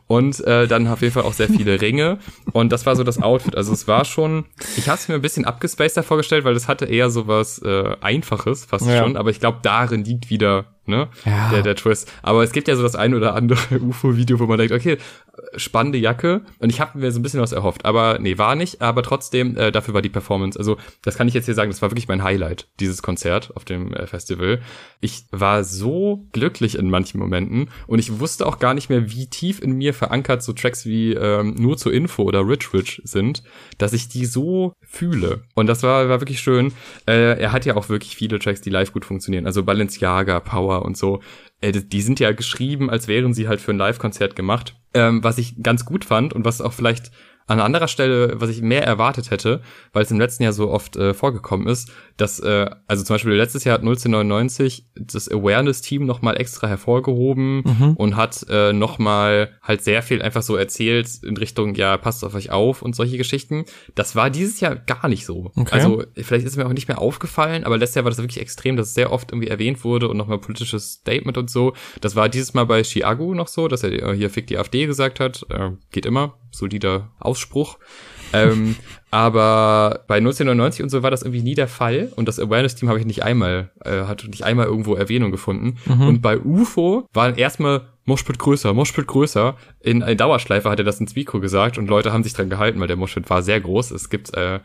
Und 0.07 0.45
äh, 0.45 0.69
dann 0.69 0.87
auf 0.87 1.03
jeden 1.03 1.13
Fall 1.13 1.25
auch 1.25 1.33
sehr 1.33 1.49
viele 1.49 1.81
Ringe. 1.81 2.19
Und 2.53 2.71
das 2.71 2.87
war 2.87 2.95
so 2.95 3.03
das 3.03 3.21
Outfit. 3.21 3.57
Also 3.57 3.73
es 3.73 3.89
war 3.89 4.05
schon, 4.05 4.45
ich 4.77 4.89
habe 4.89 4.99
es 4.99 5.09
mir 5.09 5.17
ein 5.17 5.23
bisschen 5.23 5.45
abgespaceder 5.45 6.05
vorgestellt, 6.05 6.45
weil 6.45 6.55
es 6.55 6.69
hatte 6.69 6.85
eher 6.85 7.11
so 7.11 7.27
was 7.27 7.59
äh, 7.63 7.97
Einfaches 8.01 8.65
fast 8.65 8.87
ja. 8.87 8.99
schon. 8.99 9.17
Aber 9.17 9.31
ich 9.31 9.41
glaube, 9.41 9.59
darin 9.63 10.05
liegt 10.05 10.31
wieder 10.31 10.67
ne? 10.87 11.09
Ja. 11.25 11.51
Der, 11.51 11.63
der 11.63 11.77
Twist. 11.77 12.11
Aber 12.23 12.43
es 12.43 12.53
gibt 12.53 12.69
ja 12.69 12.77
so 12.77 12.83
das 12.83 12.97
ein 12.97 13.15
oder 13.15 13.35
andere 13.35 13.59
UFO-Video, 13.81 14.39
wo 14.39 14.47
man 14.47 14.59
denkt, 14.59 14.73
okay, 14.73 14.99
spannende 15.57 15.99
Jacke 15.99 16.43
und 16.59 16.71
ich 16.71 16.81
habe 16.81 16.99
mir 16.99 17.13
so 17.13 17.19
ein 17.19 17.23
bisschen 17.23 17.41
was 17.41 17.53
erhofft, 17.53 17.85
aber 17.85 18.19
nee, 18.19 18.39
war 18.39 18.55
nicht, 18.55 18.81
aber 18.83 19.03
trotzdem, 19.03 19.57
äh, 19.57 19.73
dafür 19.73 19.95
war 19.95 20.03
die 20.03 20.09
Performance, 20.09 20.59
also 20.59 20.77
das 21.03 21.17
kann 21.17 21.29
ich 21.29 21.35
jetzt 21.35 21.47
hier 21.47 21.55
sagen, 21.55 21.71
das 21.71 21.83
war 21.83 21.91
wirklich 21.91 22.09
mein 22.09 22.23
Highlight, 22.23 22.69
dieses 22.81 23.03
Konzert 23.03 23.55
auf 23.57 23.65
dem 23.65 23.93
äh, 23.93 24.07
Festival. 24.07 24.61
Ich 25.01 25.25
war 25.31 25.65
so 25.65 26.27
glücklich 26.33 26.77
in 26.77 26.91
manchen 26.91 27.19
Momenten 27.19 27.71
und 27.87 27.99
ich 27.99 28.21
wusste 28.21 28.47
auch 28.47 28.59
gar 28.59 28.75
nicht 28.75 28.91
mehr, 28.91 29.11
wie 29.11 29.29
tief 29.29 29.61
in 29.61 29.73
mir 29.73 29.95
verankert 29.95 30.43
so 30.43 30.53
Tracks 30.53 30.87
wie 30.87 31.13
ähm, 31.15 31.55
Nur 31.59 31.77
zur 31.77 31.93
Info 31.93 32.23
oder 32.23 32.47
Rich 32.47 32.73
Rich 32.73 33.03
sind, 33.05 33.43
dass 33.79 33.93
ich 33.93 34.09
die 34.09 34.27
so 34.27 34.73
fühle. 34.83 35.45
Und 35.55 35.67
das 35.67 35.83
war, 35.83 36.09
war 36.09 36.21
wirklich 36.21 36.41
schön. 36.41 36.73
Äh, 37.07 37.41
er 37.41 37.53
hat 37.53 37.65
ja 37.65 37.77
auch 37.77 37.89
wirklich 37.89 38.17
viele 38.17 38.39
Tracks, 38.39 38.61
die 38.61 38.71
live 38.71 38.93
gut 38.93 39.05
funktionieren. 39.05 39.47
Also 39.47 39.63
Balenciaga, 39.63 40.41
Power 40.41 40.85
und 40.85 40.97
so. 40.97 41.21
Äh, 41.61 41.73
die 41.73 42.03
sind 42.03 42.21
ja 42.21 42.33
geschrieben, 42.33 42.91
als 42.91 43.09
wären 43.09 43.35
sie 43.35 43.49
halt 43.49 43.61
für 43.61 43.73
ein 43.73 43.79
Live-Konzert 43.79 44.37
gemacht. 44.37 44.77
Ähm, 44.93 45.23
was 45.23 45.39
ich 45.39 45.63
ganz 45.63 45.85
gut 45.85 46.05
fand 46.05 46.33
und 46.33 46.45
was 46.45 46.61
auch 46.61 46.73
vielleicht 46.73 47.11
an 47.47 47.61
anderer 47.61 47.89
Stelle, 47.89 48.41
was 48.41 48.51
ich 48.51 48.63
mehr 48.63 48.85
erwartet 48.85 49.31
hätte, 49.31 49.61
weil 49.93 50.05
es 50.05 50.11
im 50.11 50.21
letzten 50.21 50.45
Jahr 50.45 50.53
so 50.53 50.71
oft 50.71 50.97
äh, 50.97 51.15
vorgekommen 51.15 51.67
ist, 51.67 51.91
dass, 52.17 52.39
äh, 52.41 52.71
also 52.87 53.03
zum 53.03 53.15
Beispiel 53.15 53.33
letztes 53.33 53.65
Jahr 53.65 53.75
hat 53.75 53.81
1999 53.81 54.87
das 54.95 55.29
Awareness-Team 55.29 56.07
nochmal 56.07 56.41
extra 56.41 56.69
hervorgehoben 56.69 57.63
mhm. 57.65 57.95
und 57.97 58.17
hat 58.17 58.47
äh, 58.49 58.73
nochmal 58.73 59.59
halt 59.63 59.83
sehr 59.83 60.03
viel 60.03 60.23
einfach 60.23 60.43
so 60.43 60.57
erzählt 60.57 61.09
in 61.25 61.37
Richtung, 61.37 61.75
ja, 61.75 61.97
passt 61.97 62.25
auf 62.25 62.35
euch 62.35 62.51
auf 62.51 62.83
und 62.83 62.95
solche 62.95 63.17
Geschichten. 63.19 63.65
Das 63.95 64.15
war 64.15 64.31
dieses 64.31 64.61
Jahr 64.61 64.77
gar 64.77 65.09
nicht 65.09 65.27
so. 65.27 65.51
Okay. 65.57 65.75
Also 65.75 66.05
vielleicht 66.15 66.45
ist 66.45 66.53
es 66.53 66.57
mir 66.57 66.67
auch 66.67 66.73
nicht 66.73 66.89
mehr 66.89 67.01
aufgefallen, 67.01 67.65
aber 67.65 67.79
letztes 67.79 67.97
Jahr 67.97 68.05
war 68.05 68.11
das 68.11 68.19
wirklich 68.19 68.41
extrem, 68.41 68.77
dass 68.77 68.89
es 68.89 68.95
sehr 68.95 69.13
oft 69.13 69.33
irgendwie 69.33 69.49
erwähnt 69.49 69.83
wurde 69.83 70.09
und 70.09 70.17
nochmal 70.17 70.39
politisches 70.39 70.93
Statement 70.95 71.39
und 71.39 71.51
so. 71.51 71.75
Das 72.01 72.17
war 72.17 72.29
dieses 72.29 72.55
Mal 72.55 72.67
bei 72.67 72.83
Chiago 72.83 73.35
noch 73.35 73.49
so, 73.49 73.67
dass 73.67 73.83
er 73.83 73.93
äh, 73.93 74.17
hier 74.17 74.31
Fick 74.31 74.47
die 74.47 74.59
AfD 74.59 74.87
gesagt 74.87 75.21
hat. 75.21 75.47
Äh, 75.51 75.71
geht 75.91 76.07
immer, 76.07 76.39
solider 76.51 77.13
Ausspruch. 77.31 77.79
ähm, 78.33 78.77
aber 79.11 80.05
bei 80.07 80.19
1999 80.19 80.83
und 80.83 80.89
so 80.89 81.03
war 81.03 81.11
das 81.11 81.23
irgendwie 81.23 81.43
nie 81.43 81.55
der 81.55 81.69
Fall 81.69 82.13
und 82.15 82.29
das 82.29 82.39
Awareness-Team 82.39 82.89
habe 82.89 82.99
ich 82.99 83.07
nicht 83.07 83.25
einmal, 83.25 83.71
äh, 83.85 84.03
hat 84.03 84.25
nicht 84.29 84.45
einmal 84.45 84.67
irgendwo 84.67 84.95
Erwähnung 84.95 85.31
gefunden. 85.31 85.79
Mhm. 85.87 86.07
Und 86.07 86.23
bei 86.23 86.39
UFO 86.39 87.09
waren 87.13 87.35
erstmal 87.35 87.89
Moshpit 88.05 88.39
größer, 88.39 88.73
Moshpit 88.73 89.07
größer. 89.07 89.57
In, 89.81 90.03
in 90.03 90.17
Dauerschleife 90.17 90.71
hat 90.71 90.79
er 90.79 90.85
das 90.85 91.01
ins 91.01 91.15
Mikro 91.15 91.41
gesagt 91.41 91.79
und 91.79 91.89
Leute 91.89 92.13
haben 92.13 92.23
sich 92.23 92.35
dran 92.35 92.51
gehalten, 92.51 92.81
weil 92.81 92.89
der 92.89 92.97
Moshpit 92.97 93.29
war 93.31 93.43
sehr 93.43 93.61
groß. 93.61 93.91
Es 93.91 94.11
gibt 94.11 94.35
äh, 94.37 94.61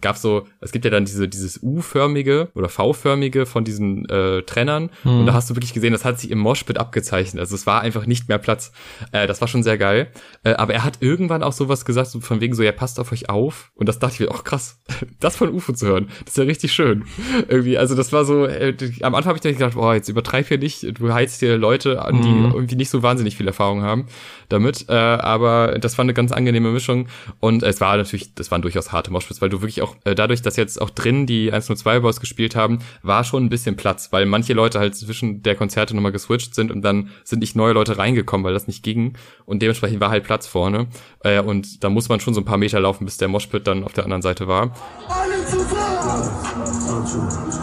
gab 0.00 0.16
so, 0.16 0.46
es 0.60 0.72
gibt 0.72 0.84
ja 0.84 0.90
dann 0.90 1.04
diese 1.04 1.28
dieses 1.28 1.62
U-förmige 1.62 2.48
oder 2.54 2.68
V-förmige 2.68 3.46
von 3.46 3.64
diesen 3.64 4.08
äh, 4.08 4.42
Trennern 4.42 4.90
mhm. 5.04 5.20
und 5.20 5.26
da 5.26 5.34
hast 5.34 5.50
du 5.50 5.56
wirklich 5.56 5.74
gesehen, 5.74 5.92
das 5.92 6.04
hat 6.04 6.18
sich 6.20 6.30
im 6.30 6.38
Moshpit 6.38 6.78
abgezeichnet. 6.78 7.40
Also 7.40 7.54
es 7.54 7.66
war 7.66 7.80
einfach 7.80 8.06
nicht 8.06 8.28
mehr 8.28 8.38
Platz. 8.38 8.72
Äh, 9.12 9.26
das 9.26 9.40
war 9.40 9.48
schon 9.48 9.62
sehr 9.62 9.78
geil. 9.78 10.08
Äh, 10.44 10.54
aber 10.54 10.74
er 10.74 10.84
hat 10.84 10.98
irgendwann 11.00 11.42
auch 11.42 11.52
sowas 11.52 11.84
gesagt, 11.84 12.10
so 12.10 12.20
von 12.20 12.40
wegen 12.40 12.54
so, 12.54 12.62
ja 12.62 12.72
passt 12.72 13.00
auf 13.00 13.12
euch 13.12 13.28
auf. 13.28 13.70
Und 13.74 13.88
das 13.88 13.98
dachte 13.98 14.14
ich 14.14 14.20
mir, 14.20 14.34
ach 14.34 14.44
krass, 14.44 14.80
das 15.20 15.36
von 15.36 15.52
UFO 15.52 15.72
zu 15.72 15.86
hören, 15.86 16.08
das 16.24 16.34
ist 16.34 16.36
ja 16.38 16.44
richtig 16.44 16.72
schön. 16.72 17.04
Irgendwie, 17.48 17.78
also 17.78 17.94
das 17.94 18.12
war 18.12 18.24
so, 18.24 18.46
äh, 18.46 18.74
am 19.02 19.14
Anfang 19.14 19.34
habe 19.34 19.38
ich 19.38 19.56
gedacht, 19.56 19.74
boah, 19.74 19.94
jetzt 19.94 20.08
übertreib 20.08 20.48
hier 20.48 20.58
nicht, 20.58 20.98
du 20.98 21.12
heizt 21.12 21.40
hier 21.40 21.56
Leute 21.56 22.02
an, 22.02 22.22
die 22.22 22.28
mhm. 22.28 22.52
irgendwie 22.52 22.76
nicht 22.76 22.90
so 22.90 23.02
wahnsinnig 23.02 23.36
viel 23.36 23.46
Erfahrung 23.46 23.82
haben 23.82 24.06
damit. 24.48 24.86
Äh, 24.88 24.92
aber 24.92 25.78
das 25.78 25.98
war 25.98 26.02
eine 26.02 26.14
ganz 26.14 26.32
angenehme 26.32 26.70
Mischung 26.70 27.08
und 27.40 27.62
es 27.62 27.80
war 27.80 27.96
natürlich, 27.96 28.34
das 28.34 28.50
waren 28.50 28.62
durchaus 28.62 28.92
harte 28.92 29.10
Moshpits, 29.12 29.40
weil 29.40 29.48
du 29.48 29.60
wirklich 29.60 29.82
auch 29.82 29.87
äh, 30.04 30.14
dadurch, 30.14 30.42
dass 30.42 30.56
jetzt 30.56 30.80
auch 30.80 30.90
drin 30.90 31.26
die 31.26 31.52
102 31.52 32.00
Boys 32.00 32.20
gespielt 32.20 32.56
haben, 32.56 32.78
war 33.02 33.24
schon 33.24 33.44
ein 33.44 33.48
bisschen 33.48 33.76
Platz, 33.76 34.12
weil 34.12 34.26
manche 34.26 34.52
Leute 34.52 34.78
halt 34.78 34.94
zwischen 34.94 35.42
der 35.42 35.54
Konzerte 35.54 35.94
nochmal 35.94 36.12
geswitcht 36.12 36.54
sind 36.54 36.70
und 36.70 36.82
dann 36.82 37.10
sind 37.24 37.40
nicht 37.40 37.56
neue 37.56 37.72
Leute 37.72 37.98
reingekommen, 37.98 38.44
weil 38.44 38.54
das 38.54 38.66
nicht 38.66 38.82
ging 38.82 39.14
und 39.44 39.62
dementsprechend 39.62 40.00
war 40.00 40.10
halt 40.10 40.24
Platz 40.24 40.46
vorne 40.46 40.88
äh, 41.24 41.40
und 41.40 41.82
da 41.84 41.90
muss 41.90 42.08
man 42.08 42.20
schon 42.20 42.34
so 42.34 42.40
ein 42.40 42.44
paar 42.44 42.58
Meter 42.58 42.80
laufen, 42.80 43.04
bis 43.04 43.16
der 43.16 43.28
Moshpit 43.28 43.66
dann 43.66 43.84
auf 43.84 43.92
der 43.92 44.04
anderen 44.04 44.22
Seite 44.22 44.48
war. 44.48 44.74
Alle 45.08 45.44
zusammen! 45.46 47.57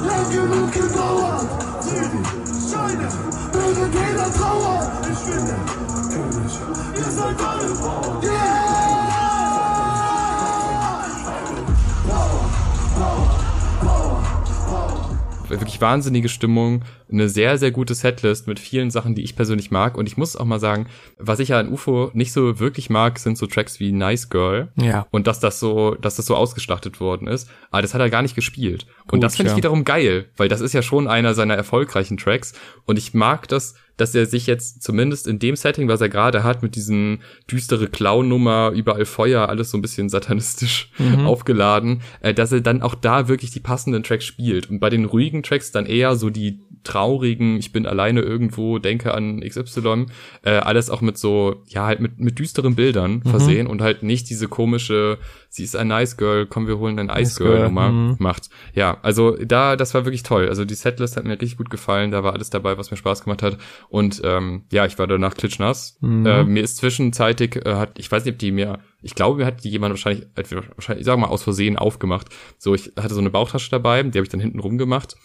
Wirklich 15.50 15.82
wahnsinnige 15.82 16.30
Stimmung, 16.30 16.84
eine 17.12 17.30
sehr, 17.30 17.58
sehr 17.58 17.72
gute 17.72 17.94
Setlist 17.94 18.48
mit 18.48 18.60
vielen 18.60 18.92
Sachen, 18.92 19.16
die 19.16 19.24
ich 19.24 19.36
persönlich 19.36 19.72
mag. 19.72 19.98
Und 19.98 20.08
ich 20.08 20.18
muss 20.18 20.36
auch 20.36 20.46
mal 20.46 20.60
sagen, 20.60 20.88
was 21.18 21.40
ich 21.40 21.50
ja 21.50 21.60
an 21.60 21.72
UFO 21.72 22.12
nicht 22.14 22.34
so 22.34 22.60
wirklich 22.60 22.90
mag, 22.90 23.20
sind 23.20 23.38
so 23.38 23.46
Tracks 23.48 23.80
wie 23.80 23.92
Nice 23.92 24.30
Girl. 24.30 24.70
Ja. 24.76 25.08
Und 25.12 25.28
dass 25.28 25.40
das 25.40 25.60
so, 25.60 25.96
dass 25.96 26.16
das 26.16 26.26
so 26.26 26.36
ausgeschlachtet 26.36 27.00
worden 27.00 27.28
ist. 27.28 27.50
Aber 27.72 27.82
das 27.82 27.94
hat 27.94 28.02
er 28.02 28.10
gar 28.10 28.22
nicht 28.22 28.36
gespielt. 28.36 28.88
Gut, 29.04 29.14
und 29.14 29.22
das 29.22 29.36
finde 29.36 29.50
ja. 29.50 29.54
ich 29.54 29.58
wiederum 29.58 29.84
geil, 29.84 30.26
weil 30.38 30.50
das 30.50 30.62
ist 30.62 30.74
ja 30.74 30.82
schon 30.82 31.08
einer 31.08 31.34
seiner 31.34 31.56
erfolgreichen 31.56 32.18
Tracks. 32.18 32.54
Und 32.86 32.98
ich 32.98 33.14
mag 33.14 33.48
das, 33.48 33.76
dass 33.98 34.16
er 34.16 34.26
sich 34.26 34.48
jetzt 34.48 34.84
zumindest 34.84 35.28
in 35.28 35.40
dem 35.40 35.56
Setting, 35.56 35.88
was 35.88 36.02
er 36.02 36.10
gerade 36.10 36.44
hat, 36.44 36.64
mit 36.64 36.76
diesen 36.76 37.22
düstere 37.50 37.88
Clown-Nummer, 37.88 38.72
überall 38.76 39.06
Feuer, 39.06 39.50
alles 39.50 39.72
so 39.72 39.78
ein 39.78 39.82
bisschen 39.82 40.10
satanistisch 40.10 40.92
mhm. 40.98 41.20
aufgeladen, 41.26 42.02
äh, 42.22 42.34
dass 42.34 42.52
er 42.52 42.62
dann 42.62 42.82
auch 42.82 42.96
da 42.96 43.28
wirklich 43.28 43.52
die 43.52 43.60
passenden 43.60 44.04
Tracks 44.04 44.26
spielt. 44.26 44.70
Und 44.70 44.80
bei 44.80 44.90
den 44.90 45.06
ruhigen 45.06 45.44
Tracks 45.44 45.72
dann 45.72 45.86
eher 45.86 46.16
so 46.16 46.30
die 46.30 46.60
traurigen, 46.86 47.58
ich 47.58 47.74
bin 47.74 47.86
alleine 47.86 48.22
irgendwo, 48.22 48.80
denke 48.80 49.14
an 49.14 49.42
XY, 49.42 50.06
äh, 50.44 50.52
alles 50.52 50.90
auch 50.90 51.02
mit 51.02 51.18
so, 51.18 51.64
ja, 51.68 51.86
halt 51.86 52.00
mit, 52.00 52.20
mit 52.20 52.40
düsteren 52.40 52.76
Bildern 52.76 53.22
mhm. 53.24 53.30
versehen 53.30 53.68
und 53.68 53.82
halt 53.82 54.04
nicht 54.04 54.30
diese 54.30 54.48
komische, 54.48 55.18
sie 55.50 55.64
ist 55.64 55.76
ein 55.76 55.88
Nice 55.88 56.16
Girl, 56.16 56.46
komm, 56.46 56.68
wir 56.68 56.78
holen 56.78 56.98
ein 57.00 57.10
Ice 57.10 57.44
Girl 57.44 57.64
Nummer 57.64 57.92
mhm. 57.92 58.16
macht. 58.20 58.50
Ja, 58.74 58.98
also 59.02 59.36
da, 59.36 59.76
das 59.76 59.94
war 59.94 60.06
wirklich 60.06 60.24
toll. 60.24 60.48
Also 60.48 60.64
die 60.64 60.76
Setlist 60.76 61.18
hat 61.18 61.26
mir 61.26 61.34
richtig 61.34 61.58
gut 61.58 61.70
gefallen, 61.70 62.12
da 62.12 62.24
war 62.24 62.34
alles 62.34 62.50
dabei, 62.50 62.78
was 62.78 62.92
mir 62.92 62.98
Spaß 62.98 63.24
gemacht 63.24 63.44
hat. 63.44 63.58
Und 63.90 64.22
ähm, 64.24 64.64
ja, 64.72 64.86
ich 64.86 64.98
war 64.98 65.08
danach 65.08 65.34
klitschnass. 65.34 65.98
Mhm. 66.02 66.26
Äh, 66.26 66.44
mir 66.44 66.64
ist 66.64 66.78
zwischenzeitig, 66.78 67.66
äh, 67.66 67.74
hat, 67.74 68.00
ich 68.00 68.12
weiß 68.12 68.24
nicht, 68.24 68.36
ob 68.36 68.40
die 68.40 68.52
mir 68.52 68.80
ich 69.02 69.14
glaube, 69.14 69.38
mir 69.38 69.46
hat 69.46 69.64
die 69.64 69.70
jemand 69.70 69.94
wahrscheinlich, 69.94 70.26
wahrscheinlich, 70.36 71.02
ich 71.02 71.06
sag 71.06 71.20
mal, 71.20 71.28
aus 71.28 71.44
Versehen 71.44 71.78
aufgemacht. 71.78 72.28
So, 72.58 72.74
ich 72.74 72.94
hatte 72.98 73.14
so 73.14 73.20
eine 73.20 73.30
Bauchtasche 73.30 73.70
dabei, 73.70 74.02
die 74.02 74.18
habe 74.18 74.24
ich 74.24 74.30
dann 74.30 74.40
hinten 74.40 74.58
rumgemacht 74.58 75.16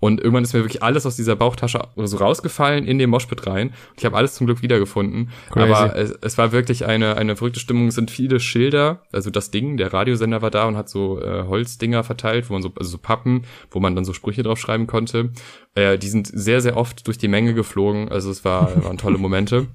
und 0.00 0.18
irgendwann 0.18 0.42
ist 0.42 0.54
mir 0.54 0.60
wirklich 0.60 0.82
alles 0.82 1.04
aus 1.04 1.16
dieser 1.16 1.36
Bauchtasche 1.36 1.86
oder 1.94 2.06
so 2.06 2.16
rausgefallen 2.16 2.86
in 2.86 2.98
den 2.98 3.10
Moshpit 3.10 3.46
rein. 3.46 3.68
Und 3.68 3.98
ich 3.98 4.04
habe 4.06 4.16
alles 4.16 4.34
zum 4.34 4.46
Glück 4.46 4.62
wiedergefunden. 4.62 5.30
Crazy. 5.50 5.72
Aber 5.72 5.94
es, 5.94 6.10
es, 6.22 6.38
war 6.38 6.52
wirklich 6.52 6.86
eine, 6.86 7.18
eine 7.18 7.36
verrückte 7.36 7.60
Stimmung. 7.60 7.88
Es 7.88 7.96
sind 7.96 8.10
viele 8.10 8.40
Schilder. 8.40 9.02
Also 9.12 9.28
das 9.28 9.50
Ding, 9.50 9.76
der 9.76 9.92
Radiosender 9.92 10.40
war 10.40 10.50
da 10.50 10.64
und 10.64 10.78
hat 10.78 10.88
so 10.88 11.22
äh, 11.22 11.44
Holzdinger 11.46 12.02
verteilt, 12.02 12.48
wo 12.48 12.54
man 12.54 12.62
so, 12.62 12.72
also 12.76 12.90
so 12.90 12.98
Pappen, 12.98 13.42
wo 13.70 13.78
man 13.78 13.94
dann 13.94 14.06
so 14.06 14.14
Sprüche 14.14 14.42
drauf 14.42 14.58
schreiben 14.58 14.86
konnte. 14.86 15.32
Äh, 15.74 15.98
die 15.98 16.08
sind 16.08 16.26
sehr, 16.26 16.62
sehr 16.62 16.78
oft 16.78 17.06
durch 17.06 17.18
die 17.18 17.28
Menge 17.28 17.52
geflogen. 17.52 18.08
Also 18.08 18.30
es 18.30 18.42
war, 18.42 18.82
waren 18.82 18.96
tolle 18.96 19.18
Momente. 19.18 19.66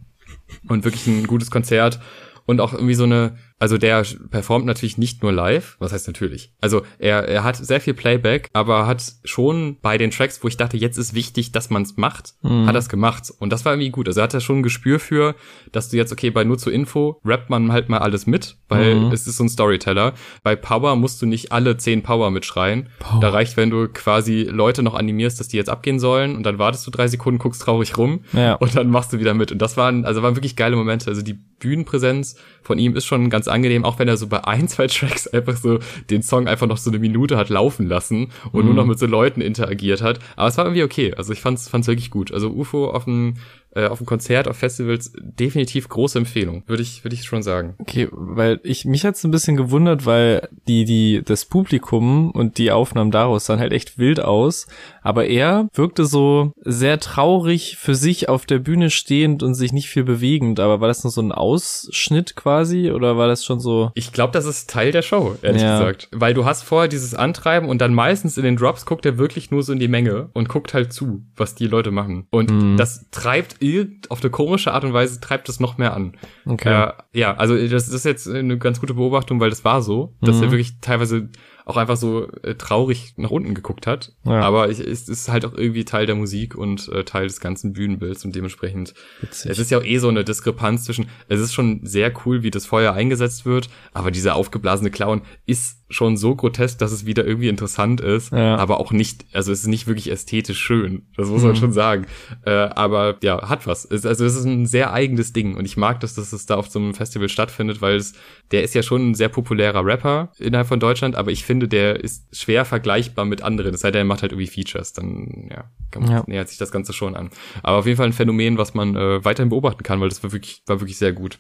Und 0.68 0.86
wirklich 0.86 1.06
ein 1.06 1.28
gutes 1.28 1.52
Konzert. 1.52 2.00
Und 2.48 2.62
auch 2.62 2.74
irgendwie 2.74 2.96
so 2.96 3.04
eine, 3.04 3.38
also 3.58 3.78
der 3.78 4.06
performt 4.32 4.66
natürlich 4.66 4.98
nicht 4.98 5.24
nur 5.24 5.32
live, 5.32 5.78
was 5.80 5.94
heißt 5.94 6.08
natürlich. 6.08 6.52
Also 6.60 6.82
er, 7.00 7.28
er 7.28 7.46
hat 7.46 7.56
sehr 7.56 7.80
viel 7.80 7.94
Playback, 7.94 8.50
aber 8.52 8.86
hat 8.86 9.14
schon 9.24 9.78
bei 9.82 9.98
den 9.98 10.12
Tracks, 10.12 10.44
wo 10.44 10.50
ich 10.50 10.58
dachte, 10.58 10.76
jetzt 10.76 10.98
ist 10.98 11.14
wichtig, 11.14 11.54
dass 11.54 11.70
man 11.70 11.84
es 11.84 11.96
macht, 11.96 12.34
mhm. 12.42 12.66
hat 12.66 12.76
er 12.76 12.80
es 12.80 12.90
gemacht. 12.90 13.32
Und 13.40 13.52
das 13.52 13.64
war 13.64 13.74
irgendwie 13.74 13.92
gut. 13.92 14.08
Also 14.08 14.20
er 14.20 14.26
hatte 14.26 14.42
schon 14.42 14.58
ein 14.58 14.64
Gespür 14.64 15.00
für, 15.00 15.36
dass 15.72 15.90
du 15.90 15.96
jetzt, 15.96 16.12
okay, 16.12 16.32
bei 16.32 16.44
nur 16.44 16.58
zur 16.58 16.74
Info 16.74 17.22
rappt 17.24 17.50
man 17.50 17.72
halt 17.72 17.88
mal 17.88 18.00
alles 18.00 18.28
mit, 18.28 18.58
weil 18.68 18.96
mhm. 18.96 19.12
es 19.12 19.26
ist 19.26 19.38
so 19.38 19.46
ein 19.46 19.50
Storyteller. 19.50 20.14
Bei 20.44 20.58
Power 20.58 20.98
musst 20.98 21.22
du 21.22 21.26
nicht 21.26 21.54
alle 21.54 21.78
zehn 21.78 22.04
Power 22.04 22.32
mitschreien. 22.32 22.90
Power. 23.00 23.22
Da 23.22 23.30
reicht, 23.30 23.56
wenn 23.56 23.70
du 23.70 23.88
quasi 23.88 24.44
Leute 24.44 24.84
noch 24.84 24.96
animierst, 24.96 25.40
dass 25.40 25.48
die 25.48 25.58
jetzt 25.58 25.70
abgehen 25.70 26.00
sollen 26.00 26.36
und 26.36 26.44
dann 26.44 26.60
wartest 26.60 26.86
du 26.86 26.92
drei 26.92 27.08
Sekunden, 27.08 27.40
guckst 27.40 27.62
traurig 27.62 27.98
rum 27.98 28.26
ja. 28.34 28.56
und 28.56 28.76
dann 28.76 28.90
machst 28.90 29.14
du 29.14 29.20
wieder 29.20 29.34
mit. 29.34 29.54
Und 29.54 29.62
das 29.62 29.78
waren, 29.78 30.04
also 30.04 30.22
waren 30.24 30.36
wirklich 30.36 30.58
geile 30.58 30.76
Momente. 30.76 31.10
Also 31.10 31.22
die 31.22 31.34
Bühnenpräsenz 31.34 32.36
von 32.62 32.78
ihm 32.78 32.96
ist 32.96 33.06
schon 33.06 33.30
ganz 33.30 33.45
angenehm, 33.48 33.86
auch 33.86 34.00
wenn 34.00 34.08
er 34.08 34.18
so 34.18 34.28
bei 34.28 34.44
ein, 34.46 34.68
zwei 34.68 34.88
Tracks 34.88 35.28
einfach 35.28 35.58
so 35.58 35.80
den 36.10 36.22
Song 36.22 36.48
einfach 36.48 36.68
noch 36.68 36.78
so 36.78 36.90
eine 36.90 37.00
Minute 37.00 37.38
hat 37.38 37.50
laufen 37.50 37.88
lassen 37.88 38.32
und 38.52 38.62
mhm. 38.62 38.66
nur 38.66 38.76
noch 38.76 38.86
mit 38.86 39.00
so 39.00 39.06
Leuten 39.06 39.42
interagiert 39.42 40.02
hat. 40.02 40.20
Aber 40.36 40.48
es 40.48 40.58
war 40.58 40.66
irgendwie 40.66 40.84
okay. 40.84 41.14
Also 41.16 41.34
ich 41.34 41.42
fand's, 41.42 41.70
fand's 41.70 41.88
wirklich 41.88 42.12
gut. 42.12 42.32
Also 42.32 42.50
UFO 42.50 42.90
auf 42.90 43.06
dem 43.06 43.36
äh, 43.76 43.88
auf 43.88 44.00
dem 44.00 44.08
Konzert, 44.08 44.48
auf 44.48 44.58
Festivals 44.58 45.14
definitiv 45.16 45.90
große 45.90 46.18
Empfehlung, 46.18 46.64
würde 46.68 46.82
ich, 46.82 47.04
würde 47.04 47.16
ich 47.16 47.24
schon 47.26 47.44
sagen. 47.44 47.76
Okay, 47.78 48.08
weil 48.12 48.60
ich 48.64 48.86
mich 48.86 49.06
hat's 49.06 49.24
ein 49.24 49.32
bisschen 49.32 49.58
gewundert, 49.58 50.06
weil 50.06 50.48
die 50.68 50.86
die 50.86 51.22
das 51.24 51.46
Publikum 51.46 52.32
und 52.32 52.58
die 52.58 52.72
Aufnahmen 52.72 53.12
daraus 53.12 53.46
sahen 53.46 53.60
halt 53.60 53.74
echt 53.74 53.98
wild 53.98 54.20
aus, 54.20 54.68
aber 55.02 55.26
er 55.26 55.68
wirkte 55.74 56.06
so 56.06 56.54
sehr 56.62 57.00
traurig 57.00 57.78
für 57.78 57.96
sich 57.96 58.30
auf 58.30 58.46
der 58.46 58.60
Bühne 58.60 58.90
stehend 58.90 59.44
und 59.44 59.56
sich 59.56 59.74
nicht 59.74 59.90
viel 59.90 60.04
bewegend. 60.04 60.60
Aber 60.60 60.80
war 60.80 60.88
das 60.88 61.04
nur 61.04 61.12
so 61.12 61.22
ein 61.22 61.32
Ausschnitt 61.32 62.36
quasi 62.36 62.92
oder 62.92 63.18
war 63.18 63.28
das 63.28 63.44
schon 63.44 63.60
so? 63.60 63.92
Ich 63.96 64.12
glaube, 64.12 64.34
das 64.34 64.46
ist 64.46 64.70
Teil 64.70 64.92
der 64.92 65.02
Show, 65.02 65.36
ehrlich 65.42 65.62
ja. 65.62 65.78
gesagt, 65.78 66.08
weil 66.12 66.34
du 66.34 66.46
hast 66.46 66.64
vorher 66.64 66.88
dieses 66.88 67.14
Antreiben 67.14 67.68
und 67.68 67.82
dann 67.82 67.94
meistens 67.94 68.38
in 68.38 68.44
den 68.44 68.56
Drops 68.56 68.86
guckt 68.86 69.06
er 69.06 69.18
wirklich 69.18 69.52
nur 69.52 69.64
so 69.64 69.74
in 69.74 69.80
die 69.80 69.88
Menge 69.88 70.30
und 70.34 70.50
guckt 70.50 70.74
halt 70.74 70.94
zu, 70.94 71.26
was 71.36 71.56
die 71.56 71.68
Leute 71.68 71.92
machen 71.92 72.28
und 72.30 72.52
mhm. 72.52 72.78
das 72.78 73.10
treibt 73.12 73.62
irgend, 73.74 74.12
auf 74.12 74.22
eine 74.22 74.30
komische 74.30 74.74
Art 74.74 74.84
und 74.84 74.94
Weise 74.94 75.20
treibt 75.20 75.50
es 75.50 75.60
noch 75.60 75.78
mehr 75.78 75.94
an. 75.94 76.14
Okay. 76.46 76.90
Äh, 76.90 76.94
ja, 77.20 77.36
also 77.36 77.56
das 77.68 77.88
ist 77.88 78.06
jetzt 78.06 78.28
eine 78.28 78.58
ganz 78.58 78.80
gute 78.80 78.94
Beobachtung, 78.94 79.40
weil 79.40 79.50
das 79.50 79.66
war 79.66 79.82
so, 79.82 80.14
dass 80.22 80.38
Mhm. 80.38 80.44
er 80.44 80.52
wirklich 80.52 80.80
teilweise 80.82 81.30
auch 81.68 81.78
einfach 81.78 81.98
so 81.98 82.28
äh, 82.44 82.54
traurig 82.54 83.16
nach 83.18 83.32
unten 83.32 83.56
geguckt 83.56 83.88
hat. 83.88 84.14
Ja. 84.24 84.42
Aber 84.42 84.70
ich, 84.70 84.80
es 84.80 85.10
ist 85.10 85.30
halt 85.30 85.46
auch 85.46 85.54
irgendwie 85.56 85.84
Teil 85.84 86.06
der 86.06 86.14
Musik 86.14 86.54
und 86.54 86.88
äh, 86.90 87.04
Teil 87.04 87.26
des 87.26 87.40
ganzen 87.40 87.74
Bühnenbilds 87.74 88.24
und 88.24 88.36
dementsprechend 88.36 88.94
Witzig. 89.22 89.50
es 89.50 89.58
ist 89.58 89.72
ja 89.72 89.80
auch 89.80 89.84
eh 89.84 89.98
so 89.98 90.08
eine 90.08 90.24
Diskrepanz 90.24 90.84
zwischen, 90.84 91.08
es 91.28 91.40
ist 91.40 91.54
schon 91.56 91.80
sehr 91.84 92.14
cool, 92.26 92.44
wie 92.44 92.52
das 92.52 92.68
Feuer 92.68 92.94
eingesetzt 92.94 93.48
wird, 93.48 93.70
aber 93.94 94.12
dieser 94.12 94.36
aufgeblasene 94.36 94.92
Clown 94.92 95.24
ist 95.48 95.80
schon 95.90 96.18
so 96.18 96.36
grotesk, 96.36 96.80
dass 96.80 96.92
es 96.92 97.06
wieder 97.06 97.26
irgendwie 97.26 97.48
interessant 97.48 98.02
ist, 98.02 98.32
Ja. 98.32 98.56
aber 98.58 98.80
auch 98.80 98.92
nicht, 98.92 99.26
also 99.34 99.52
es 99.52 99.60
ist 99.62 99.68
nicht 99.68 99.86
wirklich 99.86 100.10
ästhetisch 100.12 100.60
schön, 100.60 101.04
das 101.16 101.30
muss 101.30 101.44
man 101.44 101.52
Mhm. 101.52 101.56
schon 101.58 101.72
sagen. 101.74 102.06
Äh, 102.46 102.50
aber 102.52 103.18
ja, 103.22 103.48
hat 103.50 103.68
was. 103.68 103.86
Es, 103.86 104.06
also 104.06 104.26
es 104.26 104.36
ist 104.36 104.46
ein 104.46 104.66
sehr 104.66 104.92
eigenes 104.94 105.32
Ding 105.32 105.56
und 105.56 105.66
ich 105.66 105.78
mag 105.78 106.00
das, 106.00 106.16
dass 106.16 106.34
es 106.34 106.46
da 106.48 106.56
auf 106.56 106.70
so 106.70 106.80
einem 106.80 106.94
Festival 106.96 107.30
stattfindet, 107.30 107.82
weil 107.82 107.98
es, 107.98 108.14
der 108.52 108.64
ist 108.64 108.74
ja 108.74 108.82
schon 108.84 109.12
ein 109.12 109.14
sehr 109.16 109.30
populärer 109.30 109.86
Rapper 109.86 110.32
innerhalb 110.40 110.68
von 110.68 110.80
Deutschland, 110.80 111.16
aber 111.16 111.32
ich 111.32 111.44
finde, 111.46 111.68
der 111.68 112.00
ist 112.04 112.26
schwer 112.36 112.66
vergleichbar 112.66 113.26
mit 113.26 113.44
anderen, 113.44 113.74
es 113.76 113.82
sei 113.82 113.92
denn, 113.92 114.02
er 114.02 114.06
macht 114.06 114.24
halt 114.24 114.32
irgendwie 114.32 114.48
Features, 114.52 114.94
dann 114.94 115.50
ja, 115.52 115.66
kann 115.92 116.02
man, 116.04 116.12
Ja. 116.12 116.24
nähert 116.26 116.50
sich 116.50 116.58
das 116.58 116.72
Ganze 116.72 116.94
schon 116.94 117.16
an. 117.16 117.30
Aber 117.62 117.78
auf 117.78 117.86
jeden 117.86 117.98
Fall 117.98 118.08
ein 118.08 118.14
Phänomen, 118.14 118.58
was 118.58 118.74
man 118.74 118.96
äh, 118.96 119.24
weiterhin 119.24 119.50
beobachten 119.50 119.84
kann, 119.84 120.02
weil 120.02 120.10
das 120.10 120.24
war 120.24 120.32
wirklich, 120.32 120.64
war 120.66 120.80
wirklich 120.82 120.98
sehr 120.98 121.14
gut. 121.14 121.38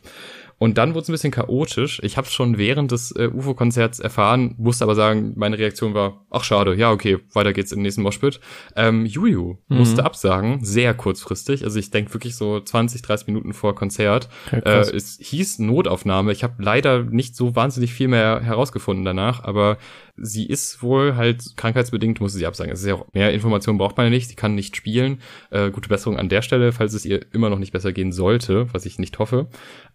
Und 0.65 0.79
dann 0.79 0.95
wurde 0.95 1.03
es 1.03 1.09
ein 1.09 1.11
bisschen 1.11 1.29
chaotisch. 1.29 2.01
Ich 2.01 2.17
habe 2.17 2.27
schon 2.27 2.57
während 2.57 2.91
des 2.91 3.11
äh, 3.11 3.29
UFO-Konzerts 3.31 3.99
erfahren, 3.99 4.55
musste 4.57 4.83
aber 4.83 4.95
sagen, 4.95 5.33
meine 5.35 5.59
Reaktion 5.59 5.93
war, 5.93 6.25
ach 6.31 6.43
schade, 6.43 6.73
ja 6.73 6.89
okay, 6.89 7.19
weiter 7.33 7.53
geht's 7.53 7.71
im 7.71 7.83
nächsten 7.83 8.01
Moshpit. 8.01 8.39
Ähm, 8.75 9.05
Juju 9.05 9.57
Mhm. 9.67 9.77
musste 9.77 10.03
absagen, 10.03 10.65
sehr 10.65 10.95
kurzfristig. 10.95 11.63
Also 11.63 11.77
ich 11.77 11.91
denke 11.91 12.11
wirklich 12.15 12.35
so 12.35 12.59
20, 12.59 13.03
30 13.03 13.27
Minuten 13.27 13.53
vor 13.53 13.75
Konzert. 13.75 14.27
Okay, 14.47 14.61
äh, 14.65 14.89
es 14.95 15.19
hieß 15.21 15.59
Notaufnahme. 15.59 16.31
Ich 16.31 16.43
habe 16.43 16.55
leider 16.57 17.03
nicht 17.03 17.35
so 17.35 17.55
wahnsinnig 17.55 17.93
viel 17.93 18.07
mehr 18.07 18.41
herausgefunden 18.41 19.05
danach, 19.05 19.43
aber 19.43 19.77
sie 20.17 20.45
ist 20.45 20.81
wohl 20.81 21.15
halt 21.15 21.57
krankheitsbedingt, 21.57 22.21
musste 22.21 22.37
sie 22.37 22.47
absagen. 22.47 22.71
Es 22.71 22.81
ist 22.81 22.87
ja 22.87 22.95
auch 22.95 23.05
mehr 23.13 23.33
Informationen 23.33 23.77
braucht 23.77 23.97
man 23.97 24.05
ja 24.05 24.09
nicht. 24.09 24.29
Sie 24.29 24.35
kann 24.35 24.55
nicht 24.55 24.75
spielen. 24.75 25.19
Äh, 25.51 25.71
gute 25.71 25.89
Besserung 25.89 26.17
an 26.17 26.29
der 26.29 26.41
Stelle, 26.41 26.71
falls 26.71 26.93
es 26.93 27.05
ihr 27.05 27.25
immer 27.33 27.49
noch 27.49 27.59
nicht 27.59 27.73
besser 27.73 27.91
gehen 27.91 28.11
sollte, 28.11 28.73
was 28.73 28.85
ich 28.85 28.99
nicht 28.99 29.19
hoffe. 29.19 29.47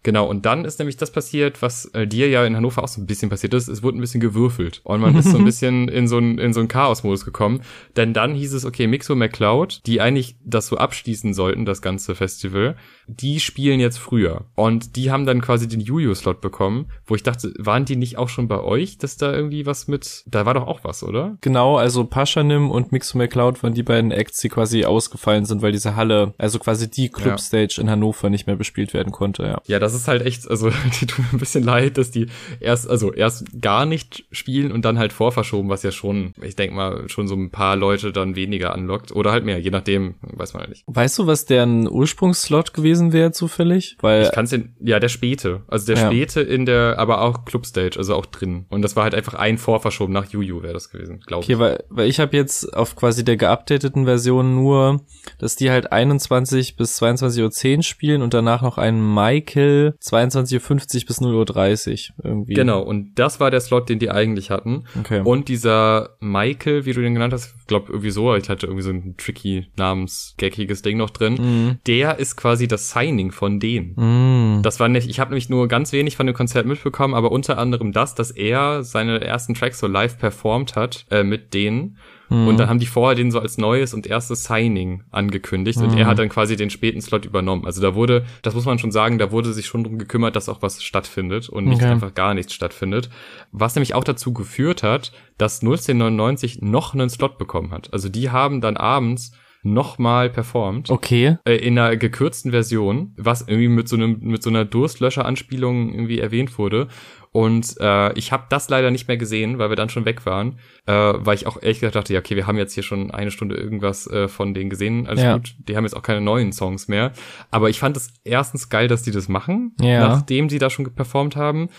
Genau, 0.03 0.27
und 0.27 0.45
dann 0.45 0.65
ist 0.65 0.79
nämlich 0.79 0.97
das 0.97 1.11
passiert, 1.11 1.61
was 1.61 1.85
äh, 1.93 2.07
dir 2.07 2.29
ja 2.29 2.45
in 2.45 2.55
Hannover 2.55 2.83
auch 2.83 2.87
so 2.87 3.01
ein 3.01 3.05
bisschen 3.05 3.29
passiert 3.29 3.53
ist. 3.53 3.67
Es 3.67 3.83
wurde 3.83 3.97
ein 3.97 4.01
bisschen 4.01 4.21
gewürfelt 4.21 4.81
und 4.83 5.01
man 5.01 5.15
ist 5.15 5.31
so 5.31 5.37
ein 5.37 5.45
bisschen 5.51 5.87
in 5.87 6.07
so 6.07 6.17
einen 6.17 6.37
in 6.37 6.53
so 6.53 6.59
einen 6.59 6.69
Chaos-Modus 6.69 7.25
gekommen. 7.25 7.61
Denn 7.95 8.13
dann 8.13 8.33
hieß 8.33 8.53
es, 8.53 8.65
okay, 8.65 8.87
Mixo 8.87 9.15
McCloud, 9.15 9.81
die 9.85 10.01
eigentlich 10.01 10.35
das 10.43 10.67
so 10.67 10.77
abschließen 10.77 11.33
sollten, 11.33 11.65
das 11.65 11.81
ganze 11.81 12.15
Festival, 12.15 12.75
die 13.19 13.39
spielen 13.39 13.79
jetzt 13.79 13.97
früher. 13.97 14.45
Und 14.55 14.95
die 14.95 15.11
haben 15.11 15.25
dann 15.25 15.41
quasi 15.41 15.67
den 15.67 15.79
Juju-Slot 15.79 16.41
bekommen, 16.41 16.87
wo 17.05 17.15
ich 17.15 17.23
dachte, 17.23 17.53
waren 17.57 17.85
die 17.85 17.95
nicht 17.95 18.17
auch 18.17 18.29
schon 18.29 18.47
bei 18.47 18.59
euch, 18.61 18.97
dass 18.97 19.17
da 19.17 19.33
irgendwie 19.33 19.65
was 19.65 19.87
mit, 19.87 20.23
da 20.27 20.45
war 20.45 20.53
doch 20.53 20.67
auch 20.67 20.83
was, 20.83 21.03
oder? 21.03 21.37
Genau, 21.41 21.77
also 21.77 22.05
Paschanim 22.05 22.69
und 22.71 22.91
Mixo 22.91 23.17
McCloud 23.17 23.61
waren 23.63 23.73
die 23.73 23.83
beiden 23.83 24.11
Acts, 24.11 24.39
die 24.39 24.49
quasi 24.49 24.85
ausgefallen 24.85 25.45
sind, 25.45 25.61
weil 25.61 25.71
diese 25.71 25.95
Halle, 25.95 26.33
also 26.37 26.59
quasi 26.59 26.89
die 26.89 27.09
Clubstage 27.09 27.79
in 27.79 27.89
Hannover 27.89 28.29
nicht 28.29 28.47
mehr 28.47 28.55
bespielt 28.55 28.93
werden 28.93 29.11
konnte, 29.11 29.43
ja. 29.43 29.61
Ja, 29.65 29.79
das 29.79 29.93
ist 29.93 30.07
halt 30.07 30.25
echt, 30.25 30.49
also 30.49 30.69
die 31.01 31.05
tun 31.05 31.25
mir 31.25 31.37
ein 31.37 31.39
bisschen 31.39 31.63
leid, 31.63 31.97
dass 31.97 32.11
die 32.11 32.27
erst, 32.59 32.89
also 32.89 33.13
erst 33.13 33.61
gar 33.61 33.85
nicht 33.85 34.25
spielen 34.31 34.71
und 34.71 34.85
dann 34.85 34.97
halt 34.97 35.13
vorverschoben, 35.13 35.69
was 35.69 35.83
ja 35.83 35.91
schon, 35.91 36.33
ich 36.41 36.55
denke 36.55 36.75
mal, 36.75 37.09
schon 37.09 37.27
so 37.27 37.35
ein 37.35 37.49
paar 37.49 37.75
Leute 37.75 38.11
dann 38.11 38.35
weniger 38.35 38.73
anlockt. 38.73 39.11
Oder 39.11 39.31
halt 39.31 39.45
mehr, 39.45 39.59
je 39.59 39.69
nachdem, 39.71 40.15
weiß 40.21 40.53
man 40.53 40.63
ja 40.63 40.69
nicht. 40.69 40.83
Weißt 40.87 41.17
du, 41.19 41.27
was 41.27 41.45
deren 41.45 41.87
Ursprungsslot 41.89 42.73
gewesen 42.73 43.00
wäre 43.13 43.31
zufällig? 43.31 43.97
Weil 44.01 44.23
Ich 44.23 44.31
kann's 44.31 44.51
den, 44.51 44.75
ja, 44.79 44.99
der 44.99 45.09
späte. 45.09 45.61
Also 45.67 45.87
der 45.93 45.95
Ja. 46.03 46.07
späte 46.07 46.41
in 46.41 46.65
der, 46.65 46.99
aber 46.99 47.21
auch 47.21 47.45
Clubstage, 47.45 47.97
also 47.97 48.15
auch 48.15 48.25
drin. 48.25 48.65
Und 48.69 48.81
das 48.83 48.95
war 48.95 49.03
halt 49.03 49.15
einfach 49.15 49.33
ein 49.33 49.57
Vorverschoben 49.57 50.13
nach 50.13 50.25
Juju 50.29 50.61
wäre 50.63 50.73
das 50.73 50.89
gewesen, 50.91 51.19
glaube 51.25 51.43
Okay, 51.43 51.53
ich. 51.53 51.59
weil, 51.59 51.83
weil 51.89 52.07
ich 52.07 52.19
habe 52.19 52.37
jetzt 52.37 52.75
auf 52.75 52.95
quasi 52.95 53.23
der 53.25 53.37
geupdateten 53.37 54.05
Version 54.05 54.55
nur, 54.55 55.01
dass 55.39 55.55
die 55.55 55.71
halt 55.71 55.91
21 55.91 56.75
bis 56.75 57.01
22.10 57.01 57.77
Uhr 57.77 57.83
spielen 57.83 58.21
und 58.21 58.33
danach 58.33 58.61
noch 58.61 58.77
einen 58.77 59.01
Michael 59.13 59.95
22.50 60.01 61.07
bis 61.07 61.19
0.30 61.21 62.11
Uhr 62.19 62.25
irgendwie. 62.25 62.53
Genau, 62.53 62.81
und 62.81 63.15
das 63.15 63.39
war 63.39 63.51
der 63.51 63.61
Slot, 63.61 63.89
den 63.89 63.99
die 63.99 64.09
eigentlich 64.11 64.49
hatten. 64.51 64.83
Okay. 64.99 65.21
Und 65.23 65.47
dieser 65.47 66.17
Michael, 66.19 66.85
wie 66.85 66.93
du 66.93 67.01
den 67.01 67.13
genannt 67.13 67.33
hast, 67.33 67.55
glaub 67.71 67.87
irgendwie 67.87 68.11
so, 68.11 68.35
ich 68.35 68.49
hatte 68.49 68.67
irgendwie 68.67 68.83
so 68.83 68.89
ein 68.89 69.15
tricky 69.17 69.67
namens 69.77 70.35
gaggiges 70.37 70.81
Ding 70.81 70.97
noch 70.97 71.09
drin. 71.09 71.33
Mhm. 71.35 71.77
Der 71.87 72.19
ist 72.19 72.35
quasi 72.35 72.67
das 72.67 72.91
Signing 72.91 73.31
von 73.31 73.61
denen. 73.61 74.57
Mm. 74.57 74.61
Das 74.61 74.81
war 74.81 74.89
nicht, 74.89 75.09
ich 75.09 75.21
habe 75.21 75.31
nämlich 75.31 75.47
nur 75.47 75.69
ganz 75.69 75.93
wenig 75.93 76.17
von 76.17 76.25
dem 76.25 76.35
Konzert 76.35 76.65
mitbekommen, 76.65 77.13
aber 77.13 77.31
unter 77.31 77.57
anderem 77.57 77.93
das, 77.93 78.13
dass 78.13 78.29
er 78.29 78.83
seine 78.83 79.21
ersten 79.21 79.53
Tracks 79.53 79.79
so 79.79 79.87
live 79.87 80.17
performt 80.17 80.75
hat 80.75 81.05
äh, 81.09 81.23
mit 81.23 81.53
denen. 81.53 81.97
Mhm. 82.31 82.47
Und 82.47 82.57
dann 82.59 82.69
haben 82.69 82.79
die 82.79 82.85
vorher 82.87 83.13
den 83.15 83.29
so 83.29 83.39
als 83.39 83.57
neues 83.57 83.93
und 83.93 84.07
erstes 84.07 84.45
Signing 84.45 85.03
angekündigt 85.11 85.77
und 85.79 85.91
Mhm. 85.91 85.97
er 85.97 86.07
hat 86.07 86.17
dann 86.17 86.29
quasi 86.29 86.55
den 86.55 86.69
späten 86.69 87.01
Slot 87.01 87.25
übernommen. 87.25 87.65
Also 87.65 87.81
da 87.81 87.93
wurde, 87.93 88.25
das 88.41 88.55
muss 88.55 88.65
man 88.65 88.79
schon 88.79 88.91
sagen, 88.91 89.17
da 89.19 89.31
wurde 89.31 89.53
sich 89.53 89.65
schon 89.65 89.83
drum 89.83 89.99
gekümmert, 89.99 90.35
dass 90.35 90.49
auch 90.49 90.61
was 90.61 90.81
stattfindet 90.81 91.49
und 91.49 91.65
nicht 91.65 91.81
Okay. 91.81 91.91
einfach 91.91 92.13
gar 92.15 92.33
nichts 92.33 92.53
stattfindet. 92.53 93.09
Was 93.51 93.75
nämlich 93.75 93.93
auch 93.93 94.03
dazu 94.05 94.33
geführt 94.33 94.81
hat, 94.81 95.11
dass 95.37 95.61
01099 95.61 96.61
noch 96.61 96.93
einen 96.93 97.09
Slot 97.09 97.37
bekommen 97.37 97.71
hat. 97.71 97.91
Also 97.93 98.09
die 98.09 98.29
haben 98.31 98.61
dann 98.61 98.77
abends 98.77 99.33
nochmal 99.63 100.31
performt 100.31 100.89
Okay. 100.89 101.37
äh, 101.45 101.55
in 101.55 101.77
einer 101.77 101.95
gekürzten 101.95 102.49
Version, 102.49 103.13
was 103.15 103.41
irgendwie 103.47 103.67
mit 103.67 103.87
so 103.87 103.95
einem 103.95 104.17
mit 104.21 104.41
so 104.41 104.49
einer 104.49 104.65
Durstlöscher-Anspielung 104.65 105.93
irgendwie 105.93 106.19
erwähnt 106.19 106.57
wurde. 106.57 106.87
Und 107.33 107.75
äh, 107.79 108.11
ich 108.13 108.31
habe 108.33 108.43
das 108.49 108.67
leider 108.69 108.91
nicht 108.91 109.07
mehr 109.07 109.15
gesehen, 109.17 109.57
weil 109.57 109.69
wir 109.69 109.77
dann 109.77 109.87
schon 109.89 110.03
weg 110.03 110.25
waren, 110.25 110.59
äh, 110.85 110.91
weil 110.93 111.35
ich 111.35 111.47
auch 111.47 111.61
ehrlich 111.61 111.79
gesagt 111.79 111.95
dachte, 111.95 112.13
ja, 112.13 112.19
okay, 112.19 112.35
wir 112.35 112.45
haben 112.45 112.57
jetzt 112.57 112.73
hier 112.73 112.83
schon 112.83 113.09
eine 113.11 113.31
Stunde 113.31 113.55
irgendwas 113.55 114.05
äh, 114.07 114.27
von 114.27 114.53
denen 114.53 114.69
gesehen, 114.69 115.07
alles 115.07 115.23
Ja. 115.23 115.35
gut. 115.37 115.55
Die 115.59 115.77
haben 115.77 115.85
jetzt 115.85 115.95
auch 115.95 116.01
keine 116.03 116.19
neuen 116.19 116.51
Songs 116.51 116.89
mehr. 116.89 117.13
Aber 117.49 117.69
ich 117.69 117.79
fand 117.79 117.95
es 117.95 118.13
erstens 118.25 118.67
geil, 118.69 118.89
dass 118.89 119.03
die 119.03 119.11
das 119.11 119.29
machen, 119.29 119.75
Ja. 119.79 120.09
nachdem 120.09 120.49
sie 120.49 120.59
da 120.59 120.69
schon 120.69 120.93
performt 120.93 121.35
haben. 121.37 121.69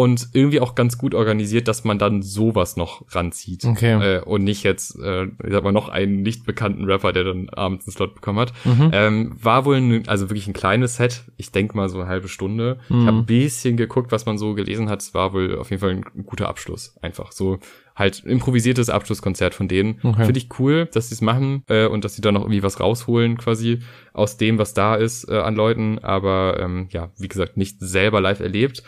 Und 0.00 0.30
irgendwie 0.32 0.60
auch 0.60 0.74
ganz 0.74 0.96
gut 0.96 1.14
organisiert, 1.14 1.68
dass 1.68 1.84
man 1.84 1.98
dann 1.98 2.22
sowas 2.22 2.78
noch 2.78 3.04
ranzieht. 3.10 3.66
Okay. 3.66 4.16
Äh, 4.16 4.22
und 4.22 4.44
nicht 4.44 4.62
jetzt, 4.62 4.98
äh, 4.98 5.24
ich 5.24 5.50
sag 5.50 5.62
mal, 5.62 5.72
noch 5.72 5.90
einen 5.90 6.22
nicht 6.22 6.46
bekannten 6.46 6.86
Rapper, 6.86 7.12
der 7.12 7.24
dann 7.24 7.50
abends 7.50 7.86
einen 7.86 7.92
Slot 7.92 8.14
bekommen 8.14 8.38
hat. 8.38 8.54
Mhm. 8.64 8.90
Ähm, 8.94 9.36
war 9.42 9.66
wohl, 9.66 9.76
ein, 9.76 10.08
also 10.08 10.30
wirklich 10.30 10.46
ein 10.46 10.54
kleines 10.54 10.96
Set. 10.96 11.24
Ich 11.36 11.52
denk 11.52 11.74
mal 11.74 11.90
so 11.90 12.00
eine 12.00 12.08
halbe 12.08 12.28
Stunde. 12.28 12.78
Mhm. 12.88 13.00
Ich 13.00 13.06
habe 13.08 13.18
ein 13.18 13.26
bisschen 13.26 13.76
geguckt, 13.76 14.10
was 14.10 14.24
man 14.24 14.38
so 14.38 14.54
gelesen 14.54 14.88
hat. 14.88 15.02
Es 15.02 15.12
war 15.12 15.34
wohl 15.34 15.58
auf 15.58 15.68
jeden 15.68 15.80
Fall 15.82 15.90
ein, 15.90 16.24
guter 16.24 16.48
Abschluss. 16.48 16.96
Einfach 17.02 17.30
so 17.30 17.58
halt 17.94 18.24
improvisiertes 18.24 18.88
Abschlusskonzert 18.88 19.54
von 19.54 19.68
denen. 19.68 19.98
Okay. 20.02 20.24
Finde 20.24 20.38
ich 20.38 20.48
cool, 20.58 20.86
dass 20.86 21.10
sie 21.10 21.14
es 21.14 21.20
machen 21.20 21.62
äh, 21.68 21.86
und 21.86 22.06
dass 22.06 22.14
sie 22.14 22.22
da 22.22 22.32
noch 22.32 22.40
irgendwie 22.40 22.62
was 22.62 22.80
rausholen 22.80 23.36
quasi 23.36 23.80
aus 24.14 24.38
dem, 24.38 24.56
was 24.56 24.72
da 24.72 24.94
ist 24.94 25.28
äh, 25.28 25.36
an 25.36 25.56
Leuten. 25.56 25.98
Aber 25.98 26.58
ähm, 26.58 26.88
ja, 26.90 27.10
wie 27.18 27.28
gesagt, 27.28 27.58
nicht 27.58 27.76
selber 27.80 28.22
live 28.22 28.40
erlebt. 28.40 28.82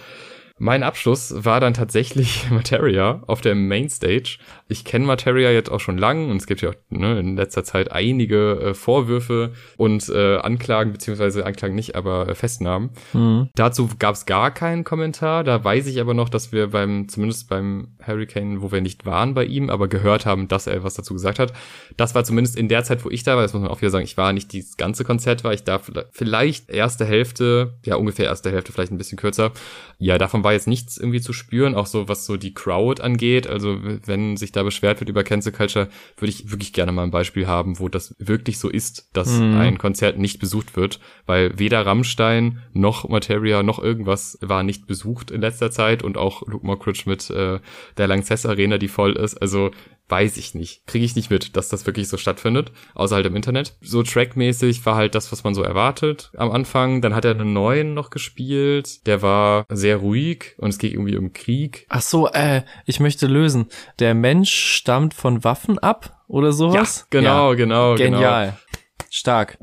Mein 0.58 0.82
Abschluss 0.82 1.44
war 1.44 1.60
dann 1.60 1.74
tatsächlich 1.74 2.46
Materia 2.50 3.22
auf 3.26 3.40
der 3.40 3.54
Mainstage. 3.54 4.38
Ich 4.68 4.84
kenne 4.84 5.06
Materia 5.06 5.50
jetzt 5.50 5.70
auch 5.70 5.80
schon 5.80 5.98
lang 5.98 6.30
und 6.30 6.36
es 6.36 6.46
gibt 6.46 6.60
ja 6.62 6.70
auch 6.70 6.74
ne, 6.90 7.18
in 7.18 7.36
letzter 7.36 7.64
Zeit 7.64 7.90
einige 7.92 8.60
äh, 8.60 8.74
Vorwürfe 8.74 9.52
und 9.76 10.08
äh, 10.08 10.36
Anklagen, 10.36 10.92
beziehungsweise 10.92 11.46
Anklagen 11.46 11.74
nicht, 11.74 11.96
aber 11.96 12.28
äh, 12.28 12.34
Festnahmen. 12.34 12.90
Mhm. 13.12 13.48
Dazu 13.54 13.88
gab 13.98 14.14
es 14.14 14.26
gar 14.26 14.50
keinen 14.50 14.84
Kommentar. 14.84 15.44
Da 15.44 15.62
weiß 15.62 15.86
ich 15.86 16.00
aber 16.00 16.14
noch, 16.14 16.28
dass 16.28 16.52
wir 16.52 16.68
beim, 16.68 17.08
zumindest 17.08 17.48
beim 17.48 17.96
Hurricane, 18.06 18.62
wo 18.62 18.72
wir 18.72 18.80
nicht 18.80 19.06
waren 19.06 19.34
bei 19.34 19.44
ihm, 19.44 19.70
aber 19.70 19.88
gehört 19.88 20.26
haben, 20.26 20.48
dass 20.48 20.66
er 20.66 20.84
was 20.84 20.94
dazu 20.94 21.14
gesagt 21.14 21.38
hat. 21.38 21.52
Das 21.96 22.14
war 22.14 22.24
zumindest 22.24 22.56
in 22.56 22.68
der 22.68 22.84
Zeit, 22.84 23.04
wo 23.04 23.10
ich 23.10 23.22
da 23.22 23.36
war. 23.36 23.42
Das 23.42 23.52
muss 23.52 23.62
man 23.62 23.70
auch 23.70 23.80
wieder 23.80 23.90
sagen. 23.90 24.04
Ich 24.04 24.16
war 24.16 24.32
nicht 24.32 24.52
dieses 24.52 24.76
ganze 24.76 25.04
Konzert, 25.04 25.44
war 25.44 25.52
ich 25.52 25.64
da 25.64 25.80
vielleicht 26.10 26.70
erste 26.70 27.04
Hälfte, 27.04 27.78
ja 27.84 27.96
ungefähr 27.96 28.26
erste 28.26 28.50
Hälfte, 28.50 28.72
vielleicht 28.72 28.92
ein 28.92 28.98
bisschen 28.98 29.18
kürzer. 29.18 29.52
Ja, 29.98 30.18
davon 30.18 30.41
war 30.44 30.52
jetzt 30.52 30.66
nichts 30.68 30.96
irgendwie 30.96 31.20
zu 31.20 31.32
spüren, 31.32 31.74
auch 31.74 31.86
so 31.86 32.08
was 32.08 32.26
so 32.26 32.36
die 32.36 32.54
Crowd 32.54 33.02
angeht. 33.02 33.46
Also 33.46 33.78
wenn 33.82 34.36
sich 34.36 34.52
da 34.52 34.62
beschwert 34.62 35.00
wird 35.00 35.08
über 35.10 35.24
Cancel 35.24 35.52
Culture, 35.52 35.88
würde 36.16 36.30
ich 36.30 36.50
wirklich 36.50 36.72
gerne 36.72 36.92
mal 36.92 37.04
ein 37.04 37.10
Beispiel 37.10 37.46
haben, 37.46 37.78
wo 37.78 37.88
das 37.88 38.14
wirklich 38.18 38.58
so 38.58 38.68
ist, 38.68 39.08
dass 39.12 39.28
Mhm. 39.38 39.56
ein 39.56 39.78
Konzert 39.78 40.18
nicht 40.18 40.38
besucht 40.40 40.76
wird, 40.76 41.00
weil 41.26 41.58
weder 41.58 41.84
Rammstein 41.86 42.62
noch 42.72 43.08
Materia 43.08 43.62
noch 43.62 43.78
irgendwas 43.78 44.38
war 44.40 44.62
nicht 44.62 44.86
besucht 44.86 45.30
in 45.30 45.40
letzter 45.40 45.70
Zeit 45.70 46.02
und 46.02 46.16
auch 46.18 46.46
Luke 46.46 46.66
Mockridge 46.66 47.02
mit 47.06 47.30
äh, 47.30 47.60
der 47.96 48.06
Lanxess 48.08 48.46
Arena, 48.46 48.78
die 48.78 48.88
voll 48.88 49.12
ist. 49.12 49.36
Also 49.40 49.70
weiß 50.08 50.36
ich 50.36 50.54
nicht. 50.54 50.86
Kriege 50.86 51.06
ich 51.06 51.16
nicht 51.16 51.30
mit, 51.30 51.56
dass 51.56 51.70
das 51.70 51.86
wirklich 51.86 52.08
so 52.08 52.18
stattfindet, 52.18 52.70
außer 52.94 53.14
halt 53.14 53.24
im 53.26 53.36
Internet. 53.36 53.76
So 53.80 54.02
trackmäßig 54.02 54.84
war 54.84 54.94
halt 54.94 55.14
das, 55.14 55.32
was 55.32 55.42
man 55.42 55.54
so 55.54 55.62
erwartet 55.62 56.30
am 56.36 56.50
Anfang. 56.50 57.00
Dann 57.00 57.14
hat 57.14 57.24
er 57.24 57.30
einen 57.30 57.54
neuen 57.54 57.94
noch 57.94 58.10
gespielt. 58.10 59.06
Der 59.06 59.22
war 59.22 59.64
sehr 59.70 59.96
ruhig 59.98 60.31
und 60.58 60.70
es 60.70 60.78
ging 60.78 60.92
irgendwie 60.92 61.16
um 61.16 61.32
Krieg. 61.32 61.86
Ach 61.88 62.02
so, 62.02 62.28
äh, 62.28 62.62
ich 62.86 63.00
möchte 63.00 63.26
lösen. 63.26 63.66
Der 63.98 64.14
Mensch 64.14 64.52
stammt 64.52 65.14
von 65.14 65.44
Waffen 65.44 65.78
ab 65.78 66.22
oder 66.28 66.52
sowas? 66.52 67.06
genau, 67.10 67.54
genau, 67.54 67.94
genau. 67.94 68.16
Genial. 68.16 68.56
Stark. 69.14 69.58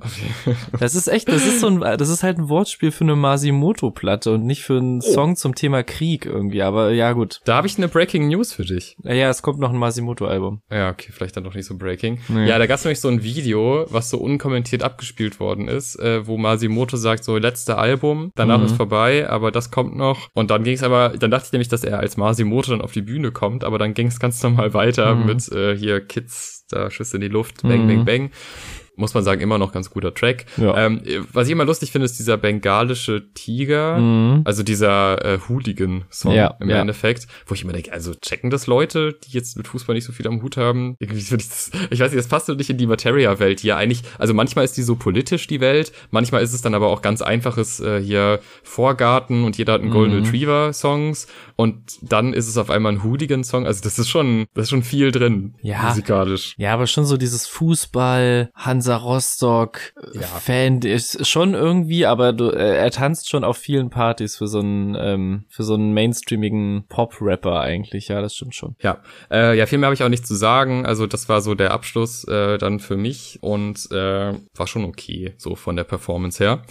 Das 0.79 0.93
ist 0.93 1.07
echt, 1.07 1.27
das 1.27 1.43
ist 1.47 1.59
so 1.59 1.67
ein, 1.67 1.79
das 1.79 2.07
ist 2.09 2.21
halt 2.21 2.37
ein 2.37 2.49
Wortspiel 2.49 2.91
für 2.91 3.03
eine 3.03 3.15
Masimoto-Platte 3.15 4.33
und 4.33 4.45
nicht 4.45 4.61
für 4.61 4.77
einen 4.77 4.99
oh. 4.99 5.13
Song 5.13 5.35
zum 5.35 5.55
Thema 5.55 5.81
Krieg 5.81 6.27
irgendwie, 6.27 6.61
aber 6.61 6.91
ja 6.91 7.13
gut. 7.13 7.41
Da 7.45 7.55
habe 7.55 7.65
ich 7.65 7.75
eine 7.77 7.87
Breaking 7.87 8.27
News 8.27 8.53
für 8.53 8.63
dich. 8.63 8.95
Ja, 9.03 9.13
ja, 9.13 9.29
es 9.29 9.41
kommt 9.41 9.57
noch 9.59 9.71
ein 9.71 9.77
Masimoto-Album. 9.77 10.61
Ja, 10.69 10.91
okay, 10.91 11.11
vielleicht 11.11 11.35
dann 11.35 11.45
doch 11.45 11.55
nicht 11.55 11.65
so 11.65 11.75
Breaking. 11.75 12.19
Nee. 12.27 12.47
Ja, 12.47 12.59
da 12.59 12.67
gab 12.67 12.77
es 12.77 12.85
nämlich 12.85 12.99
so 12.99 13.07
ein 13.07 13.23
Video, 13.23 13.87
was 13.89 14.11
so 14.11 14.19
unkommentiert 14.19 14.83
abgespielt 14.83 15.39
worden 15.39 15.67
ist, 15.67 15.99
äh, 15.99 16.27
wo 16.27 16.37
Masimoto 16.37 16.95
sagt, 16.95 17.23
so 17.23 17.35
letzte 17.37 17.79
Album, 17.79 18.31
danach 18.35 18.59
mhm. 18.59 18.65
ist 18.65 18.75
vorbei, 18.75 19.27
aber 19.27 19.51
das 19.51 19.71
kommt 19.71 19.95
noch. 19.95 20.29
Und 20.33 20.51
dann 20.51 20.63
ging 20.63 20.75
es 20.75 20.83
aber, 20.83 21.09
dann 21.17 21.31
dachte 21.31 21.47
ich 21.47 21.51
nämlich, 21.53 21.69
dass 21.69 21.83
er 21.83 21.99
als 21.99 22.17
Masimoto 22.17 22.69
dann 22.69 22.81
auf 22.81 22.91
die 22.91 23.01
Bühne 23.01 23.31
kommt, 23.31 23.63
aber 23.63 23.79
dann 23.79 23.95
ging 23.95 24.07
es 24.07 24.19
ganz 24.19 24.43
normal 24.43 24.75
weiter 24.75 25.15
mhm. 25.15 25.25
mit 25.25 25.51
äh, 25.51 25.75
hier 25.75 26.01
Kids, 26.01 26.67
da 26.69 26.91
Schüsse 26.91 27.17
in 27.17 27.21
die 27.21 27.29
Luft, 27.29 27.63
bang, 27.63 27.85
mhm. 27.85 27.87
bang, 27.87 28.05
bang 28.05 28.31
muss 28.99 29.13
man 29.13 29.23
sagen, 29.23 29.41
immer 29.41 29.57
noch 29.57 29.71
ganz 29.71 29.89
guter 29.89 30.13
Track. 30.13 30.45
Ja. 30.57 30.85
Ähm, 30.85 31.01
was 31.31 31.47
ich 31.47 31.53
immer 31.53 31.65
lustig 31.65 31.91
finde, 31.91 32.05
ist 32.05 32.19
dieser 32.19 32.37
bengalische 32.37 33.33
Tiger, 33.33 33.97
mhm. 33.97 34.41
also 34.43 34.61
dieser 34.61 35.23
äh, 35.25 35.39
Hooligan-Song 35.47 36.33
ja, 36.33 36.55
im 36.59 36.69
ja. 36.69 36.81
Endeffekt, 36.81 37.27
wo 37.47 37.55
ich 37.55 37.63
immer 37.63 37.73
denke, 37.73 37.91
also 37.93 38.13
checken 38.13 38.49
das 38.49 38.67
Leute, 38.67 39.17
die 39.23 39.31
jetzt 39.31 39.57
mit 39.57 39.67
Fußball 39.67 39.95
nicht 39.95 40.05
so 40.05 40.11
viel 40.11 40.27
am 40.27 40.41
Hut 40.41 40.57
haben? 40.57 40.95
Irgendwie 40.99 41.21
finde 41.21 41.43
ich 41.43 41.49
das, 41.49 41.71
ich 41.89 41.99
weiß 41.99 42.11
nicht, 42.11 42.19
das 42.19 42.27
passt 42.27 42.47
so 42.47 42.53
nicht 42.53 42.69
in 42.69 42.77
die 42.77 42.87
Materia-Welt, 42.87 43.63
ja 43.63 43.77
eigentlich, 43.77 44.03
also 44.17 44.33
manchmal 44.33 44.65
ist 44.65 44.75
die 44.75 44.83
so 44.83 44.95
politisch, 44.95 45.47
die 45.47 45.61
Welt, 45.61 45.93
manchmal 46.11 46.43
ist 46.43 46.53
es 46.53 46.61
dann 46.61 46.75
aber 46.75 46.87
auch 46.87 47.01
ganz 47.01 47.21
einfaches 47.21 47.79
äh, 47.79 48.01
hier 48.01 48.39
Vorgarten 48.63 49.45
und 49.45 49.57
jeder 49.57 49.73
hat 49.73 49.81
einen 49.81 49.91
Golden 49.91 50.17
mhm. 50.17 50.25
Retriever-Songs 50.25 51.27
und 51.59 51.97
dann 52.01 52.31
ist 52.31 52.47
es 52.47 52.55
auf 52.55 52.69
einmal 52.69 52.93
ein 52.93 53.03
Hooligan-Song, 53.03 53.65
also 53.67 53.83
das 53.83 53.99
ist 53.99 54.07
schon, 54.07 54.45
das 54.53 54.63
ist 54.63 54.69
schon 54.69 54.81
viel 54.81 55.11
drin, 55.11 55.55
ja. 55.61 55.89
musikalisch. 55.89 56.53
Ja, 56.57 56.73
aber 56.73 56.87
schon 56.87 57.03
so 57.03 57.17
dieses 57.17 57.47
Fußball, 57.47 58.49
Hansa 58.55 58.95
Rostock 58.95 59.81
ja. 60.13 60.21
Fan 60.21 60.79
ist 60.83 61.27
schon 61.27 61.55
irgendwie, 61.55 62.05
aber 62.05 62.31
du, 62.31 62.49
äh, 62.49 62.77
er 62.77 62.91
tanzt 62.91 63.27
schon 63.27 63.43
auf 63.43 63.57
vielen 63.57 63.89
Partys 63.89 64.37
für 64.37 64.47
so 64.47 64.59
einen 64.59 64.95
ähm, 64.97 65.43
für 65.49 65.63
so 65.63 65.73
einen 65.73 65.93
mainstreamigen 65.93 66.85
Pop 66.87 67.17
Rapper 67.19 67.59
eigentlich. 67.59 68.07
Ja, 68.07 68.21
das 68.21 68.35
stimmt 68.35 68.55
schon. 68.55 68.77
Ja, 68.79 68.99
äh, 69.29 69.57
ja, 69.57 69.65
viel 69.65 69.79
mehr 69.79 69.87
habe 69.87 69.95
ich 69.95 70.03
auch 70.03 70.07
nicht 70.07 70.25
zu 70.25 70.35
sagen. 70.35 70.85
Also 70.85 71.07
das 71.07 71.27
war 71.27 71.41
so 71.41 71.55
der 71.55 71.71
Abschluss 71.71 72.23
äh, 72.23 72.57
dann 72.57 72.79
für 72.79 72.95
mich 72.95 73.39
und 73.41 73.91
äh, 73.91 74.33
war 74.55 74.67
schon 74.67 74.85
okay 74.85 75.33
so 75.35 75.55
von 75.55 75.75
der 75.75 75.83
Performance 75.83 76.41
her 76.41 76.61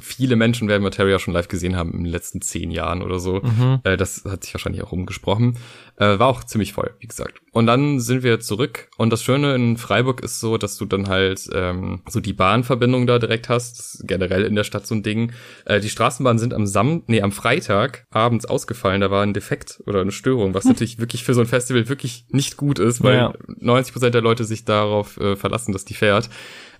viele 0.00 0.36
Menschen 0.36 0.68
werden 0.68 0.82
Materia 0.82 1.18
schon 1.18 1.34
live 1.34 1.48
gesehen 1.48 1.76
haben 1.76 1.92
in 1.92 2.04
den 2.04 2.12
letzten 2.12 2.40
zehn 2.40 2.70
Jahren 2.70 3.02
oder 3.02 3.18
so. 3.18 3.40
Mhm. 3.40 3.80
Äh, 3.84 3.96
das 3.96 4.22
hat 4.30 4.44
sich 4.44 4.54
wahrscheinlich 4.54 4.82
auch 4.82 4.92
rumgesprochen. 4.92 5.58
Äh, 5.96 6.18
war 6.18 6.26
auch 6.26 6.44
ziemlich 6.44 6.72
voll, 6.72 6.94
wie 6.98 7.06
gesagt. 7.06 7.40
Und 7.52 7.66
dann 7.66 8.00
sind 8.00 8.22
wir 8.22 8.40
zurück. 8.40 8.88
Und 8.98 9.10
das 9.10 9.22
Schöne 9.22 9.54
in 9.54 9.76
Freiburg 9.76 10.20
ist 10.20 10.40
so, 10.40 10.58
dass 10.58 10.76
du 10.76 10.84
dann 10.84 11.08
halt 11.08 11.48
ähm, 11.52 12.02
so 12.08 12.20
die 12.20 12.34
Bahnverbindung 12.34 13.06
da 13.06 13.18
direkt 13.18 13.48
hast. 13.48 14.04
generell 14.06 14.44
in 14.44 14.54
der 14.54 14.64
Stadt 14.64 14.86
so 14.86 14.94
ein 14.94 15.02
Ding. 15.02 15.32
Äh, 15.64 15.80
die 15.80 15.88
Straßenbahnen 15.88 16.38
sind 16.38 16.52
am 16.52 16.66
Sam 16.66 17.02
nee, 17.06 17.22
am 17.22 17.32
Freitag 17.32 18.06
abends 18.10 18.44
ausgefallen. 18.44 19.00
Da 19.00 19.10
war 19.10 19.22
ein 19.22 19.34
Defekt 19.34 19.82
oder 19.86 20.00
eine 20.00 20.12
Störung, 20.12 20.54
was 20.54 20.64
hm. 20.64 20.72
natürlich 20.72 20.98
wirklich 20.98 21.24
für 21.24 21.34
so 21.34 21.40
ein 21.40 21.46
Festival 21.46 21.88
wirklich 21.88 22.26
nicht 22.30 22.56
gut 22.56 22.78
ist, 22.78 23.02
weil 23.02 23.16
ja. 23.16 23.34
90 23.58 23.92
Prozent 23.92 24.14
der 24.14 24.22
Leute 24.22 24.44
sich 24.44 24.64
darauf 24.64 25.16
äh, 25.18 25.36
verlassen, 25.36 25.72
dass 25.72 25.84
die 25.84 25.94
fährt. 25.94 26.28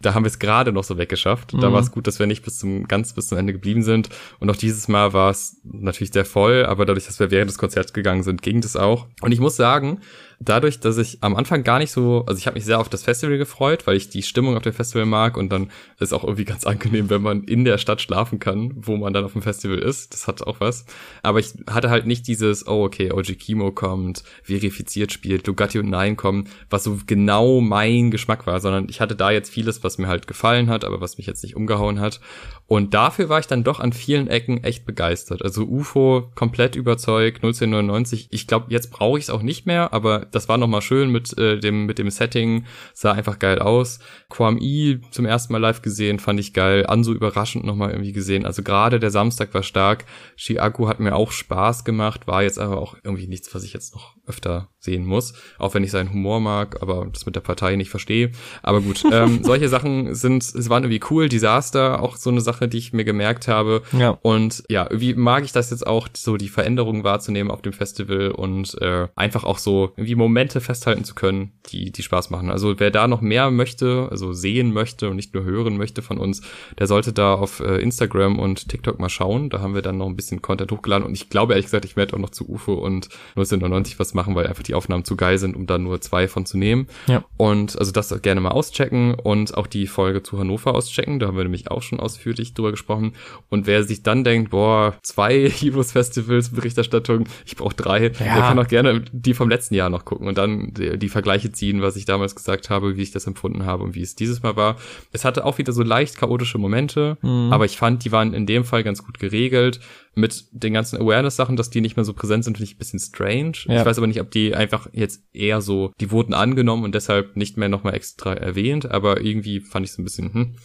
Da 0.03 0.15
haben 0.15 0.25
wir 0.25 0.29
es 0.29 0.39
gerade 0.39 0.73
noch 0.73 0.85
so 0.85 0.99
weggeschafft. 0.99 1.55
Mhm. 1.55 1.61
Da 1.61 1.73
war 1.73 1.81
es 1.81 1.91
gut, 1.91 2.07
dass 2.07 2.19
wir 2.19 2.27
nicht 2.27 2.45
bis 2.45 2.59
zum 2.59 2.89
ganz 2.89 3.13
bis 3.13 3.29
zum 3.29 3.39
Ende 3.39 3.53
geblieben 3.53 3.83
sind. 3.83 4.09
Und 4.41 4.51
auch 4.51 4.57
dieses 4.57 4.89
Mal 4.89 5.13
war 5.13 5.31
es 5.31 5.61
natürlich 5.65 6.13
sehr 6.13 6.25
voll, 6.25 6.65
aber 6.65 6.87
dadurch, 6.87 7.07
dass 7.07 7.21
wir 7.21 7.31
während 7.31 7.51
des 7.51 7.59
Konzerts 7.59 7.93
gegangen 7.93 8.23
sind, 8.23 8.43
ging 8.43 8.61
das 8.61 8.77
auch. 8.77 9.07
Und 9.21 9.33
ich 9.33 9.41
muss 9.41 9.57
sagen, 9.57 10.01
dadurch, 10.41 10.81
dass 10.81 10.99
ich 10.99 11.19
am 11.23 11.37
Anfang 11.37 11.65
gar 11.65 11.79
nicht 11.79 11.91
so, 11.91 12.25
also 12.27 12.39
ich 12.39 12.47
habe 12.47 12.55
mich 12.55 12.65
sehr 12.65 12.79
auf 12.79 12.89
das 12.89 13.03
Festival 13.03 13.39
gefreut, 13.39 13.87
weil 13.87 13.97
ich 13.97 14.09
die 14.09 14.23
Stimmung 14.23 14.57
auf 14.57 14.63
dem 14.63 14.73
Festival 14.73 15.07
mag 15.07 15.37
und 15.37 15.51
dann 15.51 15.71
ist 15.99 16.13
auch 16.13 16.25
irgendwie 16.25 16.45
ganz 16.45 16.65
angenehm, 16.65 17.11
wenn 17.11 17.23
man 17.23 17.45
in 17.45 17.65
der 17.65 17.79
Stadt 17.79 18.01
schlafen 18.01 18.39
kann, 18.39 18.73
wo 18.77 18.97
man 18.97 19.13
dann 19.13 19.25
auf 19.25 19.33
dem 19.33 19.43
Festival 19.43 19.79
ist. 19.79 20.13
Das 20.13 20.27
hat 20.27 20.43
auch 20.43 20.61
was. 20.61 20.85
Aber 21.23 21.39
ich 21.39 21.55
hatte 21.69 21.91
halt 21.91 22.07
nicht 22.07 22.27
dieses, 22.27 22.67
oh 22.67 22.85
okay, 22.85 23.13
OG 23.13 23.39
Kimo 23.39 23.73
kommt, 23.73 24.23
verifiziert 24.43 25.13
spielt, 25.13 25.47
Lugatti 25.47 25.79
und 25.79 25.91
Nein 25.91 26.17
kommen, 26.17 26.49
was 26.71 26.85
so 26.85 26.99
genau 27.07 27.61
mein 27.61 28.11
Geschmack 28.11 28.47
war, 28.47 28.61
sondern 28.61 28.89
ich 28.89 29.01
hatte 29.01 29.17
da 29.17 29.31
jetzt 29.31 29.51
vieles, 29.51 29.83
was 29.85 29.99
mir 29.99 30.09
halt 30.09 30.27
gefallen 30.27 30.69
hat, 30.71 30.85
aber 30.85 31.01
was 31.01 31.19
mich 31.19 31.27
jetzt 31.27 31.43
nicht 31.43 31.57
umgehauen 31.57 32.01
hat. 32.01 32.21
Und 32.69 32.95
dafür 32.95 33.29
war 33.29 33.39
ich 33.39 33.47
dann 33.47 33.63
doch 33.63 33.79
an 33.79 33.93
vielen 33.93 34.27
Ecken 34.27 34.65
echt 34.65 34.87
begeistert. 34.87 35.43
Also 35.43 35.63
UFO 35.63 36.31
komplett 36.35 36.75
überzeugt, 36.75 37.39
1999. 37.39 38.29
Ich 38.33 38.47
glaube, 38.49 38.67
jetzt 38.71 38.91
brauche 38.91 39.19
ich 39.19 39.27
es 39.27 39.31
auch 39.31 39.43
nicht 39.43 39.67
mehr, 39.67 39.93
aber 39.93 40.27
das 40.27 40.49
war 40.49 40.59
nochmal 40.59 40.83
schön 40.83 41.11
mit 41.11 41.37
äh, 41.39 41.61
dem 41.61 41.87
mit 41.87 41.99
dem 41.99 42.11
Setting, 42.11 42.65
sah 42.93 43.13
einfach 43.13 43.39
geil 43.39 43.61
aus. 43.61 44.01
Quam 44.29 44.59
I 44.61 45.01
zum 45.13 45.27
ersten 45.27 45.53
Mal 45.53 45.61
live 45.61 45.83
gesehen, 45.83 46.19
fand 46.19 46.41
ich 46.41 46.55
geil. 46.55 46.87
Anso 46.87 47.13
überraschend 47.13 47.65
nochmal 47.65 47.91
irgendwie 47.91 48.13
gesehen. 48.13 48.45
Also 48.45 48.63
gerade 48.63 48.99
der 48.99 49.11
Samstag 49.11 49.55
war 49.55 49.63
stark. 49.63 50.05
Chiago 50.37 50.89
hat 50.89 50.99
mir 50.99 51.15
auch 51.15 51.31
Spaß 51.31 51.85
gemacht, 51.85 52.27
war 52.27 52.43
jetzt 52.43 52.59
aber 52.59 52.79
auch 52.79 52.97
irgendwie 53.05 53.29
nichts, 53.29 53.55
was 53.55 53.63
ich 53.63 53.75
jetzt 53.75 53.95
noch 53.95 54.17
öfter 54.27 54.69
sehen 54.79 55.05
muss. 55.05 55.35
Auch 55.59 55.75
wenn 55.75 55.85
ich 55.85 55.91
seinen 55.91 56.13
Humor 56.13 56.41
mag, 56.41 56.83
aber 56.83 57.07
das 57.13 57.27
mit 57.27 57.37
der 57.37 57.41
Partei 57.41 57.77
nicht 57.77 57.91
verstehe. 57.91 58.33
Aber 58.63 58.81
gut, 58.81 59.05
ähm, 59.13 59.45
solche 59.45 59.69
Sachen 59.69 60.15
sind, 60.15 60.43
es 60.43 60.69
waren 60.69 60.85
irgendwie 60.85 61.05
cool. 61.11 61.29
Desaster, 61.29 62.03
auch 62.03 62.17
so 62.17 62.31
eine 62.31 62.41
Sache, 62.41 62.56
die 62.61 62.79
ich 62.79 62.93
mir 62.93 63.05
gemerkt 63.05 63.49
habe. 63.49 63.83
Ja. 63.93 64.19
Und 64.23 64.65
ja, 64.69 64.85
irgendwie 64.85 65.15
mag 65.15 65.45
ich 65.45 65.53
das 65.53 65.71
jetzt 65.71 65.87
auch, 65.87 66.09
so 66.15 66.37
die 66.37 66.49
Veränderungen 66.49 67.05
wahrzunehmen 67.05 67.51
auf 67.51 67.63
dem 67.63 67.73
Festival 67.73 68.31
und 68.31 68.81
äh, 68.81 69.09
einfach 69.17 69.45
auch 69.45 69.59
so 69.59 69.93
irgendwie 69.97 70.15
Momente 70.15 70.61
festhalten 70.61 71.05
zu 71.05 71.15
können, 71.15 71.53
die, 71.71 71.93
die 71.93 72.03
Spaß 72.03 72.31
machen. 72.31 72.51
Also 72.51 72.79
wer 72.79 72.91
da 72.91 73.09
noch 73.09 73.21
mehr 73.21 73.51
möchte, 73.51 74.09
also 74.11 74.33
sehen 74.33 74.73
möchte 74.73 75.11
und 75.11 75.17
nicht 75.17 75.35
nur 75.35 75.45
hören 75.45 75.77
möchte 75.77 76.03
von 76.03 76.19
uns, 76.19 76.43
der 76.79 76.87
sollte 76.87 77.13
da 77.13 77.35
auf 77.35 77.61
äh, 77.61 77.79
Instagram 77.79 78.39
und 78.39 78.69
TikTok 78.69 78.99
mal 78.99 79.09
schauen. 79.09 79.51
Da 79.51 79.61
haben 79.61 79.75
wir 79.75 79.83
dann 79.83 79.99
noch 79.99 80.07
ein 80.07 80.17
bisschen 80.17 80.43
Content 80.43 80.73
hochgeladen 80.73 81.07
und 81.07 81.15
ich 81.15 81.29
glaube 81.29 81.53
ehrlich 81.53 81.67
gesagt, 81.67 81.85
ich 81.85 81.97
werde 81.97 82.15
auch 82.15 82.21
noch 82.21 82.31
zu 82.31 82.49
UFO 82.49 82.75
und 82.75 83.09
1999 83.37 83.99
was 83.99 84.15
machen, 84.15 84.35
weil 84.35 84.47
einfach 84.47 84.63
die 84.63 84.75
Aufnahmen 84.75 85.05
zu 85.05 85.17
geil 85.17 85.39
sind, 85.39 85.57
um 85.57 85.67
da 85.67 85.79
nur 85.79 86.01
zwei 86.01 86.29
von 86.29 86.47
zu 86.47 86.57
nehmen. 86.57 86.87
Ja. 87.07 87.25
Und 87.37 87.79
also 87.79 87.93
das 87.93 88.23
gerne 88.23 88.41
mal 88.41 88.51
auschecken 88.51 89.15
und 89.15 89.57
auch 89.57 89.67
die 89.67 89.87
Folge 89.87 90.23
zu 90.23 90.39
Hannover 90.39 90.75
auschecken. 90.75 91.19
Da 91.19 91.27
haben 91.27 91.37
wir 91.37 91.45
nämlich 91.45 91.71
auch 91.71 91.83
schon 91.83 92.01
ausführlich 92.01 92.46
drüber 92.55 92.71
gesprochen. 92.71 93.13
Und 93.49 93.67
wer 93.67 93.85
sich 93.85 94.03
dann 94.03 94.25
denkt, 94.25 94.51
boah, 94.51 94.97
zwei 95.03 95.49
Heroes 95.51 95.93
Festivals 95.93 96.51
Berichterstattung, 96.51 97.25
ich 97.45 97.57
brauche 97.57 97.75
drei, 97.75 98.05
ja. 98.05 98.09
der 98.09 98.43
kann 98.43 98.59
auch 98.59 98.69
gerne 98.69 99.05
die 99.13 99.35
vom 99.35 99.49
letzten 99.49 99.75
Jahr 99.75 99.91
noch 99.91 100.05
gucken 100.05 100.29
und 100.29 100.39
dann 100.39 100.73
die, 100.75 100.99
die 100.99 101.09
Vergleiche 101.09 101.53
ziehen, 101.53 101.83
was 101.83 101.97
ich 101.97 102.05
damals 102.05 102.35
gesagt 102.35 102.71
habe, 102.71 102.97
wie 102.97 103.03
ich 103.03 103.11
das 103.11 103.27
empfunden 103.27 103.67
habe 103.67 103.85
und 103.85 103.95
wie 103.95 104.03
es 104.03 104.15
dieses 104.15 104.43
Mal 104.43 104.57
war. 104.57 104.77
Es 105.13 105.25
hatte 105.25 105.45
auch 105.45 105.59
wieder 105.59 105.73
so 105.73 105.83
leicht 105.83 106.17
chaotische 106.17 106.59
Momente, 106.59 107.19
mhm. 107.23 107.53
aber 107.53 107.65
ich 107.65 107.77
fand, 107.77 108.05
die 108.05 108.13
waren 108.13 108.35
in 108.35 108.47
dem 108.47 108.65
Fall 108.65 108.83
ganz 108.85 109.05
gut 109.05 109.19
geregelt 109.19 109.81
mit 110.17 110.47
den 110.51 110.73
ganzen 110.73 110.99
Awareness-Sachen, 110.99 111.57
dass 111.57 111.69
die 111.69 111.83
nicht 111.83 111.97
mehr 111.97 112.05
so 112.05 112.15
präsent 112.15 112.43
sind, 112.43 112.57
finde 112.57 112.71
ich 112.71 112.77
ein 112.77 112.79
bisschen 112.79 112.99
strange. 112.99 113.53
Ja. 113.67 113.81
Ich 113.81 113.87
weiß 113.87 113.99
aber 113.99 114.07
nicht, 114.07 114.21
ob 114.21 114.31
die 114.31 114.55
einfach 114.55 114.89
jetzt 114.93 115.23
eher 115.35 115.61
so, 115.61 115.93
die 116.01 116.11
wurden 116.11 116.33
angenommen 116.33 116.85
und 116.85 116.95
deshalb 116.95 117.37
nicht 117.37 117.59
mehr 117.59 117.69
nochmal 117.69 117.95
extra 117.95 118.33
erwähnt, 118.33 118.91
aber 118.91 119.21
irgendwie 119.21 119.61
fand 119.61 119.85
ich 119.85 119.93
es 119.93 119.99
ein 119.99 120.05
bisschen, 120.05 120.33
hm. 120.33 120.57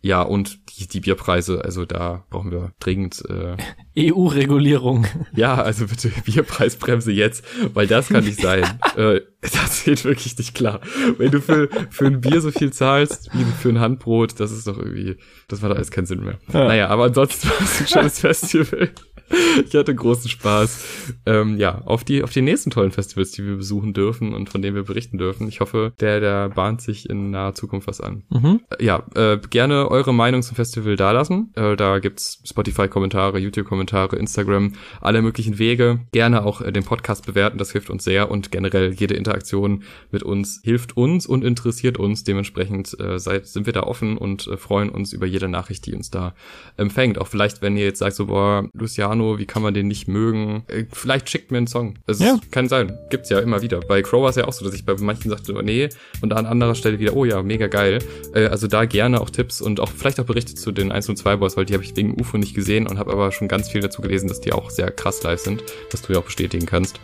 Ja, 0.00 0.22
und 0.22 0.60
die, 0.78 0.86
die 0.86 1.00
Bierpreise, 1.00 1.64
also 1.64 1.84
da 1.84 2.24
brauchen 2.30 2.52
wir 2.52 2.72
dringend 2.78 3.22
äh, 3.28 3.56
EU-Regulierung. 4.00 5.06
Ja, 5.34 5.54
also 5.62 5.86
bitte 5.86 6.10
Bierpreisbremse 6.24 7.12
jetzt, 7.12 7.44
weil 7.74 7.86
das 7.86 8.08
kann 8.08 8.24
nicht 8.24 8.40
sein. 8.40 8.64
äh, 8.96 9.20
das 9.40 9.84
geht 9.84 10.04
wirklich 10.04 10.36
nicht 10.38 10.54
klar. 10.54 10.80
Wenn 11.18 11.30
du 11.30 11.40
für, 11.40 11.68
für 11.90 12.06
ein 12.06 12.20
Bier 12.20 12.40
so 12.40 12.50
viel 12.50 12.72
zahlst 12.72 13.30
wie 13.32 13.44
für 13.60 13.70
ein 13.70 13.80
Handbrot, 13.80 14.38
das 14.38 14.52
ist 14.52 14.66
doch 14.66 14.78
irgendwie, 14.78 15.16
das 15.48 15.62
macht 15.62 15.72
alles 15.72 15.90
keinen 15.90 16.06
Sinn 16.06 16.24
mehr. 16.24 16.38
Ja. 16.52 16.64
Naja, 16.66 16.88
aber 16.88 17.04
ansonsten 17.04 17.48
war 17.48 17.60
es 17.60 17.80
ein 17.80 17.86
schönes 17.86 18.18
Festival. 18.20 18.90
ich 19.66 19.74
hatte 19.74 19.94
großen 19.94 20.28
Spaß. 20.28 20.84
Ähm, 21.26 21.56
ja, 21.58 21.82
auf 21.84 22.04
die, 22.04 22.22
auf 22.22 22.32
die 22.32 22.42
nächsten 22.42 22.70
tollen 22.70 22.90
Festivals, 22.90 23.30
die 23.32 23.44
wir 23.44 23.56
besuchen 23.56 23.92
dürfen 23.92 24.34
und 24.34 24.50
von 24.50 24.62
denen 24.62 24.74
wir 24.74 24.84
berichten 24.84 25.18
dürfen. 25.18 25.48
Ich 25.48 25.60
hoffe, 25.60 25.92
der, 26.00 26.20
der 26.20 26.48
bahnt 26.48 26.80
sich 26.80 27.08
in 27.08 27.30
naher 27.30 27.54
Zukunft 27.54 27.86
was 27.86 28.00
an. 28.00 28.24
Mhm. 28.30 28.60
Äh, 28.70 28.84
ja, 28.84 29.02
äh, 29.14 29.38
gerne 29.50 29.90
eure 29.90 30.12
Meinung 30.12 30.42
zum 30.42 30.56
Festival 30.56 30.96
dalassen. 30.96 31.52
Äh, 31.54 31.76
da 31.76 31.98
gibt's 31.98 32.42
Spotify-Kommentare, 32.44 33.38
YouTube-Kommentare, 33.38 34.16
Instagram, 34.16 34.72
alle 35.00 35.22
möglichen 35.22 35.58
Wege. 35.58 36.00
Gerne 36.12 36.44
auch 36.44 36.60
äh, 36.60 36.72
den 36.72 36.84
Podcast 36.84 37.26
bewerten, 37.26 37.58
das 37.58 37.72
hilft 37.72 37.90
uns 37.90 38.04
sehr 38.04 38.30
und 38.30 38.50
generell 38.50 38.92
jede 38.92 39.14
Interaktion 39.14 39.84
mit 40.10 40.22
uns 40.22 40.60
hilft 40.62 40.96
uns 40.96 41.26
und 41.26 41.44
interessiert 41.44 41.98
uns. 41.98 42.24
Dementsprechend 42.24 42.98
äh, 42.98 43.18
seid, 43.18 43.46
sind 43.46 43.66
wir 43.66 43.72
da 43.72 43.84
offen 43.84 44.16
und 44.16 44.46
äh, 44.46 44.56
freuen 44.56 44.88
uns 44.88 45.12
über 45.12 45.26
jede 45.26 45.48
Nachricht, 45.48 45.86
die 45.86 45.94
uns 45.94 46.10
da 46.10 46.34
empfängt. 46.76 47.18
Auch 47.18 47.28
vielleicht, 47.28 47.62
wenn 47.62 47.76
ihr 47.76 47.84
jetzt 47.84 48.00
sagt 48.00 48.16
so, 48.16 48.26
boah, 48.26 48.68
Luciano, 48.72 49.19
Piano, 49.20 49.38
wie 49.38 49.46
kann 49.46 49.62
man 49.62 49.74
den 49.74 49.88
nicht 49.88 50.08
mögen? 50.08 50.64
Äh, 50.68 50.84
vielleicht 50.92 51.28
schickt 51.28 51.50
mir 51.50 51.58
einen 51.58 51.66
Song. 51.66 51.94
Es 52.06 52.20
ja. 52.20 52.38
kann 52.50 52.68
sein. 52.68 52.98
Gibt's 53.10 53.28
ja 53.28 53.38
immer 53.38 53.62
wieder. 53.62 53.80
Bei 53.80 54.02
Crow 54.02 54.22
war 54.22 54.30
es 54.30 54.36
ja 54.36 54.46
auch 54.46 54.52
so, 54.52 54.64
dass 54.64 54.74
ich 54.74 54.84
bei 54.84 54.94
manchen 54.98 55.30
sagte, 55.30 55.54
oh, 55.54 55.62
nee, 55.62 55.88
und 56.22 56.32
an 56.32 56.46
anderer 56.46 56.74
Stelle 56.74 56.98
wieder, 56.98 57.14
oh 57.14 57.24
ja, 57.24 57.42
mega 57.42 57.66
geil. 57.66 57.98
Äh, 58.34 58.46
also 58.46 58.66
da 58.66 58.84
gerne 58.84 59.20
auch 59.20 59.30
Tipps 59.30 59.60
und 59.60 59.80
auch 59.80 59.90
vielleicht 59.90 60.20
auch 60.20 60.24
Berichte 60.24 60.54
zu 60.54 60.72
den 60.72 60.90
1 60.90 61.08
und 61.08 61.16
2 61.16 61.36
Boys, 61.36 61.56
weil 61.56 61.66
die 61.66 61.74
habe 61.74 61.84
ich 61.84 61.96
wegen 61.96 62.18
UFO 62.18 62.38
nicht 62.38 62.54
gesehen 62.54 62.86
und 62.86 62.98
habe 62.98 63.12
aber 63.12 63.32
schon 63.32 63.48
ganz 63.48 63.68
viel 63.68 63.80
dazu 63.80 64.00
gelesen, 64.02 64.28
dass 64.28 64.40
die 64.40 64.52
auch 64.52 64.70
sehr 64.70 64.90
krass 64.90 65.22
live 65.22 65.40
sind, 65.40 65.62
was 65.90 66.02
du 66.02 66.12
ja 66.12 66.18
auch 66.18 66.24
bestätigen 66.24 66.66
kannst. 66.66 67.00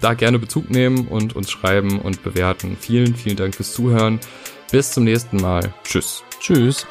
Da 0.00 0.14
gerne 0.14 0.38
Bezug 0.38 0.70
nehmen 0.70 1.08
und 1.08 1.36
uns 1.36 1.50
schreiben 1.50 2.00
und 2.00 2.22
bewerten. 2.22 2.76
Vielen, 2.80 3.14
vielen 3.14 3.36
Dank 3.36 3.54
fürs 3.54 3.72
Zuhören. 3.72 4.18
Bis 4.72 4.92
zum 4.92 5.04
nächsten 5.04 5.36
Mal. 5.36 5.74
Tschüss. 5.84 6.22
Tschüss. 6.40 6.86